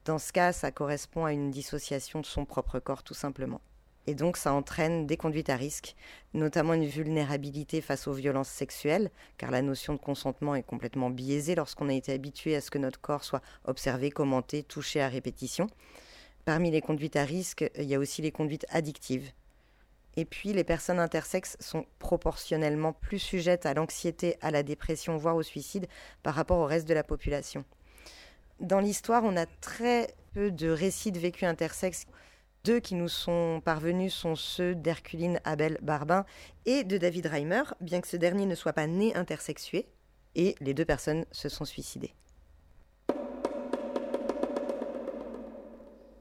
Dans 0.05 0.19
ce 0.19 0.31
cas, 0.31 0.53
ça 0.53 0.71
correspond 0.71 1.25
à 1.25 1.33
une 1.33 1.51
dissociation 1.51 2.21
de 2.21 2.25
son 2.25 2.45
propre 2.45 2.79
corps 2.79 3.03
tout 3.03 3.13
simplement. 3.13 3.61
Et 4.07 4.15
donc 4.15 4.37
ça 4.37 4.53
entraîne 4.53 5.05
des 5.05 5.17
conduites 5.17 5.51
à 5.51 5.55
risque, 5.55 5.95
notamment 6.33 6.73
une 6.73 6.87
vulnérabilité 6.87 7.79
face 7.79 8.07
aux 8.07 8.13
violences 8.13 8.49
sexuelles, 8.49 9.11
car 9.37 9.51
la 9.51 9.61
notion 9.61 9.93
de 9.93 9.99
consentement 9.99 10.55
est 10.55 10.63
complètement 10.63 11.11
biaisée 11.11 11.53
lorsqu'on 11.53 11.89
a 11.89 11.93
été 11.93 12.11
habitué 12.11 12.55
à 12.55 12.61
ce 12.61 12.71
que 12.71 12.79
notre 12.79 12.99
corps 12.99 13.23
soit 13.23 13.43
observé, 13.65 14.09
commenté, 14.09 14.63
touché 14.63 14.99
à 15.01 15.09
répétition. 15.09 15.67
Parmi 16.45 16.71
les 16.71 16.81
conduites 16.81 17.17
à 17.17 17.23
risque, 17.23 17.69
il 17.77 17.83
y 17.83 17.93
a 17.93 17.99
aussi 17.99 18.23
les 18.23 18.31
conduites 18.31 18.65
addictives, 18.69 19.31
Et 20.15 20.25
puis, 20.25 20.53
les 20.53 20.63
personnes 20.63 20.99
intersexes 20.99 21.57
sont 21.59 21.85
proportionnellement 21.99 22.93
plus 22.93 23.19
sujettes 23.19 23.65
à 23.65 23.73
l'anxiété, 23.73 24.37
à 24.41 24.51
la 24.51 24.63
dépression, 24.63 25.17
voire 25.17 25.35
au 25.35 25.43
suicide 25.43 25.87
par 26.23 26.35
rapport 26.35 26.59
au 26.59 26.65
reste 26.65 26.87
de 26.87 26.93
la 26.93 27.03
population. 27.03 27.63
Dans 28.59 28.79
l'histoire, 28.79 29.23
on 29.23 29.37
a 29.37 29.45
très 29.45 30.13
peu 30.33 30.51
de 30.51 30.69
récits 30.69 31.11
de 31.11 31.19
vécu 31.19 31.45
intersexes. 31.45 32.05
Deux 32.65 32.79
qui 32.81 32.95
nous 32.95 33.07
sont 33.07 33.61
parvenus 33.63 34.13
sont 34.13 34.35
ceux 34.35 34.75
d'Herculine 34.75 35.39
Abel 35.45 35.77
Barbin 35.81 36.25
et 36.65 36.83
de 36.83 36.97
David 36.97 37.27
Reimer, 37.27 37.63
bien 37.79 38.01
que 38.01 38.07
ce 38.07 38.17
dernier 38.17 38.45
ne 38.45 38.55
soit 38.55 38.73
pas 38.73 38.87
né 38.87 39.15
intersexué, 39.15 39.87
et 40.35 40.55
les 40.59 40.73
deux 40.73 40.85
personnes 40.85 41.25
se 41.31 41.47
sont 41.47 41.65
suicidées. 41.65 42.13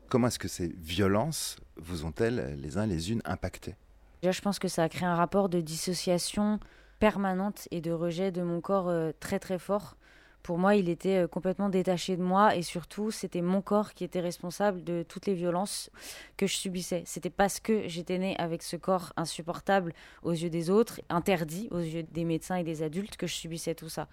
Comment 0.09 0.29
est-ce 0.29 0.39
que 0.39 0.49
ces 0.49 0.69
violences 0.69 1.57
vous 1.77 2.05
ont-elles 2.05 2.59
les 2.61 2.79
uns 2.79 2.87
les 2.87 3.13
unes 3.13 3.23
impactés 3.25 3.75
je 4.23 4.41
pense 4.41 4.59
que 4.59 4.69
ça 4.69 4.83
a 4.83 4.89
créé 4.89 5.07
un 5.07 5.15
rapport 5.15 5.49
de 5.49 5.61
dissociation 5.61 6.59
permanente 6.99 7.69
et 7.71 7.81
de 7.81 7.93
rejet 7.93 8.33
de 8.33 8.43
mon 8.43 8.61
corps 8.61 8.89
euh, 8.89 9.13
très 9.21 9.39
très 9.39 9.59
fort. 9.59 9.97
Pour 10.43 10.59
moi, 10.59 10.75
il 10.75 10.89
était 10.89 11.25
euh, 11.25 11.29
complètement 11.29 11.69
détaché 11.69 12.17
de 12.17 12.23
moi 12.23 12.57
et 12.57 12.63
surtout, 12.63 13.11
c'était 13.11 13.43
mon 13.43 13.61
corps 13.61 13.95
qui 13.95 14.05
était 14.05 14.21
responsable 14.21 14.83
de 14.83 15.05
toutes 15.07 15.27
les 15.27 15.35
violences 15.35 15.91
que 16.37 16.47
je 16.47 16.57
subissais. 16.57 17.03
C'était 17.07 17.31
parce 17.31 17.61
que 17.61 17.87
j'étais 17.87 18.19
née 18.19 18.37
avec 18.39 18.63
ce 18.63 18.77
corps 18.77 19.13
insupportable 19.17 19.93
aux 20.23 20.33
yeux 20.33 20.51
des 20.51 20.71
autres, 20.71 21.01
interdit 21.09 21.69
aux 21.71 21.81
yeux 21.81 22.03
des 22.03 22.25
médecins 22.25 22.57
et 22.57 22.65
des 22.65 22.83
adultes 22.83 23.17
que 23.17 23.27
je 23.27 23.35
subissais 23.35 23.75
tout 23.75 23.89
ça. 23.89 24.09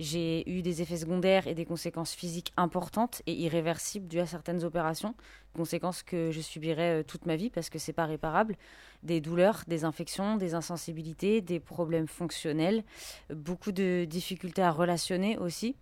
J'ai 0.00 0.48
eu 0.48 0.62
des 0.62 0.80
effets 0.80 0.98
secondaires 0.98 1.48
et 1.48 1.56
des 1.56 1.64
conséquences 1.64 2.12
physiques 2.12 2.52
importantes 2.56 3.20
et 3.26 3.32
irréversibles 3.32 4.06
dues 4.06 4.20
à 4.20 4.26
certaines 4.26 4.62
opérations, 4.62 5.16
conséquences 5.54 6.04
que 6.04 6.30
je 6.30 6.40
subirai 6.40 7.00
euh, 7.00 7.02
toute 7.02 7.26
ma 7.26 7.34
vie 7.34 7.50
parce 7.50 7.68
que 7.68 7.80
c'est 7.80 7.92
pas 7.92 8.06
réparable. 8.06 8.54
Des 9.02 9.20
douleurs, 9.20 9.64
des 9.66 9.82
infections, 9.82 10.36
des 10.36 10.54
insensibilités, 10.54 11.40
des 11.40 11.58
problèmes 11.58 12.06
fonctionnels, 12.06 12.84
beaucoup 13.28 13.72
de 13.72 14.04
difficultés 14.04 14.62
à 14.62 14.70
relationner 14.70 15.36
aussi. 15.36 15.74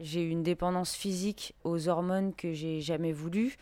J'ai 0.00 0.22
eu 0.22 0.30
une 0.30 0.42
dépendance 0.42 0.94
physique 0.94 1.54
aux 1.64 1.88
hormones 1.88 2.34
que 2.34 2.54
j'ai 2.54 2.80
jamais 2.80 3.12
voulu. 3.12 3.56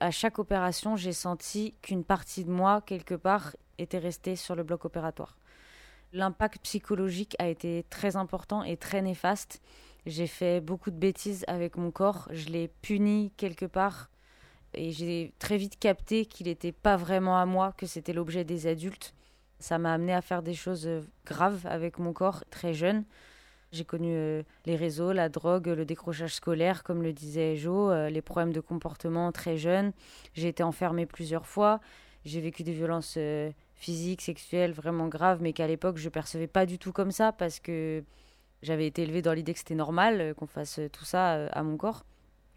À 0.00 0.10
chaque 0.10 0.38
opération, 0.38 0.96
j'ai 0.96 1.12
senti 1.12 1.74
qu'une 1.82 2.04
partie 2.04 2.46
de 2.46 2.50
moi, 2.50 2.80
quelque 2.80 3.14
part, 3.14 3.54
était 3.76 3.98
restée 3.98 4.34
sur 4.34 4.54
le 4.54 4.62
bloc 4.62 4.86
opératoire. 4.86 5.36
L'impact 6.12 6.62
psychologique 6.62 7.36
a 7.38 7.48
été 7.48 7.84
très 7.90 8.16
important 8.16 8.62
et 8.62 8.76
très 8.76 9.02
néfaste. 9.02 9.60
J'ai 10.06 10.26
fait 10.26 10.60
beaucoup 10.60 10.90
de 10.90 10.96
bêtises 10.96 11.44
avec 11.48 11.76
mon 11.76 11.90
corps, 11.90 12.28
je 12.30 12.46
l'ai 12.46 12.68
puni 12.82 13.32
quelque 13.36 13.66
part 13.66 14.08
et 14.74 14.92
j'ai 14.92 15.32
très 15.38 15.56
vite 15.56 15.78
capté 15.78 16.26
qu'il 16.26 16.46
n'était 16.46 16.72
pas 16.72 16.96
vraiment 16.96 17.38
à 17.38 17.46
moi, 17.46 17.72
que 17.76 17.86
c'était 17.86 18.12
l'objet 18.12 18.44
des 18.44 18.66
adultes. 18.66 19.14
Ça 19.58 19.78
m'a 19.78 19.92
amené 19.92 20.12
à 20.12 20.20
faire 20.20 20.42
des 20.42 20.54
choses 20.54 20.86
euh, 20.86 21.00
graves 21.24 21.66
avec 21.66 21.98
mon 21.98 22.12
corps 22.12 22.44
très 22.50 22.74
jeune. 22.74 23.04
J'ai 23.72 23.84
connu 23.84 24.10
euh, 24.12 24.42
les 24.66 24.76
réseaux, 24.76 25.12
la 25.12 25.28
drogue, 25.28 25.68
le 25.68 25.84
décrochage 25.86 26.34
scolaire, 26.34 26.82
comme 26.82 27.02
le 27.02 27.12
disait 27.12 27.56
Jo, 27.56 27.90
euh, 27.90 28.10
les 28.10 28.22
problèmes 28.22 28.52
de 28.52 28.60
comportement 28.60 29.32
très 29.32 29.56
jeune. 29.56 29.92
J'ai 30.34 30.48
été 30.48 30.62
enfermée 30.62 31.06
plusieurs 31.06 31.46
fois. 31.46 31.80
J'ai 32.24 32.40
vécu 32.40 32.64
des 32.64 32.72
violences 32.72 33.18
physique, 33.76 34.22
sexuelle 34.22 34.72
vraiment 34.72 35.08
grave, 35.08 35.38
mais 35.40 35.52
qu'à 35.52 35.66
l'époque 35.66 35.98
je 35.98 36.08
percevais 36.08 36.46
pas 36.46 36.66
du 36.66 36.78
tout 36.78 36.92
comme 36.92 37.12
ça 37.12 37.32
parce 37.32 37.60
que 37.60 38.02
j'avais 38.62 38.86
été 38.86 39.02
élevée 39.02 39.22
dans 39.22 39.32
l'idée 39.32 39.52
que 39.52 39.58
c'était 39.58 39.74
normal 39.74 40.20
euh, 40.20 40.34
qu'on 40.34 40.46
fasse 40.46 40.80
tout 40.92 41.04
ça 41.04 41.34
euh, 41.34 41.48
à 41.52 41.62
mon 41.62 41.76
corps. 41.76 42.04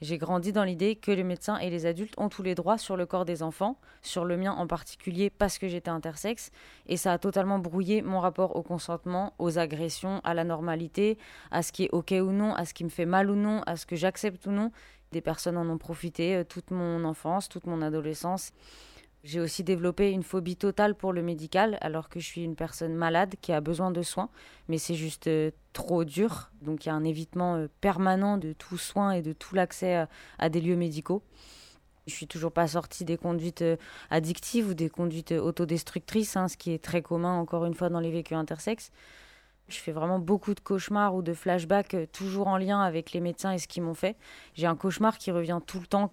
J'ai 0.01 0.17
grandi 0.17 0.53
dans 0.53 0.63
l'idée 0.63 0.95
que 0.95 1.11
les 1.11 1.25
médecins 1.25 1.57
et 1.57 1.69
les 1.69 1.85
adultes 1.85 2.13
ont 2.17 2.29
tous 2.29 2.41
les 2.41 2.55
droits 2.55 2.77
sur 2.77 2.95
le 2.95 3.05
corps 3.05 3.25
des 3.25 3.43
enfants, 3.43 3.77
sur 4.01 4.23
le 4.23 4.37
mien 4.37 4.53
en 4.53 4.65
particulier 4.65 5.29
parce 5.29 5.57
que 5.57 5.67
j'étais 5.67 5.89
intersexe, 5.89 6.51
et 6.87 6.95
ça 6.95 7.11
a 7.11 7.17
totalement 7.17 7.59
brouillé 7.59 8.01
mon 8.01 8.21
rapport 8.21 8.55
au 8.55 8.63
consentement, 8.63 9.33
aux 9.39 9.59
agressions, 9.59 10.21
à 10.23 10.33
la 10.33 10.45
normalité, 10.45 11.17
à 11.51 11.63
ce 11.63 11.73
qui 11.73 11.83
est 11.83 11.89
ok 11.91 12.13
ou 12.21 12.31
non, 12.31 12.53
à 12.53 12.63
ce 12.63 12.73
qui 12.73 12.85
me 12.85 12.89
fait 12.89 13.05
mal 13.05 13.29
ou 13.29 13.35
non, 13.35 13.61
à 13.65 13.75
ce 13.75 13.85
que 13.85 13.97
j'accepte 13.97 14.45
ou 14.47 14.51
non. 14.51 14.71
Des 15.11 15.21
personnes 15.21 15.57
en 15.57 15.67
ont 15.69 15.77
profité 15.77 16.37
euh, 16.37 16.43
toute 16.45 16.71
mon 16.71 17.03
enfance, 17.03 17.49
toute 17.49 17.67
mon 17.67 17.81
adolescence. 17.81 18.53
J'ai 19.25 19.41
aussi 19.41 19.63
développé 19.63 20.11
une 20.11 20.23
phobie 20.23 20.55
totale 20.55 20.95
pour 20.95 21.11
le 21.11 21.21
médical, 21.21 21.77
alors 21.81 22.07
que 22.07 22.21
je 22.21 22.25
suis 22.25 22.43
une 22.43 22.55
personne 22.55 22.95
malade 22.95 23.35
qui 23.41 23.51
a 23.51 23.59
besoin 23.59 23.91
de 23.91 24.01
soins, 24.01 24.29
mais 24.69 24.77
c'est 24.77 24.95
juste 24.95 25.27
euh, 25.27 25.51
trop 25.73 26.05
dur. 26.05 26.51
Donc 26.61 26.85
il 26.85 26.89
y 26.89 26.91
a 26.91 26.95
un 26.95 27.03
évitement 27.03 27.55
euh, 27.55 27.67
permanent 27.81 28.37
de 28.37 28.53
tout 28.53 28.77
soin 28.77 29.11
et 29.11 29.21
de 29.21 29.33
tout 29.33 29.55
l'accès 29.55 29.95
à, 29.95 30.09
à, 30.37 30.47
des 30.47 30.61
lieux 30.61 30.77
médicaux. 30.77 31.21
Je 32.07 32.13
suis 32.13 32.27
toujours 32.27 32.53
pas 32.53 32.67
sortie 32.67 33.03
des 33.03 33.17
conduites 33.17 33.61
euh, 33.61 33.75
addictives 34.09 34.69
ou 34.69 34.73
des 34.73 34.89
conduites 34.89 35.33
autodestructrices, 35.33 36.37
hein, 36.37 36.47
ce 36.47 36.55
qui 36.55 36.71
est 36.71 36.81
très 36.81 37.01
commun 37.01 37.37
encore 37.39 37.65
une 37.65 37.73
fois 37.73 37.89
dans 37.89 37.99
les 37.99 38.11
vécus 38.11 38.37
intersexes. 38.37 38.89
Je 39.67 39.77
fais 39.77 39.91
vraiment 39.91 40.17
beaucoup 40.17 40.53
de 40.53 40.61
cauchemars 40.61 41.13
ou 41.13 41.21
de 41.21 41.33
flashbacks, 41.33 41.95
toujours 42.13 42.47
en 42.47 42.57
lien 42.57 42.81
avec 42.81 43.11
les 43.11 43.19
médecins 43.19 43.51
et 43.51 43.59
ce 43.59 43.67
qu'ils 43.67 43.83
m'ont 43.83 43.93
fait. 43.93 44.15
J'ai 44.55 44.65
un 44.65 44.75
cauchemar 44.75 45.17
qui 45.17 45.29
revient 45.29 45.59
tout 45.67 45.79
le 45.79 45.85
temps 45.85 46.11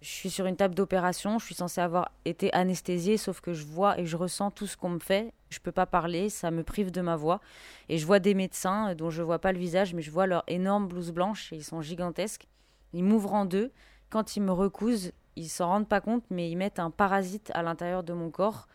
je 0.00 0.08
suis 0.08 0.30
sur 0.30 0.46
une 0.46 0.56
table 0.56 0.74
d'opération, 0.74 1.38
je 1.38 1.46
suis 1.46 1.54
censée 1.54 1.80
avoir 1.80 2.10
été 2.24 2.52
anesthésiée, 2.52 3.16
sauf 3.16 3.40
que 3.40 3.54
je 3.54 3.64
vois 3.64 3.98
et 3.98 4.06
je 4.06 4.16
ressens 4.16 4.50
tout 4.50 4.66
ce 4.66 4.76
qu'on 4.76 4.90
me 4.90 4.98
fait. 4.98 5.32
Je 5.48 5.60
peux 5.60 5.72
pas 5.72 5.86
parler, 5.86 6.28
ça 6.28 6.50
me 6.50 6.62
prive 6.62 6.90
de 6.90 7.00
ma 7.00 7.16
voix. 7.16 7.40
Et 7.88 7.96
je 7.96 8.04
vois 8.04 8.18
des 8.18 8.34
médecins 8.34 8.90
euh, 8.90 8.94
dont 8.94 9.10
je 9.10 9.22
vois 9.22 9.38
pas 9.38 9.52
le 9.52 9.58
visage, 9.58 9.94
mais 9.94 10.02
je 10.02 10.10
vois 10.10 10.26
leur 10.26 10.44
énorme 10.46 10.88
blouse 10.88 11.10
blanche 11.10 11.52
et 11.52 11.56
ils 11.56 11.64
sont 11.64 11.80
gigantesques. 11.80 12.46
Ils 12.92 13.04
m'ouvrent 13.04 13.34
en 13.34 13.46
deux. 13.46 13.72
Quand 14.10 14.36
ils 14.36 14.42
me 14.42 14.52
recousent, 14.52 15.12
ils 15.36 15.48
s'en 15.48 15.68
rendent 15.68 15.88
pas 15.88 16.00
compte, 16.00 16.24
mais 16.30 16.50
ils 16.50 16.56
mettent 16.56 16.78
un 16.78 16.90
parasite 16.90 17.50
à 17.54 17.62
l'intérieur 17.62 18.02
de 18.02 18.12
mon 18.12 18.30
corps. 18.30 18.68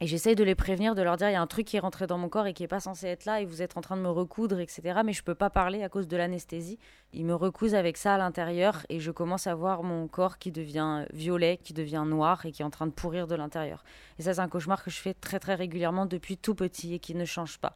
Et 0.00 0.06
j'essaye 0.06 0.34
de 0.34 0.42
les 0.42 0.56
prévenir, 0.56 0.96
de 0.96 1.02
leur 1.02 1.16
dire 1.16 1.28
il 1.28 1.32
y 1.32 1.36
a 1.36 1.40
un 1.40 1.46
truc 1.46 1.66
qui 1.66 1.76
est 1.76 1.80
rentré 1.80 2.08
dans 2.08 2.18
mon 2.18 2.28
corps 2.28 2.46
et 2.46 2.54
qui 2.54 2.64
n'est 2.64 2.68
pas 2.68 2.80
censé 2.80 3.06
être 3.06 3.24
là 3.24 3.40
et 3.40 3.44
vous 3.44 3.62
êtes 3.62 3.76
en 3.76 3.80
train 3.80 3.96
de 3.96 4.02
me 4.02 4.10
recoudre, 4.10 4.58
etc. 4.58 5.00
Mais 5.04 5.12
je 5.12 5.20
ne 5.20 5.24
peux 5.24 5.36
pas 5.36 5.48
parler 5.48 5.84
à 5.84 5.88
cause 5.88 6.08
de 6.08 6.16
l'anesthésie. 6.16 6.78
Ils 7.12 7.24
me 7.24 7.34
recousent 7.34 7.76
avec 7.76 7.96
ça 7.96 8.14
à 8.14 8.18
l'intérieur 8.18 8.84
et 8.88 8.98
je 8.98 9.12
commence 9.12 9.46
à 9.46 9.54
voir 9.54 9.84
mon 9.84 10.08
corps 10.08 10.38
qui 10.38 10.50
devient 10.50 11.04
violet, 11.12 11.60
qui 11.62 11.72
devient 11.72 12.04
noir 12.04 12.44
et 12.46 12.50
qui 12.50 12.62
est 12.62 12.64
en 12.64 12.70
train 12.70 12.88
de 12.88 12.92
pourrir 12.92 13.28
de 13.28 13.36
l'intérieur. 13.36 13.84
Et 14.18 14.22
ça, 14.22 14.34
c'est 14.34 14.40
un 14.40 14.48
cauchemar 14.48 14.82
que 14.82 14.90
je 14.90 14.98
fais 14.98 15.14
très 15.14 15.38
très 15.38 15.54
régulièrement 15.54 16.06
depuis 16.06 16.36
tout 16.36 16.56
petit 16.56 16.94
et 16.94 16.98
qui 16.98 17.14
ne 17.14 17.24
change 17.24 17.58
pas. 17.58 17.74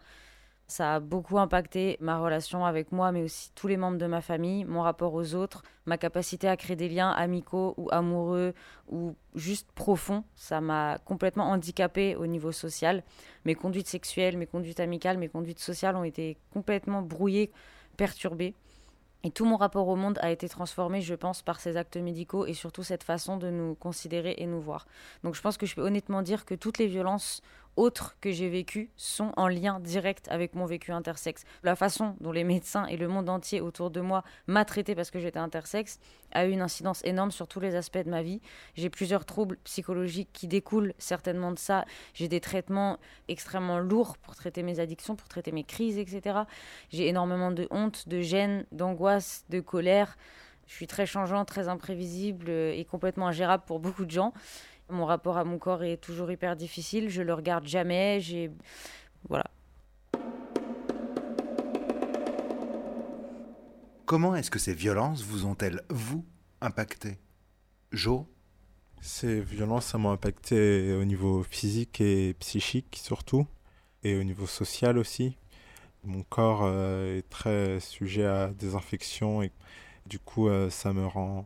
Ça 0.69 0.97
a 0.97 1.01
beaucoup 1.01 1.39
impacté 1.39 1.97
ma 2.01 2.19
relation 2.19 2.65
avec 2.65 2.91
moi, 2.91 3.13
mais 3.13 3.23
aussi 3.23 3.53
tous 3.55 3.69
les 3.69 3.77
membres 3.77 3.99
de 3.99 4.07
ma 4.07 4.21
famille, 4.21 4.65
mon 4.65 4.83
rapport 4.83 5.15
aux 5.15 5.35
autres, 5.37 5.63
ma 5.85 5.97
capacité 5.97 6.49
à 6.49 6.57
créer 6.57 6.75
des 6.75 6.89
liens 6.89 7.11
amicaux 7.11 7.75
ou 7.77 7.89
amoureux 7.93 8.53
ou 8.89 9.15
juste 9.37 9.71
profonds. 9.73 10.25
Ça 10.35 10.61
m'a 10.61 10.99
complètement 11.05 11.51
handicapé 11.51 12.17
au 12.17 12.27
niveau 12.27 12.51
social. 12.51 13.05
Mes 13.45 13.55
conduites 13.55 13.87
sexuelles, 13.87 14.37
mes 14.37 14.47
conduites 14.47 14.81
amicales, 14.81 15.19
mes 15.19 15.29
conduites 15.29 15.61
sociales 15.61 15.95
ont 15.95 16.05
été 16.05 16.37
complètement 16.53 17.01
brouillées, 17.01 17.53
perturbées. 17.97 18.55
Et 19.23 19.31
tout 19.31 19.45
mon 19.45 19.57
rapport 19.57 19.89
au 19.89 19.97
monde 19.97 20.19
a 20.21 20.31
été 20.31 20.49
transformé, 20.49 21.01
je 21.01 21.15
pense, 21.15 21.43
par 21.43 21.59
ces 21.59 21.77
actes 21.77 21.97
médicaux 21.97 22.47
et 22.47 22.55
surtout 22.55 22.83
cette 22.83 23.03
façon 23.03 23.37
de 23.37 23.51
nous 23.51 23.75
considérer 23.75 24.37
et 24.39 24.47
nous 24.47 24.61
voir. 24.61 24.87
Donc 25.25 25.35
je 25.35 25.41
pense 25.41 25.57
que 25.57 25.67
je 25.67 25.75
peux 25.75 25.83
honnêtement 25.83 26.23
dire 26.23 26.45
que 26.45 26.55
toutes 26.55 26.79
les 26.79 26.87
violences 26.87 27.43
autres 27.77 28.17
que 28.21 28.33
j'ai 28.33 28.49
vécues 28.49 28.91
sont 28.97 29.33
en 29.37 29.49
lien 29.49 29.81
direct 29.81 30.27
avec 30.31 30.55
mon 30.55 30.67
vécu 30.67 30.93
intersexe. 30.93 31.45
La 31.63 31.77
façon 31.77 32.17
dont 32.21 32.33
les 32.33 32.45
médecins 32.45 32.87
et 32.87 32.97
le 32.97 33.09
monde 33.09 33.29
entier 33.29 33.61
autour 33.61 33.91
de 33.91 34.01
moi 34.01 34.25
m'a 34.47 34.65
traité 34.65 34.95
parce 34.95 35.11
que 35.11 35.21
j'étais 35.21 35.39
intersexe 35.39 35.99
a 36.33 36.47
eu 36.47 36.51
une 36.51 36.63
incidence 36.63 37.05
énorme 37.05 37.31
sur 37.31 37.49
tous 37.49 37.61
les 37.61 37.75
aspects 37.75 37.99
de 37.99 38.11
ma 38.11 38.23
vie. 38.23 38.41
J'ai 38.75 38.91
plusieurs 38.91 39.25
troubles 39.25 39.59
psychologiques 39.65 40.31
qui 40.33 40.49
découlent 40.49 40.95
certainement 40.99 41.53
de 41.53 41.59
ça. 41.59 41.85
J'ai 42.15 42.29
des 42.29 42.41
traitements 42.41 42.99
extrêmement 43.29 43.79
lourds 43.79 44.17
pour 44.19 44.35
traiter 44.35 44.63
mes 44.63 44.81
addictions, 44.81 45.17
pour 45.17 45.29
traiter 45.29 45.53
mes 45.53 45.65
crises, 45.65 45.99
etc. 45.99 46.41
J'ai 46.91 47.09
énormément 47.09 47.51
de 47.53 47.69
honte, 47.71 48.09
de 48.09 48.21
gêne, 48.21 48.67
d'angoisse, 48.73 49.45
de 49.51 49.61
colère. 49.61 50.17
Je 50.67 50.75
suis 50.75 50.87
très 50.89 51.07
changeant, 51.07 51.45
très 51.45 51.69
imprévisible 51.69 52.51
et 52.51 52.85
complètement 52.91 53.29
ingérable 53.29 53.63
pour 53.67 53.79
beaucoup 53.79 54.05
de 54.05 54.11
gens. 54.11 54.33
Mon 54.89 55.05
rapport 55.05 55.37
à 55.37 55.45
mon 55.45 55.59
corps 55.59 55.83
est 55.83 55.97
toujours 55.97 56.31
hyper 56.31 56.57
difficile. 56.57 57.09
Je 57.09 57.23
le 57.23 57.35
regarde 57.35 57.67
jamais. 57.67 58.21
J'ai. 58.21 58.51
Voilà. 59.29 59.47
Comment 64.07 64.37
est-ce 64.37 64.53
que 64.53 64.61
ces 64.61 64.73
violences 64.73 65.25
vous 65.25 65.47
ont-elles, 65.47 65.83
vous, 65.91 66.25
impacté 66.61 67.19
Jo? 67.91 68.29
Ces 69.01 69.41
violences, 69.41 69.87
ça 69.87 69.99
m'a 69.99 70.11
impacté 70.11 70.95
au 70.95 71.05
niveau 71.05 71.43
physique 71.43 72.01
et 72.01 72.35
psychique 72.35 72.99
surtout, 73.03 73.47
et 74.05 74.17
au 74.17 74.23
niveau 74.23 74.47
social 74.47 74.97
aussi. 74.99 75.37
Mon 76.05 76.23
corps 76.23 76.61
euh, 76.63 77.19
est 77.19 77.29
très 77.29 77.81
sujet 77.81 78.27
à 78.27 78.49
des 78.49 78.77
infections 78.77 79.43
et 79.43 79.51
du 80.07 80.21
coup, 80.21 80.49
euh, 80.49 80.71
ça 80.71 80.93
me 80.93 81.05
rend 81.05 81.45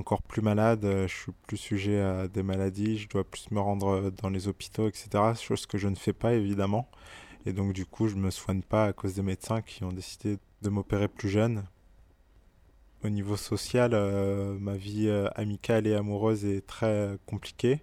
encore 0.00 0.22
plus 0.22 0.40
malade, 0.42 0.84
euh, 0.84 1.06
je 1.06 1.14
suis 1.14 1.32
plus 1.46 1.58
sujet 1.58 2.00
à 2.00 2.26
des 2.26 2.42
maladies, 2.42 2.98
je 2.98 3.08
dois 3.08 3.22
plus 3.22 3.50
me 3.50 3.60
rendre 3.60 3.88
euh, 3.88 4.10
dans 4.10 4.30
les 4.30 4.48
hôpitaux, 4.48 4.88
etc. 4.88 5.08
Chose 5.38 5.66
que 5.66 5.78
je 5.78 5.88
ne 5.88 5.94
fais 5.94 6.14
pas 6.14 6.32
évidemment. 6.32 6.90
Et 7.46 7.52
donc 7.52 7.74
du 7.74 7.86
coup, 7.86 8.08
je 8.08 8.16
me 8.16 8.30
soigne 8.30 8.62
pas 8.62 8.86
à 8.86 8.92
cause 8.92 9.14
des 9.14 9.22
médecins 9.22 9.62
qui 9.62 9.84
ont 9.84 9.92
décidé 9.92 10.38
de 10.62 10.70
m'opérer 10.70 11.08
plus 11.08 11.28
jeune. 11.28 11.64
Au 13.04 13.10
niveau 13.10 13.36
social, 13.36 13.92
euh, 13.94 14.58
ma 14.58 14.76
vie 14.76 15.10
amicale 15.34 15.86
et 15.86 15.94
amoureuse 15.94 16.44
est 16.44 16.66
très 16.66 17.16
compliquée. 17.26 17.82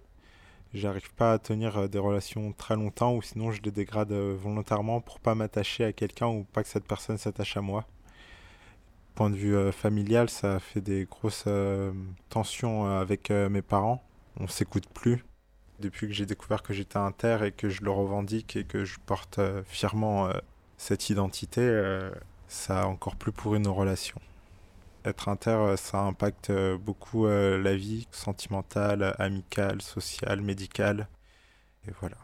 J'arrive 0.74 1.14
pas 1.14 1.32
à 1.32 1.38
tenir 1.38 1.88
des 1.88 1.98
relations 1.98 2.52
très 2.52 2.76
longtemps 2.76 3.14
ou 3.14 3.22
sinon 3.22 3.52
je 3.52 3.62
les 3.62 3.70
dégrade 3.70 4.12
volontairement 4.12 5.00
pour 5.00 5.18
pas 5.20 5.34
m'attacher 5.34 5.84
à 5.84 5.92
quelqu'un 5.92 6.28
ou 6.28 6.44
pas 6.44 6.62
que 6.62 6.68
cette 6.68 6.86
personne 6.86 7.18
s'attache 7.18 7.56
à 7.56 7.62
moi. 7.62 7.86
Point 9.18 9.30
de 9.30 9.34
vue 9.34 9.72
familial, 9.72 10.30
ça 10.30 10.60
fait 10.60 10.80
des 10.80 11.04
grosses 11.04 11.48
tensions 12.28 12.86
avec 12.86 13.30
mes 13.30 13.62
parents. 13.62 14.00
On 14.38 14.46
s'écoute 14.46 14.88
plus. 14.94 15.24
Depuis 15.80 16.06
que 16.06 16.12
j'ai 16.12 16.24
découvert 16.24 16.62
que 16.62 16.72
j'étais 16.72 16.98
inter 16.98 17.38
et 17.44 17.50
que 17.50 17.68
je 17.68 17.82
le 17.82 17.90
revendique 17.90 18.54
et 18.54 18.62
que 18.62 18.84
je 18.84 19.00
porte 19.04 19.40
fièrement 19.64 20.30
cette 20.76 21.10
identité, 21.10 21.60
ça 22.46 22.82
a 22.82 22.86
encore 22.86 23.16
plus 23.16 23.32
pourri 23.32 23.58
nos 23.58 23.74
relations. 23.74 24.20
Être 25.04 25.28
inter, 25.28 25.50
euh, 25.50 25.76
ça 25.76 26.00
impacte 26.00 26.50
euh, 26.50 26.76
beaucoup 26.76 27.26
euh, 27.26 27.56
la 27.62 27.76
vie 27.76 28.06
sentimentale, 28.10 29.14
amicale, 29.18 29.80
sociale, 29.80 30.42
médicale. 30.42 31.08
Et 31.86 31.92
voilà. 32.00 32.16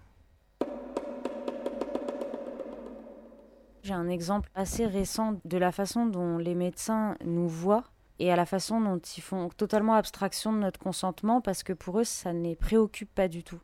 J'ai 3.84 3.92
un 3.92 4.08
exemple 4.08 4.48
assez 4.54 4.86
récent 4.86 5.38
de 5.44 5.58
la 5.58 5.70
façon 5.70 6.06
dont 6.06 6.38
les 6.38 6.54
médecins 6.54 7.18
nous 7.22 7.46
voient 7.46 7.84
et 8.18 8.32
à 8.32 8.36
la 8.36 8.46
façon 8.46 8.80
dont 8.80 8.98
ils 8.98 9.20
font 9.20 9.50
totalement 9.50 9.92
abstraction 9.92 10.54
de 10.54 10.58
notre 10.58 10.80
consentement 10.80 11.42
parce 11.42 11.62
que 11.62 11.74
pour 11.74 12.00
eux, 12.00 12.04
ça 12.04 12.32
ne 12.32 12.42
les 12.42 12.56
préoccupe 12.56 13.14
pas 13.14 13.28
du 13.28 13.44
tout. 13.44 13.60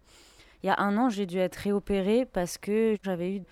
Il 0.62 0.66
y 0.66 0.68
a 0.68 0.78
un 0.78 0.98
an, 0.98 1.08
j'ai 1.08 1.24
dû 1.24 1.38
être 1.38 1.56
réopérée 1.56 2.26
parce 2.26 2.58
que 2.58 2.96
j'avais 3.02 3.36
eu 3.36 3.42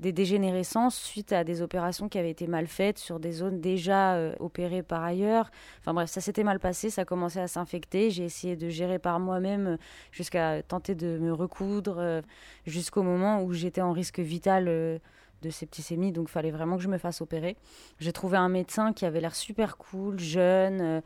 des 0.00 0.12
dégénérescences 0.12 0.96
suite 0.96 1.32
à 1.32 1.44
des 1.44 1.62
opérations 1.62 2.10
qui 2.10 2.18
avaient 2.18 2.30
été 2.30 2.46
mal 2.46 2.66
faites 2.66 2.98
sur 2.98 3.20
des 3.20 3.32
zones 3.32 3.62
déjà 3.62 4.16
euh, 4.16 4.34
opérées 4.38 4.82
par 4.82 5.02
ailleurs. 5.02 5.50
Enfin 5.80 5.94
bref, 5.94 6.10
ça 6.10 6.20
s'était 6.20 6.44
mal 6.44 6.60
passé, 6.60 6.90
ça 6.90 7.06
commençait 7.06 7.40
à 7.40 7.48
s'infecter. 7.48 8.10
J'ai 8.10 8.24
essayé 8.24 8.54
de 8.54 8.68
gérer 8.68 8.98
par 8.98 9.18
moi-même 9.18 9.66
euh, 9.66 9.76
jusqu'à 10.12 10.62
tenter 10.62 10.94
de 10.94 11.16
me 11.16 11.32
recoudre 11.32 11.96
euh, 12.00 12.20
jusqu'au 12.66 13.02
moment 13.02 13.42
où 13.42 13.54
j'étais 13.54 13.80
en 13.80 13.92
risque 13.92 14.20
vital 14.20 15.00
de 15.42 15.50
septicémie, 15.50 16.12
donc 16.12 16.28
fallait 16.28 16.50
vraiment 16.50 16.76
que 16.76 16.82
je 16.82 16.88
me 16.88 16.98
fasse 16.98 17.20
opérer. 17.20 17.56
J'ai 18.00 18.12
trouvé 18.12 18.36
un 18.36 18.48
médecin 18.48 18.92
qui 18.92 19.04
avait 19.04 19.20
l'air 19.20 19.34
super 19.34 19.76
cool, 19.76 20.18
jeune 20.18 21.02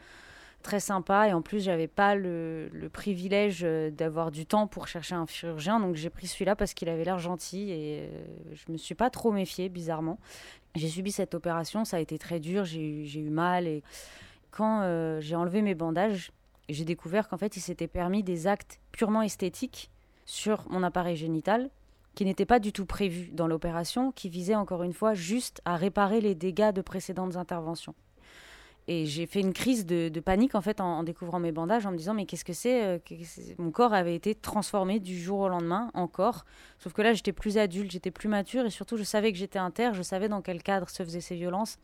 très 0.62 0.80
sympa 0.80 1.28
et 1.28 1.32
en 1.32 1.42
plus 1.42 1.62
j'avais 1.62 1.88
pas 1.88 2.14
le, 2.14 2.70
privilège 2.92 3.60
euh, 3.64 3.90
d'avoir 3.90 4.30
du 4.30 4.46
temps 4.46 4.66
pour 4.66 4.86
chercher 4.86 5.14
un 5.14 5.26
chirurgien 5.26 5.80
donc 5.80 5.96
j'ai 5.96 6.08
pris 6.08 6.26
celui-là 6.26 6.56
parce 6.56 6.72
qu'il 6.72 6.88
avait 6.88 7.04
l'air 7.04 7.18
gentil 7.18 7.70
et 7.70 8.00
euh, 8.00 8.08
je 8.52 8.72
me 8.72 8.78
suis 8.78 8.94
pas 8.94 9.10
trop 9.10 9.32
méfiée 9.32 9.68
bizarrement. 9.68 10.18
J'ai 10.74 10.88
subi 10.88 11.12
cette 11.12 11.34
opération, 11.34 11.84
ça 11.84 11.98
a 11.98 12.00
été 12.00 12.16
très 12.18 12.40
dur, 12.40 12.64
j'ai 12.64 12.80
eu, 12.80 13.30
mal 13.30 13.66
et 13.66 13.82
quand 14.50 14.80
euh, 14.82 15.20
j'ai 15.20 15.36
enlevé 15.36 15.60
mes 15.60 15.74
bandages, 15.74 16.32
j'ai 16.68 16.84
découvert 16.84 17.28
qu'en 17.28 17.36
fait 17.36 17.56
il 17.56 17.60
s'était 17.60 17.88
permis 17.88 18.22
des 18.22 18.46
actes 18.46 18.80
purement 18.92 19.22
esthétiques 19.22 19.90
sur 20.24 20.64
mon 20.70 20.82
appareil 20.82 21.16
génital 21.16 21.68
qui 22.14 22.24
n'étaient 22.24 22.46
pas 22.46 22.58
du 22.58 22.72
tout 22.72 22.86
prévus 22.86 23.30
dans 23.32 23.46
l'opération, 23.46 24.12
qui 24.12 24.28
visaient 24.28 24.54
encore 24.54 24.82
une 24.82 24.92
fois 24.92 25.14
juste 25.14 25.60
à 25.64 25.76
réparer 25.76 26.20
les 26.20 26.34
dégâts 26.34 26.72
de 26.72 26.82
précédentes 26.82 27.36
interventions. 27.36 27.94
Et 28.88 29.06
j'ai 29.06 29.26
fait 29.26 29.40
une 29.40 29.52
crise 29.52 29.86
de, 29.86 30.08
panique 30.20 30.56
en 30.56 30.60
fait 30.60 30.80
en, 30.80 31.04
découvrant 31.04 31.38
mes 31.38 31.52
bandages, 31.52 31.86
en 31.86 31.92
me 31.92 31.96
disant 31.96 32.14
mais 32.14 32.26
qu'est-ce 32.26 32.44
que 32.44 32.52
c'est 32.52 32.84
euh, 32.84 32.98
Mon 33.58 33.70
corps 33.70 33.94
avait 33.94 34.14
été 34.14 34.34
transformé 34.34 34.98
du 34.98 35.16
jour 35.16 35.40
au 35.40 35.48
lendemain, 35.48 35.90
encore. 35.94 36.44
Sauf 36.78 36.92
que 36.92 37.02
là 37.02 37.12
j'étais 37.12 37.32
plus 37.32 37.58
adulte, 37.58 37.92
j'étais 37.92 38.10
plus 38.10 38.28
mature 38.28 38.66
et 38.66 38.70
surtout 38.70 38.96
je 38.96 39.04
savais 39.04 39.30
que 39.32 39.38
j'étais 39.38 39.60
inter, 39.60 39.90
je 39.92 40.02
savais 40.02 40.28
dans 40.28 40.42
quel 40.42 40.62
cadre 40.62 40.88
se 40.88 41.04
faisaient 41.04 41.20
ces 41.20 41.36
violences. 41.36 41.78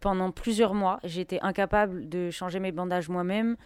Pendant 0.00 0.32
plusieurs 0.32 0.74
mois, 0.74 1.00
j'étais 1.04 1.38
incapable 1.42 2.08
de 2.08 2.30
changer 2.30 2.60
mes 2.60 2.72
bandages 2.72 3.08
moi-même, 3.08 3.56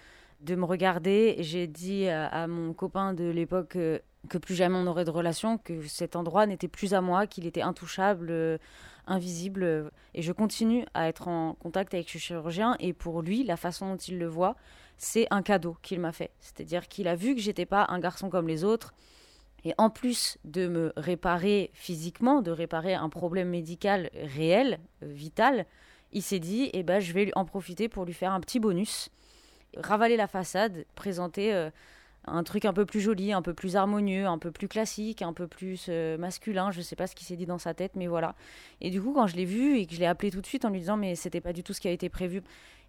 de 0.47 0.55
me 0.55 0.64
regarder. 0.64 1.36
J'ai 1.40 1.66
dit 1.66 2.09
à, 2.09 2.47
mon 2.47 2.72
copain 2.72 3.12
de 3.12 3.24
l'époque 3.24 3.76
euh, 3.76 3.99
que 4.28 4.38
plus 4.38 4.55
jamais 4.55 4.76
on 4.76 4.84
n'aurait 4.84 5.05
de 5.05 5.11
relation, 5.11 5.59
que 5.59 5.82
cet 5.86 6.16
endroit 6.16 6.47
n'était 6.47 6.68
plus 6.68 6.94
à 6.94 7.01
moi, 7.01 7.26
qu'il 7.26 7.47
était 7.47 7.62
intouchable. 7.62 8.28
Euh, 8.30 8.59
invisible. 9.09 9.92
Et 10.14 10.22
je 10.22 10.32
continue 10.32 10.84
à 10.94 11.09
être 11.09 11.28
en 11.28 11.55
contact 11.55 11.94
avec 11.94 12.11
ce 12.11 12.18
chirurgien. 12.18 12.76
Et 12.80 12.92
pour 12.92 13.22
lui, 13.22 13.44
la 13.44 13.57
façon 13.57 13.90
dont 13.90 13.97
il 13.97 14.18
le 14.18 14.26
voit, 14.26 14.57
c'est 14.99 15.28
un 15.30 15.42
cadeau 15.42 15.76
qu'il 15.80 16.01
m'a 16.01 16.11
fait. 16.11 16.32
C'est-à-dire 16.40 16.88
qu'il 16.88 17.07
a 17.07 17.14
vu 17.14 17.36
que 17.36 17.40
j'étais 17.40 17.66
pas 17.66 17.86
un 17.88 18.01
garçon 18.01 18.30
comme 18.30 18.49
les 18.49 18.64
autres. 18.64 18.94
Et 19.64 19.74
en 19.78 19.90
plus 19.90 20.38
de 20.44 20.66
me 20.66 20.92
réparer 20.97 21.70
physiquement, 21.72 22.42
de 22.42 22.51
réparer 22.51 22.94
un 22.94 23.09
problème 23.09 23.49
médical 23.49 24.11
réel, 24.14 24.80
vital, 25.03 25.66
il 26.12 26.22
s'est 26.22 26.38
dit, 26.38 26.70
eh 26.72 26.82
ben, 26.82 27.01
je 27.01 27.12
vais 27.12 27.30
en 27.36 27.44
profiter 27.44 27.88
pour 27.88 28.05
lui 28.05 28.12
faire 28.12 28.32
un 28.32 28.40
petit 28.40 28.61
bonus, 28.61 29.11
ravaler 29.77 30.16
la 30.16 30.27
façade, 30.27 30.85
présenter 30.95 31.55
euh, 31.55 31.70
un 32.27 32.43
truc 32.43 32.64
un 32.64 32.72
peu 32.72 32.87
plus 32.87 33.01
joli, 33.01 33.33
un 33.33 33.43
peu 33.43 33.55
plus 33.55 33.77
harmonieux, 33.77 34.27
un 34.27 34.39
peu 34.39 34.51
plus 34.51 34.68
classique, 34.68 35.22
un 35.22 35.33
peu 35.33 35.47
plus 35.47 35.87
euh, 35.89 36.18
masculin. 36.18 36.70
Je 36.70 36.81
sais 36.81 36.97
pas 36.97 37.07
ce 37.07 37.14
qui 37.14 37.24
s'est 37.24 37.37
dit 37.37 37.47
dans 37.47 37.59
sa 37.59 37.74
tête, 37.74 37.93
mais 37.95 38.07
voilà. 38.07 38.35
Et 38.81 38.91
du 38.91 39.01
coup, 39.01 39.12
quand 39.12 39.27
je 39.27 39.37
l'ai 39.37 39.45
vu 39.45 39.79
et 39.79 39.87
que 39.87 39.95
je 39.95 40.01
l'ai 40.01 40.07
appelé 40.07 40.31
tout 40.31 40.41
de 40.41 40.47
suite 40.47 40.64
en 40.64 40.70
lui 40.70 40.81
disant 40.81 40.97
mais 40.97 41.14
c'était 41.14 41.41
pas 41.41 41.53
du 41.53 41.62
tout 41.62 41.72
ce 41.72 41.81
qui 41.81 41.89
a 41.89 41.93
été 41.93 42.09
prévu, 42.09 42.43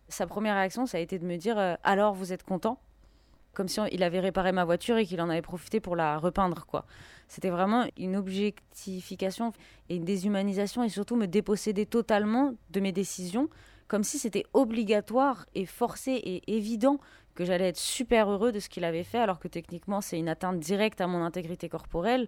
sa 0.09 0.25
première 0.25 0.55
réaction 0.55 0.85
ça 0.85 0.97
a 0.97 1.01
été 1.01 1.19
de 1.19 1.25
me 1.25 1.35
dire 1.35 1.57
euh, 1.57 1.75
alors 1.83 2.13
vous 2.13 2.33
êtes 2.33 2.43
content? 2.43 2.79
Comme 3.53 3.67
si 3.67 3.79
il 3.91 4.03
avait 4.03 4.19
réparé 4.19 4.51
ma 4.51 4.65
voiture 4.65 4.97
et 4.97 5.05
qu'il 5.05 5.19
en 5.19 5.29
avait 5.29 5.41
profité 5.41 5.79
pour 5.79 5.95
la 5.95 6.19
repeindre 6.19 6.65
quoi. 6.67 6.85
C'était 7.27 7.49
vraiment 7.49 7.85
une 7.97 8.15
objectification 8.15 9.51
et 9.89 9.95
une 9.95 10.05
déshumanisation 10.05 10.83
et 10.83 10.89
surtout 10.89 11.15
me 11.15 11.25
déposséder 11.25 11.87
totalement 11.87 12.53
de 12.69 12.79
mes 12.79 12.91
décisions 12.91 13.49
comme 13.87 14.03
si 14.03 14.19
c'était 14.19 14.45
obligatoire 14.53 15.45
et 15.55 15.65
forcé 15.65 16.11
et 16.11 16.55
évident 16.55 16.99
que 17.37 17.45
j'allais 17.45 17.67
être 17.67 17.77
super 17.77 18.31
heureux 18.31 18.51
de 18.51 18.59
ce 18.59 18.67
qu'il 18.67 18.83
avait 18.83 19.03
fait, 19.03 19.19
alors 19.19 19.39
que 19.39 19.47
techniquement 19.47 20.01
c'est 20.01 20.17
une 20.17 20.27
atteinte 20.27 20.59
directe 20.59 21.01
à 21.01 21.07
mon 21.07 21.23
intégrité 21.23 21.69
corporelle, 21.69 22.27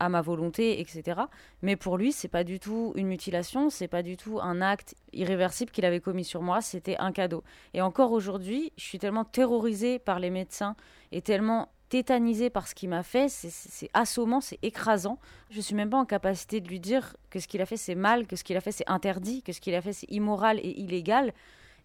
à 0.00 0.08
ma 0.08 0.20
volonté, 0.20 0.80
etc. 0.80 1.20
Mais 1.62 1.76
pour 1.76 1.96
lui, 1.96 2.10
c'est 2.10 2.28
pas 2.28 2.42
du 2.42 2.58
tout 2.58 2.92
une 2.96 3.06
mutilation, 3.06 3.70
c'est 3.70 3.86
pas 3.86 4.02
du 4.02 4.16
tout 4.16 4.40
un 4.40 4.60
acte 4.60 4.96
irréversible 5.12 5.70
qu'il 5.70 5.84
avait 5.84 6.00
commis 6.00 6.24
sur 6.24 6.42
moi, 6.42 6.60
c'était 6.60 6.96
un 6.98 7.12
cadeau. 7.12 7.44
Et 7.72 7.80
encore 7.80 8.10
aujourd'hui, 8.10 8.72
je 8.76 8.82
suis 8.82 8.98
tellement 8.98 9.24
terrorisée 9.24 10.00
par 10.00 10.18
les 10.18 10.30
médecins 10.30 10.74
et 11.12 11.22
tellement 11.22 11.68
tétanisée 11.88 12.50
par 12.50 12.68
ce 12.68 12.74
qu'il 12.74 12.88
m'a 12.88 13.02
fait, 13.02 13.28
c'est 13.28 13.90
assommant, 13.94 14.40
c'est 14.40 14.58
écrasant. 14.62 15.18
Je 15.50 15.60
suis 15.60 15.74
même 15.74 15.90
pas 15.90 15.96
en 15.96 16.04
capacité 16.04 16.60
de 16.60 16.68
lui 16.68 16.80
dire 16.80 17.16
que 17.30 17.40
ce 17.40 17.48
qu'il 17.48 17.60
a 17.60 17.66
fait 17.66 17.76
c'est 17.76 17.94
mal, 17.94 18.26
que 18.26 18.36
ce 18.36 18.44
qu'il 18.44 18.56
a 18.56 18.60
fait 18.60 18.72
c'est 18.72 18.88
interdit, 18.88 19.42
que 19.42 19.52
ce 19.52 19.60
qu'il 19.60 19.74
a 19.74 19.80
fait 19.80 19.92
c'est 19.92 20.10
immoral 20.10 20.58
et 20.62 20.80
illégal. 20.80 21.32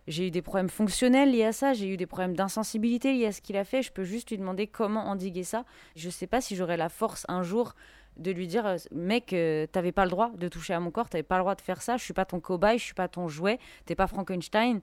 J'ai 0.07 0.27
eu 0.27 0.31
des 0.31 0.41
problèmes 0.41 0.69
fonctionnels 0.69 1.31
liés 1.31 1.45
à 1.45 1.53
ça, 1.53 1.73
j'ai 1.73 1.87
eu 1.87 1.95
des 1.95 2.05
problèmes 2.05 2.35
d'insensibilité 2.35 3.13
liés 3.13 3.27
à 3.27 3.31
ce 3.31 3.41
qu'il 3.41 3.55
a 3.55 3.63
fait. 3.63 3.81
Je 3.81 3.91
peux 3.91 4.03
juste 4.03 4.31
lui 4.31 4.37
demander 4.37 4.67
comment 4.67 5.05
endiguer 5.07 5.43
ça. 5.43 5.63
Je 5.95 6.07
ne 6.07 6.11
sais 6.11 6.27
pas 6.27 6.41
si 6.41 6.55
j'aurai 6.57 6.75
la 6.75 6.89
force 6.89 7.25
un 7.29 7.41
jour 7.41 7.73
de 8.17 8.31
lui 8.31 8.47
dire 8.47 8.65
euh, 8.65 8.77
mec 8.91 9.33
euh, 9.33 9.65
t'avais 9.67 9.91
pas 9.91 10.05
le 10.05 10.11
droit 10.11 10.31
de 10.37 10.47
toucher 10.47 10.73
à 10.73 10.79
mon 10.79 10.91
corps 10.91 11.09
t'avais 11.09 11.23
pas 11.23 11.37
le 11.37 11.41
droit 11.41 11.55
de 11.55 11.61
faire 11.61 11.81
ça 11.81 11.97
je 11.97 12.03
suis 12.03 12.13
pas 12.13 12.25
ton 12.25 12.39
cobaye 12.39 12.77
je 12.77 12.83
suis 12.83 12.93
pas 12.93 13.07
ton 13.07 13.27
jouet 13.27 13.59
t'es 13.85 13.95
pas 13.95 14.07
Frankenstein 14.07 14.81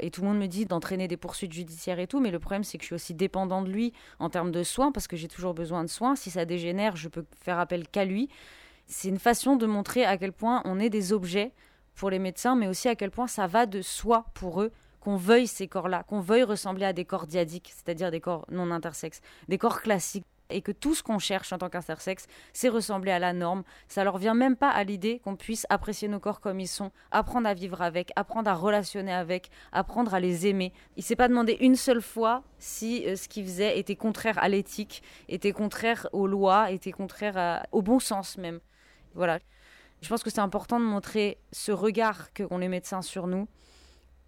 et 0.00 0.10
tout 0.10 0.22
le 0.22 0.28
monde 0.28 0.38
me 0.38 0.46
dit 0.46 0.64
d'entraîner 0.64 1.08
des 1.08 1.16
poursuites 1.16 1.52
judiciaires 1.52 1.98
et 1.98 2.06
tout, 2.06 2.20
mais 2.20 2.30
le 2.30 2.38
problème 2.38 2.64
c'est 2.64 2.78
que 2.78 2.82
je 2.82 2.86
suis 2.86 2.94
aussi 2.94 3.14
dépendant 3.14 3.62
de 3.62 3.70
lui 3.70 3.92
en 4.18 4.30
termes 4.30 4.52
de 4.52 4.62
soins 4.62 4.92
parce 4.92 5.06
que 5.06 5.16
j'ai 5.16 5.28
toujours 5.28 5.54
besoin 5.54 5.82
de 5.84 5.88
soins. 5.88 6.16
Si 6.16 6.30
ça 6.30 6.44
dégénère, 6.44 6.96
je 6.96 7.08
peux 7.08 7.24
faire 7.40 7.58
appel 7.58 7.88
qu'à 7.88 8.04
lui. 8.04 8.28
C'est 8.86 9.08
une 9.08 9.18
façon 9.18 9.56
de 9.56 9.66
montrer 9.66 10.04
à 10.04 10.16
quel 10.16 10.32
point 10.32 10.62
on 10.64 10.80
est 10.80 10.90
des 10.90 11.12
objets 11.12 11.52
pour 11.94 12.10
les 12.10 12.18
médecins, 12.18 12.54
mais 12.54 12.68
aussi 12.68 12.88
à 12.88 12.94
quel 12.94 13.10
point 13.10 13.26
ça 13.26 13.46
va 13.46 13.66
de 13.66 13.82
soi 13.82 14.26
pour 14.34 14.62
eux 14.62 14.72
qu'on 15.00 15.16
veuille 15.16 15.46
ces 15.46 15.68
corps-là, 15.68 16.04
qu'on 16.04 16.20
veuille 16.20 16.42
ressembler 16.42 16.86
à 16.86 16.92
des 16.92 17.04
corps 17.04 17.26
diadiques, 17.26 17.72
c'est-à-dire 17.74 18.10
des 18.10 18.20
corps 18.20 18.46
non 18.50 18.70
intersexes, 18.70 19.20
des 19.48 19.58
corps 19.58 19.82
classiques 19.82 20.26
et 20.50 20.62
que 20.62 20.72
tout 20.72 20.94
ce 20.94 21.02
qu'on 21.02 21.18
cherche 21.18 21.52
en 21.52 21.58
tant 21.58 21.68
qu'intersexe, 21.68 22.26
c'est 22.52 22.68
ressembler 22.68 23.12
à 23.12 23.18
la 23.18 23.32
norme. 23.32 23.62
Ça 23.88 24.04
leur 24.04 24.18
vient 24.18 24.34
même 24.34 24.56
pas 24.56 24.70
à 24.70 24.84
l'idée 24.84 25.20
qu'on 25.24 25.36
puisse 25.36 25.66
apprécier 25.68 26.08
nos 26.08 26.20
corps 26.20 26.40
comme 26.40 26.60
ils 26.60 26.68
sont, 26.68 26.90
apprendre 27.10 27.48
à 27.48 27.54
vivre 27.54 27.82
avec, 27.82 28.12
apprendre 28.16 28.50
à 28.50 28.54
relationner 28.54 29.12
avec, 29.12 29.50
apprendre 29.72 30.14
à 30.14 30.20
les 30.20 30.46
aimer. 30.46 30.72
Il 30.96 31.02
s'est 31.02 31.16
pas 31.16 31.28
demandé 31.28 31.56
une 31.60 31.76
seule 31.76 32.02
fois 32.02 32.42
si 32.58 33.06
euh, 33.06 33.16
ce 33.16 33.28
qu'il 33.28 33.44
faisait 33.44 33.78
était 33.78 33.96
contraire 33.96 34.38
à 34.38 34.48
l'éthique, 34.48 35.02
était 35.28 35.52
contraire 35.52 36.08
aux 36.12 36.26
lois, 36.26 36.70
était 36.70 36.92
contraire 36.92 37.66
au 37.72 37.82
bon 37.82 37.98
sens 37.98 38.38
même. 38.38 38.60
Voilà. 39.14 39.38
Je 40.00 40.08
pense 40.08 40.22
que 40.22 40.30
c'est 40.30 40.40
important 40.40 40.78
de 40.78 40.84
montrer 40.84 41.38
ce 41.52 41.72
regard 41.72 42.32
qu'ont 42.32 42.58
les 42.58 42.68
médecins 42.68 43.02
sur 43.02 43.26
nous. 43.26 43.48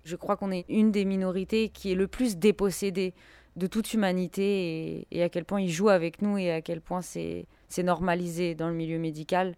Je 0.04 0.16
crois 0.16 0.36
qu'on 0.36 0.50
est 0.50 0.64
une 0.68 0.90
des 0.90 1.04
minorités 1.04 1.68
qui 1.68 1.92
est 1.92 1.94
le 1.94 2.08
plus 2.08 2.36
dépossédée 2.36 3.14
de 3.60 3.66
toute 3.66 3.92
humanité 3.92 5.06
et, 5.10 5.22
à 5.22 5.28
quel 5.28 5.44
point 5.44 5.60
ils 5.60 5.70
jouent 5.70 5.90
avec 5.90 6.22
nous 6.22 6.38
et 6.38 6.50
à 6.50 6.62
quel 6.62 6.80
point 6.80 7.02
c'est 7.02 7.46
normalisé 7.78 8.54
dans 8.54 8.68
le 8.68 8.74
milieu 8.74 8.98
médical. 8.98 9.54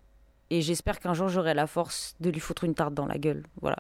Et 0.51 0.61
j'espère 0.61 0.99
qu'un 0.99 1.15
jour 1.15 1.29
j'aurai 1.29 1.55
la 1.55 1.67
force 1.67 2.15
de 2.21 2.29
lui 2.29 2.41
foutre 2.41 2.65
une 2.65 2.75
tarte 2.75 2.95
dans 2.95 3.07
la 3.07 3.17
gueule. 3.17 3.45
Voilà. 3.63 3.79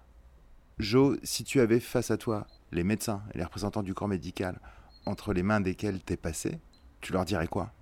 Jo, 0.78 1.16
si 1.24 1.42
tu 1.44 1.60
avais 1.60 1.80
face 1.80 2.10
à 2.10 2.16
toi 2.16 2.46
les 2.70 2.84
médecins 2.84 3.22
et 3.34 3.38
les 3.38 3.44
représentants 3.44 3.82
du 3.82 3.94
corps 3.94 4.08
médical 4.08 4.60
entre 5.06 5.32
les 5.32 5.42
mains 5.42 5.60
desquels 5.60 6.00
t'es 6.00 6.16
passé, 6.16 6.60
tu 7.00 7.12
leur 7.12 7.24
dirais 7.24 7.48
quoi? 7.48 7.72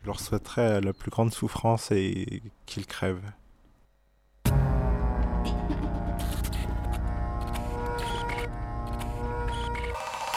Je 0.00 0.06
leur 0.06 0.18
souhaiterais 0.18 0.80
la 0.80 0.92
plus 0.94 1.10
grande 1.10 1.32
souffrance 1.32 1.92
et 1.92 2.42
qu'ils 2.64 2.86
crèvent. 2.86 3.30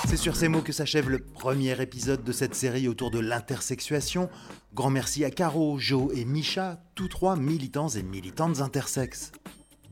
C'est 0.07 0.17
sur 0.17 0.35
ces 0.35 0.47
mots 0.47 0.61
que 0.61 0.71
s'achève 0.71 1.09
le 1.09 1.19
premier 1.19 1.81
épisode 1.81 2.23
de 2.23 2.31
cette 2.31 2.53
série 2.53 2.87
autour 2.87 3.09
de 3.09 3.19
l'intersexuation. 3.19 4.29
Grand 4.73 4.91
merci 4.91 5.25
à 5.25 5.31
Caro, 5.31 5.79
Jo 5.79 6.11
et 6.13 6.25
Micha, 6.25 6.79
tous 6.93 7.07
trois 7.07 7.35
militants 7.35 7.89
et 7.89 8.03
militantes 8.03 8.61
intersexes. 8.61 9.31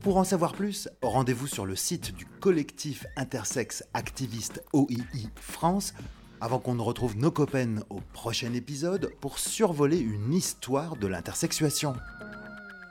Pour 0.02 0.18
en 0.18 0.24
savoir 0.24 0.54
plus, 0.54 0.88
rendez-vous 1.02 1.48
sur 1.48 1.66
le 1.66 1.76
site 1.76 2.16
du 2.16 2.26
collectif 2.26 3.06
intersexe 3.16 3.84
activiste 3.94 4.64
OII 4.74 5.30
France 5.36 5.94
avant 6.42 6.60
qu'on 6.60 6.76
ne 6.76 6.82
retrouve 6.82 7.18
nos 7.18 7.32
copains 7.32 7.78
au 7.90 8.02
prochain 8.14 8.54
épisode 8.54 9.12
pour 9.20 9.40
survoler 9.40 10.00
une 10.00 10.34
histoire 10.34 10.96
de 10.96 11.08
l'intersexuation. 11.08 11.96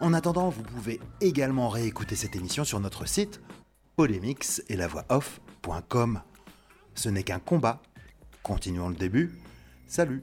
En 0.01 0.13
attendant, 0.13 0.49
vous 0.49 0.63
pouvez 0.63 1.01
également 1.21 1.69
réécouter 1.69 2.17
cette 2.17 2.35
émission 2.35 2.65
sur 2.65 2.81
notre 2.81 3.07
site 3.07 3.41
polémix 3.95 4.63
et 4.69 4.77
la 4.77 4.89
voix 4.89 5.05
off.com. 5.11 6.21
Ce 6.95 7.09
n'est 7.09 7.23
qu'un 7.23 7.39
combat. 7.39 7.81
Continuons 8.43 8.89
le 8.89 8.97
début. 8.97 9.33
Salut 9.87 10.23